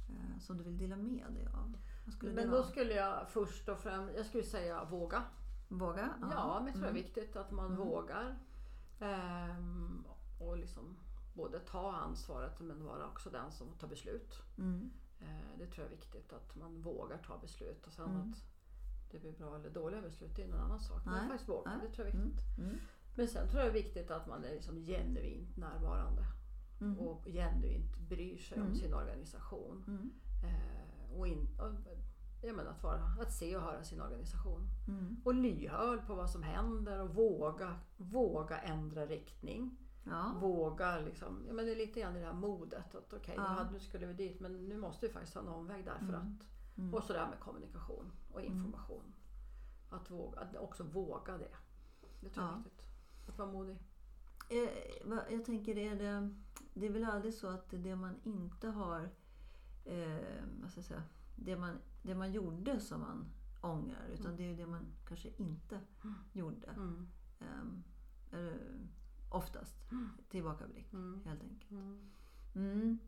eh, 0.09 0.39
som 0.39 0.57
du 0.57 0.63
vill 0.63 0.77
dela 0.77 0.95
med 0.95 1.25
dig 1.33 1.47
av. 1.53 1.77
Men 2.21 2.49
då 2.49 2.63
skulle 2.63 2.93
jag 2.93 3.29
först 3.29 3.69
och 3.69 3.79
främst, 3.79 4.15
jag 4.17 4.25
skulle 4.25 4.43
säga 4.43 4.83
våga. 4.85 5.23
Våga? 5.67 6.09
Ja, 6.31 6.55
men 6.59 6.65
jag 6.65 6.73
tror 6.73 6.81
det 6.83 6.87
är 6.87 6.91
Mm. 6.91 7.03
viktigt 7.03 7.35
att 7.35 7.51
man 7.51 7.65
Mm. 7.65 7.77
vågar. 7.77 8.35
Ehm, 8.99 10.03
och 10.39 10.57
liksom 10.57 10.95
både 11.33 11.59
ta 11.59 11.91
ansvaret 11.95 12.59
men 12.59 12.83
vara 12.85 13.07
också 13.07 13.29
den 13.29 13.51
som 13.51 13.67
tar 13.77 13.87
beslut. 13.87 14.41
Mm. 14.57 14.91
Eh, 15.19 15.57
det 15.59 15.65
tror 15.67 15.85
jag 15.85 15.93
är 15.93 15.95
viktigt 15.97 16.33
att 16.33 16.55
man 16.55 16.81
vågar 16.81 17.17
ta 17.17 17.37
beslut 17.37 17.87
och 17.87 17.93
sen 17.93 18.05
Mm. 18.09 18.21
att 18.31 18.43
det 19.11 19.19
blir 19.19 19.31
bra 19.37 19.55
eller 19.55 19.69
dåliga 19.69 20.01
beslut 20.01 20.35
det 20.35 20.41
är 20.43 20.47
en 20.47 20.53
annan 20.53 20.79
sak. 20.79 21.01
Nej, 21.05 21.15
Men 21.15 21.27
faktiskt 21.29 21.49
våga, 21.49 21.71
det 21.81 21.89
tror 21.95 22.07
jag 22.07 22.15
är 22.15 22.21
viktigt. 22.21 22.57
Mm. 22.57 22.77
Men 23.15 23.27
sen 23.27 23.47
tror 23.49 23.61
jag 23.63 23.73
det 23.73 23.79
är 23.79 23.83
viktigt 23.83 24.11
att 24.11 24.27
man 24.27 24.45
är 24.45 24.51
liksom 24.51 24.75
genuint 24.77 25.57
närvarande 25.57 26.25
Mm. 26.81 26.99
och 26.99 27.25
genuint 27.25 27.97
bryr 27.97 28.37
sig 28.37 28.57
Mm. 28.57 28.69
om 28.69 28.75
sin 28.75 28.93
organisation. 28.93 29.83
Mm. 29.87 30.11
Eh, 30.43 31.17
och 31.19 31.27
in, 31.27 31.47
och, 31.59 31.73
jag 32.41 32.55
menar 32.55 32.71
att, 32.71 32.83
vara, 32.83 33.01
att 33.21 33.31
se 33.33 33.55
och 33.57 33.61
höra 33.61 33.83
sin 33.83 34.01
organisation. 34.01 34.67
Mm. 34.87 35.21
Och 35.25 35.33
lyhörd 35.33 36.07
på 36.07 36.15
vad 36.15 36.29
som 36.29 36.43
händer 36.43 36.99
och 36.99 37.15
våga, 37.15 37.75
våga 37.97 38.57
ändra 38.59 39.05
riktning. 39.05 39.77
Ja. 40.03 40.35
Våga 40.41 40.99
liksom, 40.99 41.43
ja 41.47 41.53
men 41.53 41.65
det 41.65 41.71
är 41.71 41.75
lite 41.75 41.99
grann 41.99 42.13
det 42.13 42.19
här 42.19 42.33
modet. 42.33 42.95
Att 42.95 43.13
okej, 43.13 43.33
Ja. 43.37 43.67
nu 43.71 43.79
skulle 43.79 44.05
vi 44.07 44.13
dit 44.13 44.39
men 44.39 44.65
nu 44.69 44.77
måste 44.77 45.07
vi 45.07 45.13
faktiskt 45.13 45.33
ta 45.33 45.39
en 45.39 45.47
omväg 45.47 45.85
därför 45.85 46.05
Mm. 46.13 46.15
att. 46.39 46.47
Mm. 46.77 46.93
Och 46.93 47.03
sådär 47.03 47.27
med 47.29 47.39
kommunikation 47.39 48.11
och 48.33 48.41
information. 48.41 49.13
Att, 49.89 50.11
våga, 50.11 50.39
att 50.39 50.55
också 50.55 50.83
våga 50.83 51.37
det. 51.37 51.55
Det 52.21 52.29
tror 52.29 52.45
jag 52.45 52.55
är 52.59 52.63
viktigt. 52.63 52.89
Att 53.27 53.37
vara 53.37 53.51
modig. 53.51 53.77
Eh, 54.49 54.69
Jag 55.33 55.45
tänker, 55.45 55.77
är 55.77 55.95
det, 55.95 56.35
det 56.73 56.85
är 56.85 56.91
väl 56.91 57.03
aldrig 57.03 57.33
så 57.33 57.47
att 57.47 57.69
det 57.69 57.95
man 57.95 58.15
inte 58.23 58.67
har... 58.67 59.09
Eh, 59.85 60.43
vad 60.61 60.71
ska 60.71 60.77
jag 60.79 60.85
säga? 60.85 61.03
Det 61.35 61.55
man, 61.57 61.77
det 62.01 62.15
man 62.15 62.31
gjorde 62.31 62.79
som 62.79 63.01
man 63.01 63.25
ångrar. 63.61 64.07
Utan 64.13 64.25
Mm. 64.25 64.37
det 64.37 64.43
är 64.43 64.47
ju 64.47 64.55
det 64.55 64.65
man 64.67 64.85
kanske 65.07 65.29
inte 65.37 65.79
Mm. 66.03 66.15
gjorde. 66.33 66.67
Mm. 66.67 67.07
Oftast. 69.33 69.91
Mm. 69.91 70.09
Tillbakablick, 70.29 70.93
Mm. 70.93 71.21
helt 71.25 71.41
enkelt. 71.43 71.71
Mm. 71.71 72.09
Mm. 72.55 72.99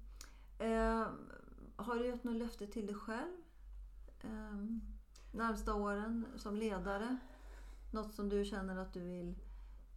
Ehm, 0.59 1.29
har 1.75 1.95
du 1.95 2.05
gett 2.05 2.23
något 2.23 2.35
löfte 2.35 2.67
till 2.67 2.85
dig 2.85 2.95
själv? 2.95 3.31
Um, 4.23 4.81
närmsta 5.31 5.73
åren 5.73 6.25
som 6.37 6.55
ledare? 6.55 7.17
Något 7.93 8.13
som 8.13 8.29
du 8.29 8.45
känner 8.45 8.77
att 8.77 8.93
du 8.93 8.99
vill 8.99 9.35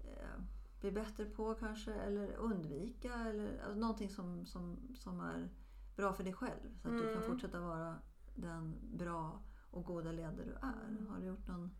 eh, 0.04 0.40
bli 0.80 0.92
bättre 0.92 1.24
på 1.24 1.54
kanske? 1.54 1.94
Eller 1.94 2.32
undvika? 2.36 3.14
Eller, 3.14 3.58
alltså, 3.62 3.74
någonting 3.80 4.10
som, 4.10 4.46
som, 4.46 4.76
som 4.94 5.20
är 5.20 5.48
bra 5.96 6.12
för 6.12 6.24
dig 6.24 6.32
själv. 6.32 6.78
Så 6.82 6.88
att 6.88 6.94
du 6.94 7.02
kan 7.02 7.12
Mm. 7.12 7.30
fortsätta 7.30 7.60
vara 7.60 7.98
den 8.34 8.74
bra 8.96 9.42
och 9.70 9.84
goda 9.84 10.12
ledare 10.12 10.44
du 10.44 10.52
är. 10.52 11.06
Har 11.08 11.18
du 11.20 11.26
gjort 11.26 11.46
någon... 11.46 11.70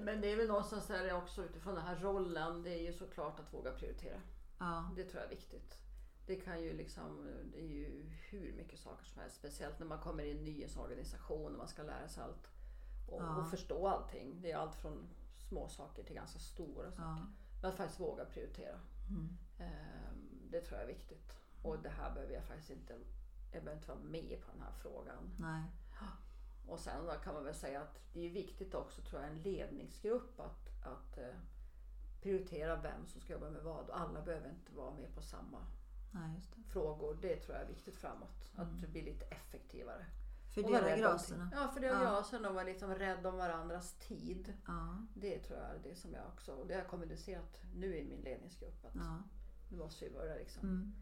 Men 0.00 0.20
det 0.20 0.32
är 0.32 0.36
väl 0.36 0.46
någonstans 0.48 0.86
där 0.86 1.12
också 1.14 1.44
utifrån 1.44 1.74
den 1.74 1.84
här 1.84 1.96
rollen. 1.96 2.62
Det 2.62 2.70
är 2.70 2.82
ju 2.82 2.92
såklart 2.92 3.40
att 3.40 3.54
våga 3.54 3.72
prioritera. 3.72 4.20
Ja. 4.58 4.90
Det 4.96 5.04
tror 5.04 5.22
jag 5.22 5.32
är 5.32 5.36
viktigt. 5.36 5.78
Det 6.26 6.36
kan 6.36 6.62
ju 6.62 6.72
liksom, 6.72 7.30
det 7.52 7.58
är 7.60 7.66
ju 7.68 8.10
hur 8.30 8.52
mycket 8.52 8.78
saker 8.78 9.04
som 9.04 9.20
helst. 9.20 9.36
Speciellt 9.36 9.78
när 9.78 9.86
man 9.86 9.98
kommer 10.00 10.22
in 10.24 10.36
i 10.36 10.38
en 10.38 10.44
nyhetsorganisation 10.44 11.52
och 11.52 11.58
man 11.58 11.68
ska 11.68 11.82
lära 11.82 12.08
sig 12.08 12.22
allt. 12.22 12.48
Och, 13.08 13.22
Ja. 13.22 13.36
och 13.36 13.50
förstå 13.50 13.88
allting. 13.88 14.40
Det 14.42 14.52
är 14.52 14.56
allt 14.56 14.74
från 14.74 15.08
små 15.48 15.68
saker 15.68 16.02
till 16.04 16.14
ganska 16.14 16.38
stora 16.38 16.90
saker. 16.90 17.02
Ja. 17.02 17.26
Men 17.62 17.70
att 17.70 17.76
faktiskt 17.76 18.00
våga 18.00 18.24
prioritera. 18.24 18.80
Mm. 19.10 19.28
Ehm, 19.58 20.48
Det 20.50 20.60
tror 20.60 20.80
jag 20.80 20.90
är 20.90 20.94
viktigt. 20.94 21.32
Och 21.62 21.78
det 21.78 21.88
här 21.88 22.14
behöver 22.14 22.34
jag 22.34 22.44
faktiskt 22.44 22.70
inte, 22.70 22.92
jag 23.52 23.64
behöver 23.64 23.72
inte 23.82 23.88
vara 23.88 23.98
med 24.00 24.40
på 24.46 24.52
den 24.52 24.60
här 24.62 24.72
frågan. 24.82 25.30
Nej. 25.38 25.62
Och 26.68 26.80
sen 26.80 27.06
kan 27.24 27.34
man 27.34 27.44
väl 27.44 27.54
säga 27.54 27.80
att 27.82 28.00
det 28.12 28.26
är 28.26 28.30
viktigt 28.30 28.74
också 28.74 29.02
tror 29.02 29.22
jag 29.22 29.30
en 29.30 29.42
ledningsgrupp 29.42 30.40
att, 30.40 30.68
att 30.86 31.18
eh, 31.18 31.34
prioritera 32.22 32.76
vem 32.76 33.06
som 33.06 33.20
ska 33.20 33.32
jobba 33.32 33.50
med 33.50 33.62
vad. 33.62 33.90
Och 33.90 34.00
alla 34.00 34.22
behöver 34.22 34.50
inte 34.50 34.72
vara 34.72 34.94
med 34.94 35.14
på 35.14 35.22
samma 35.22 35.66
Nej, 36.12 36.40
det. 36.54 36.62
frågor. 36.62 37.18
Det 37.22 37.36
tror 37.36 37.56
jag 37.56 37.64
är 37.64 37.68
viktigt 37.68 37.96
framåt. 37.96 38.50
Att 38.56 38.80
det 38.80 38.86
blir 38.86 39.02
lite 39.04 39.24
effektivare. 39.24 40.06
Fördela 40.54 40.96
graserna. 40.96 41.50
Ja, 41.54 41.68
fördela 41.68 41.94
Ja. 42.04 42.10
graserna 42.10 42.48
och 42.48 42.54
vara 42.54 42.64
liksom 42.64 42.94
rädd 42.94 43.26
om 43.26 43.36
varandras 43.36 43.92
tid. 43.98 44.52
Ja. 44.66 45.06
Det 45.14 45.38
tror 45.38 45.58
jag 45.58 45.68
är 45.70 45.78
det 45.82 45.94
som 45.96 46.12
jag 46.12 46.26
också, 46.26 46.52
och 46.52 46.66
det 46.66 46.74
har 46.74 46.80
jag 46.80 46.90
kommunicerat 46.90 47.62
nu 47.74 47.96
i 47.96 48.04
min 48.04 48.20
ledningsgrupp. 48.20 48.84
Att 48.84 48.94
Ja. 48.94 49.22
nu 49.68 49.76
måste 49.78 50.04
vi 50.04 50.10
börja 50.10 50.34
liksom. 50.34 50.62
Mm. 50.68 50.94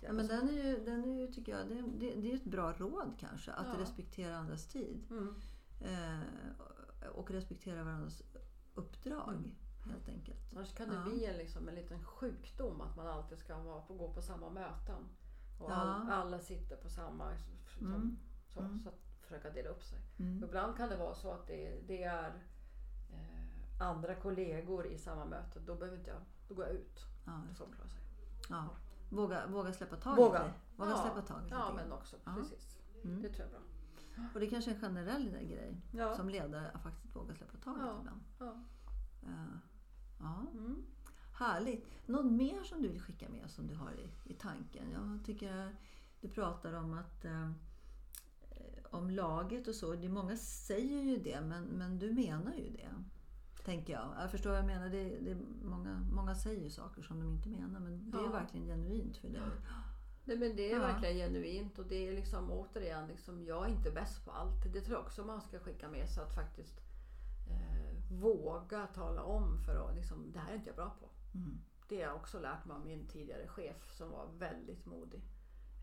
Ja, 0.00 0.12
men 0.12 0.24
åt. 0.24 0.30
den 0.30 0.48
är 0.48 0.52
ju, 0.52 0.84
den 0.84 1.04
är 1.04 1.20
ju 1.20 1.26
tycker 1.32 1.52
jag, 1.58 1.68
det, 1.68 1.74
det, 1.82 2.14
det 2.20 2.32
är 2.32 2.34
ett 2.36 2.44
bra 2.44 2.72
råd 2.72 3.14
kanske. 3.18 3.52
Att 3.52 3.66
Ja. 3.66 3.80
respektera 3.82 4.36
andras 4.36 4.66
tid. 4.68 5.04
Mm. 5.10 5.34
Eh, 5.80 7.08
och 7.08 7.30
respektera 7.30 7.84
varandras 7.84 8.22
uppdrag. 8.74 9.28
Mm. 9.34 9.54
Helt 9.90 10.08
enkelt. 10.08 10.54
Annars 10.56 10.74
kan 10.74 10.88
det 10.88 10.94
Ja. 10.94 11.02
bli 11.04 11.24
en, 11.24 11.36
liksom, 11.36 11.68
en 11.68 11.74
liten 11.74 12.04
sjukdom 12.04 12.80
att 12.80 12.96
man 12.96 13.06
alltid 13.06 13.38
ska 13.38 13.58
vara 13.58 13.80
på, 13.80 13.94
gå 13.94 14.12
på 14.12 14.22
samma 14.22 14.50
möten. 14.50 15.08
Och 15.60 15.70
all, 15.70 16.10
alla 16.10 16.38
sitter 16.38 16.76
på 16.76 16.88
samma, 16.88 17.30
liksom, 17.30 17.86
Mm. 17.86 18.18
så, 18.48 18.60
Mm. 18.60 18.80
så 18.80 18.88
att 18.88 19.00
försöka 19.22 19.50
dela 19.50 19.68
upp 19.68 19.82
sig. 19.82 19.98
Mm. 20.18 20.44
Ibland 20.44 20.76
kan 20.76 20.88
det 20.88 20.96
vara 20.96 21.14
så 21.14 21.32
att 21.32 21.46
det, 21.46 21.80
det 21.86 22.02
är 22.02 22.42
eh, 23.10 23.82
andra 23.82 24.14
kollegor 24.14 24.86
i 24.86 24.98
samma 24.98 25.24
möte. 25.24 25.60
Då, 25.60 25.74
behöver 25.74 25.98
inte 25.98 26.10
jag, 26.10 26.20
då 26.48 26.54
går 26.54 26.64
jag 26.66 26.74
ut. 26.74 27.00
Ja, 27.26 27.42
Då 27.48 27.54
får 27.54 27.64
de 27.66 27.72
klara 27.74 27.88
sig. 27.88 28.00
ja. 28.48 28.68
Våga, 29.08 29.46
våga 29.46 29.72
släppa 29.72 29.96
taget. 29.96 30.18
Våga. 30.18 30.52
Våga 30.76 30.90
ja. 30.90 31.02
släppa 31.02 31.22
taget 31.22 31.50
Ja, 31.50 31.72
men 31.76 31.92
också. 31.92 32.16
Ja. 32.24 32.34
Precis. 32.34 32.78
Mm. 33.04 33.22
Det 33.22 33.28
tror 33.28 33.40
jag 33.40 33.46
är 33.46 33.50
bra. 33.50 33.60
Och 34.34 34.40
det 34.40 34.46
är 34.46 34.50
kanske 34.50 34.70
är 34.70 34.74
en 34.74 34.80
generell 34.80 35.30
grej 35.30 35.80
Ja. 35.92 36.16
som 36.16 36.28
ledare 36.28 36.70
att 36.70 36.82
faktiskt 36.82 37.16
våga 37.16 37.34
släppa 37.34 37.58
taget 37.58 37.82
Ja. 37.84 37.96
ibland. 38.00 38.20
Ja. 38.38 38.54
Eh, 39.22 39.58
ja. 40.20 40.46
Mm. 40.52 40.82
Härligt. 41.32 42.08
Något 42.08 42.32
mer 42.32 42.62
som 42.62 42.82
du 42.82 42.88
vill 42.88 43.00
skicka 43.00 43.28
med 43.28 43.50
som 43.50 43.66
du 43.66 43.74
har 43.74 43.92
i, 43.92 44.30
i 44.32 44.34
tanken? 44.34 44.90
Jag 44.90 45.20
tycker 45.24 45.76
du 46.20 46.28
pratar 46.28 46.72
om 46.72 46.92
att 46.98 47.24
eh, 47.24 47.50
om 48.90 49.10
laget 49.10 49.68
och 49.68 49.74
så. 49.74 49.94
Det, 49.94 50.08
många 50.08 50.36
säger 50.36 51.02
ju 51.02 51.16
det 51.16 51.40
men, 51.40 51.64
men 51.64 51.98
du 51.98 52.12
menar 52.12 52.54
ju 52.54 52.70
det. 52.70 52.88
Tänker 53.68 53.92
jag. 53.92 54.14
Jag 54.18 54.30
förstår 54.30 54.50
vad 54.50 54.58
jag 54.58 54.66
menar. 54.66 54.88
Det, 54.88 55.18
det, 55.20 55.36
många, 55.62 56.06
många 56.12 56.34
säger 56.34 56.70
saker 56.70 57.02
som 57.02 57.20
de 57.20 57.30
inte 57.30 57.48
menar 57.48 57.80
men 57.80 58.10
det 58.10 58.18
är 58.18 58.28
verkligen 58.28 58.66
genuint 58.66 59.16
för 59.16 59.28
dig. 59.28 59.40
Nej, 60.24 60.38
men 60.38 60.56
det 60.56 60.72
är 60.72 60.76
Ja. 60.76 60.86
verkligen 60.86 61.16
genuint 61.16 61.78
och 61.78 61.86
det 61.86 62.08
är 62.08 62.12
liksom 62.12 62.50
återigen, 62.50 63.06
liksom, 63.06 63.44
jag 63.44 63.64
är 63.64 63.68
inte 63.70 63.90
bäst 63.90 64.24
på 64.24 64.30
allt. 64.30 64.72
Det 64.72 64.80
tror 64.80 64.96
jag 64.96 65.04
också 65.04 65.24
man 65.24 65.40
ska 65.40 65.58
skicka 65.58 65.88
med 65.88 66.08
sig 66.08 66.22
att 66.22 66.34
faktiskt 66.34 66.80
eh, 67.50 68.12
våga 68.20 68.86
tala 68.86 69.22
om 69.22 69.58
för 69.66 69.88
att 69.88 69.94
liksom, 69.96 70.32
det 70.32 70.38
här 70.38 70.50
är 70.50 70.56
inte 70.56 70.68
jag 70.68 70.76
bra 70.76 70.90
på. 71.00 71.08
Mm. 71.34 71.58
Det 71.88 71.96
har 71.96 72.02
jag 72.02 72.16
också 72.16 72.40
lärt 72.40 72.64
mig 72.64 72.74
av 72.74 72.84
min 72.84 73.06
tidigare 73.06 73.48
chef 73.48 73.92
som 73.92 74.10
var 74.10 74.26
väldigt 74.38 74.86
modig. 74.86 75.22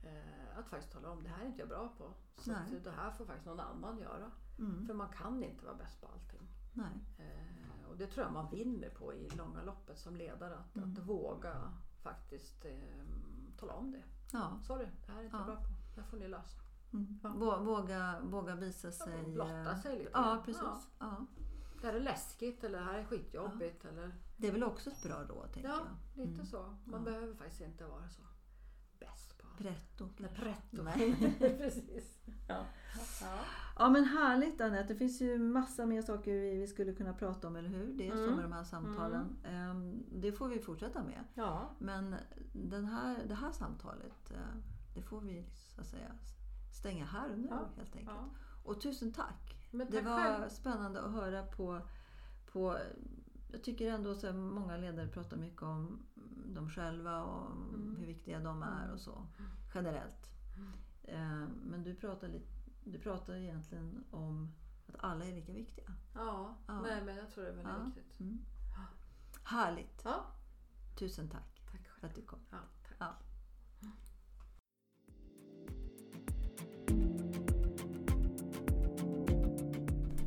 Eh, 0.03 0.59
att 0.59 0.69
faktiskt 0.69 0.93
tala 0.93 1.09
om 1.11 1.23
det 1.23 1.29
här 1.29 1.41
är 1.43 1.47
inte 1.47 1.59
jag 1.59 1.69
bra 1.69 1.93
på. 1.97 2.13
Så 2.37 2.51
det 2.83 2.91
här 2.91 3.11
får 3.11 3.25
faktiskt 3.25 3.45
någon 3.45 3.59
annan 3.59 3.99
göra. 3.99 4.31
Mm. 4.59 4.85
För 4.87 4.93
man 4.93 5.09
kan 5.09 5.43
inte 5.43 5.65
vara 5.65 5.75
bäst 5.75 6.01
på 6.01 6.07
allting. 6.07 6.47
Nej. 6.75 6.91
Eh, 7.17 7.89
och 7.89 7.97
det 7.97 8.07
tror 8.07 8.25
jag 8.25 8.33
man 8.33 8.49
vinner 8.51 8.89
på 8.89 9.13
i 9.13 9.29
långa 9.29 9.63
loppet 9.63 9.99
som 9.99 10.15
ledare. 10.15 10.55
Att, 10.57 10.75
Mm. 10.75 10.91
att 10.91 10.97
våga 10.99 11.73
faktiskt 12.03 12.65
eh, 12.65 13.05
tala 13.59 13.73
om 13.73 13.91
det. 13.91 14.03
Ja. 14.33 14.59
Sorry, 14.67 14.87
det 15.05 15.11
här 15.11 15.19
är 15.19 15.23
inte 15.23 15.37
Ja. 15.37 15.43
bra 15.45 15.55
på. 15.55 15.61
Det 15.95 16.01
här 16.01 16.07
får 16.07 16.17
ni 16.17 16.27
lösa. 16.27 16.59
Mm. 16.93 17.19
Ja. 17.23 17.29
Vå- 17.29 17.63
Våga, 17.63 18.19
våga 18.23 18.55
visa 18.55 18.91
sig. 18.91 19.21
och 19.25 19.29
blotta 19.31 19.71
eh, 19.71 19.77
sig 19.81 19.97
lite 19.97 20.09
Ja, 20.13 20.41
precis. 20.45 20.61
Ja. 20.63 20.81
Ja. 20.99 21.25
Det 21.81 21.87
här 21.87 21.93
är 21.93 21.99
läskigt 21.99 22.63
eller 22.63 22.79
det 22.79 22.85
här 22.85 22.99
är 22.99 23.03
skitjobbigt. 23.05 23.85
Eller, 23.85 24.15
Det 24.37 24.47
är 24.47 24.51
väl 24.51 24.63
också 24.63 24.89
ett 24.89 25.03
bra 25.03 25.23
råd, 25.23 25.53
tänker 25.53 25.69
ja, 25.69 25.75
jag. 26.15 26.25
lite 26.25 26.33
Mm. 26.33 26.45
så. 26.45 26.61
Man 26.63 26.99
Ja. 26.99 26.99
behöver 26.99 27.33
faktiskt 27.33 27.61
inte 27.61 27.85
vara 27.85 28.09
så 28.09 28.21
bäst. 28.99 29.34
Pretto. 29.57 30.09
Nej, 30.17 30.29
pretto. 30.35 30.83
Nej. 30.97 31.35
Precis. 31.39 32.19
Ja. 32.47 32.65
Ja. 33.21 33.37
Ja 33.77 33.89
men 33.89 34.05
härligt 34.05 34.61
Anette. 34.61 34.93
Det 34.93 34.99
finns 34.99 35.21
ju 35.21 35.37
massa 35.39 35.85
mer 35.85 36.01
saker 36.01 36.31
vi, 36.33 36.55
vi 36.57 36.67
skulle 36.67 36.93
kunna 36.93 37.13
prata 37.13 37.47
om, 37.47 37.55
eller 37.55 37.69
hur? 37.69 37.93
Det 37.93 38.07
är 38.07 38.11
Mm. 38.11 38.35
med 38.35 38.45
de 38.45 38.51
här 38.51 38.63
samtalen. 38.63 39.37
Ehm, 39.43 40.03
Det 40.11 40.31
får 40.31 40.47
vi 40.47 40.59
fortsätta 40.59 41.03
med. 41.03 41.23
ja. 41.33 41.71
Men 41.79 42.15
den 42.53 42.85
här, 42.85 43.23
det 43.27 43.35
här 43.35 43.51
samtalet, 43.51 44.31
eh, 44.31 44.37
det 44.95 45.01
får 45.01 45.21
vi 45.21 45.45
så 45.75 45.81
att 45.81 45.87
säga 45.87 46.11
stänga 46.71 47.05
här 47.05 47.31
och 47.31 47.39
nu 47.39 47.47
Ja. 47.51 47.55
helt 47.77 47.95
enkelt. 47.95 48.11
ja. 48.17 48.29
Och 48.63 48.81
tusen 48.81 49.11
tack! 49.13 49.67
Men 49.71 49.87
Det 49.89 49.97
tack 49.97 50.05
var 50.05 50.23
själv. 50.23 50.49
spännande 50.49 51.01
att 51.01 51.11
höra 51.11 51.43
på, 51.45 51.81
på 52.51 52.77
jag 53.55 53.63
tycker 53.63 53.91
ändå 53.91 54.15
så 54.15 54.27
här, 54.27 54.33
många 54.33 54.77
ledare 54.77 55.07
pratar 55.07 55.37
mycket 55.37 55.61
om 55.61 56.05
dem 56.45 56.69
själva 56.69 57.23
och 57.23 57.51
Mm. 57.51 57.95
hur 57.99 58.05
viktiga 58.05 58.39
de 58.39 58.63
är 58.63 58.91
och 58.91 58.99
så. 58.99 59.27
Generellt. 59.75 60.29
Eh, 61.03 61.47
Men 61.65 61.83
du 61.83 61.95
pratar, 61.95 62.27
lite, 62.27 62.47
du 62.83 62.99
pratar 62.99 63.35
egentligen 63.35 64.03
om 64.11 64.51
att 64.87 64.95
alla 64.99 65.25
är 65.25 65.33
lika 65.35 65.53
viktiga. 65.53 65.93
Ja, 66.13 66.57
Ja. 66.67 66.81
Nej, 66.81 67.03
men 67.05 67.15
jag 67.15 67.29
tror 67.31 67.43
det 67.43 67.49
är 67.49 67.55
väldigt 67.55 67.73
Ja. 67.73 67.85
viktigt. 67.95 68.19
Mm. 68.19 68.39
Härligt! 69.43 70.01
Ja, 70.05 70.25
Tusen 70.99 71.29
tack 71.29 71.61
tack 71.71 71.87
för 71.99 72.07
att 72.07 72.15
du 72.15 72.21
kom. 72.21 72.39
Ja, 72.51 72.57
tack. 72.87 72.97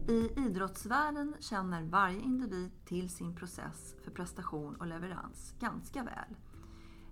I 0.08 0.32
idrottsvärlden 0.36 1.34
känner 1.40 1.82
varje 1.82 2.20
individ 2.20 2.70
till 2.84 3.10
sin 3.10 3.36
process 3.36 3.94
för 4.04 4.10
prestation 4.10 4.76
och 4.76 4.86
leverans 4.86 5.54
ganska 5.60 6.02
väl. 6.02 6.36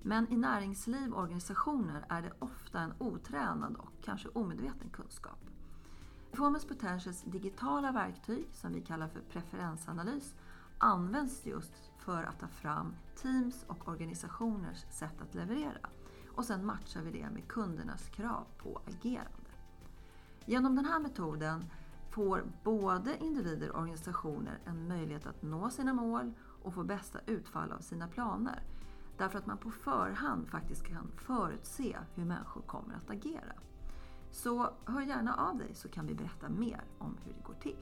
Men 0.02 0.32
i 0.32 0.36
näringsliv 0.36 1.12
och 1.12 1.22
organisationer 1.22 2.06
är 2.08 2.22
det 2.22 2.32
ofta 2.38 2.80
en 2.80 2.94
otränad 2.98 3.76
och 3.76 3.92
kanske 4.04 4.28
omedveten 4.28 4.90
kunskap. 4.90 5.38
Performance 6.30 6.68
Potentials 6.68 7.22
digitala 7.22 7.92
verktyg, 7.92 8.48
som 8.52 8.72
vi 8.72 8.80
kallar 8.80 9.08
för 9.08 9.20
preferensanalys, 9.20 10.34
används 10.78 11.46
just 11.46 11.90
för 11.98 12.22
att 12.22 12.40
ta 12.40 12.48
fram 12.48 12.94
teams 13.22 13.64
och 13.66 13.88
organisationers 13.88 14.84
sätt 14.90 15.22
att 15.22 15.34
leverera. 15.34 15.90
Och 16.34 16.44
sen 16.44 16.66
matchar 16.66 17.02
vi 17.02 17.10
det 17.10 17.30
med 17.30 17.48
kundernas 17.48 18.08
krav 18.08 18.44
på 18.58 18.80
agerande. 18.86 19.50
Genom 20.44 20.76
den 20.76 20.84
här 20.84 21.00
metoden 21.00 21.64
får 22.16 22.44
både 22.64 23.16
individer 23.20 23.70
och 23.70 23.78
organisationer 23.80 24.58
en 24.64 24.88
möjlighet 24.88 25.26
att 25.26 25.42
nå 25.42 25.70
sina 25.70 25.94
mål 25.94 26.32
och 26.62 26.74
få 26.74 26.84
bästa 26.84 27.18
utfall 27.26 27.72
av 27.72 27.78
sina 27.78 28.08
planer. 28.08 28.62
Därför 29.18 29.38
att 29.38 29.46
man 29.46 29.58
på 29.58 29.70
förhand 29.70 30.48
faktiskt 30.48 30.86
kan 30.86 31.10
förutse 31.16 31.96
hur 32.14 32.24
människor 32.24 32.62
kommer 32.62 32.94
att 32.94 33.10
agera. 33.10 33.52
Så 34.30 34.70
hör 34.86 35.00
gärna 35.00 35.34
av 35.34 35.58
dig 35.58 35.74
så 35.74 35.88
kan 35.88 36.06
vi 36.06 36.14
berätta 36.14 36.48
mer 36.48 36.84
om 36.98 37.18
hur 37.24 37.32
det 37.32 37.42
går 37.42 37.54
till. 37.54 37.76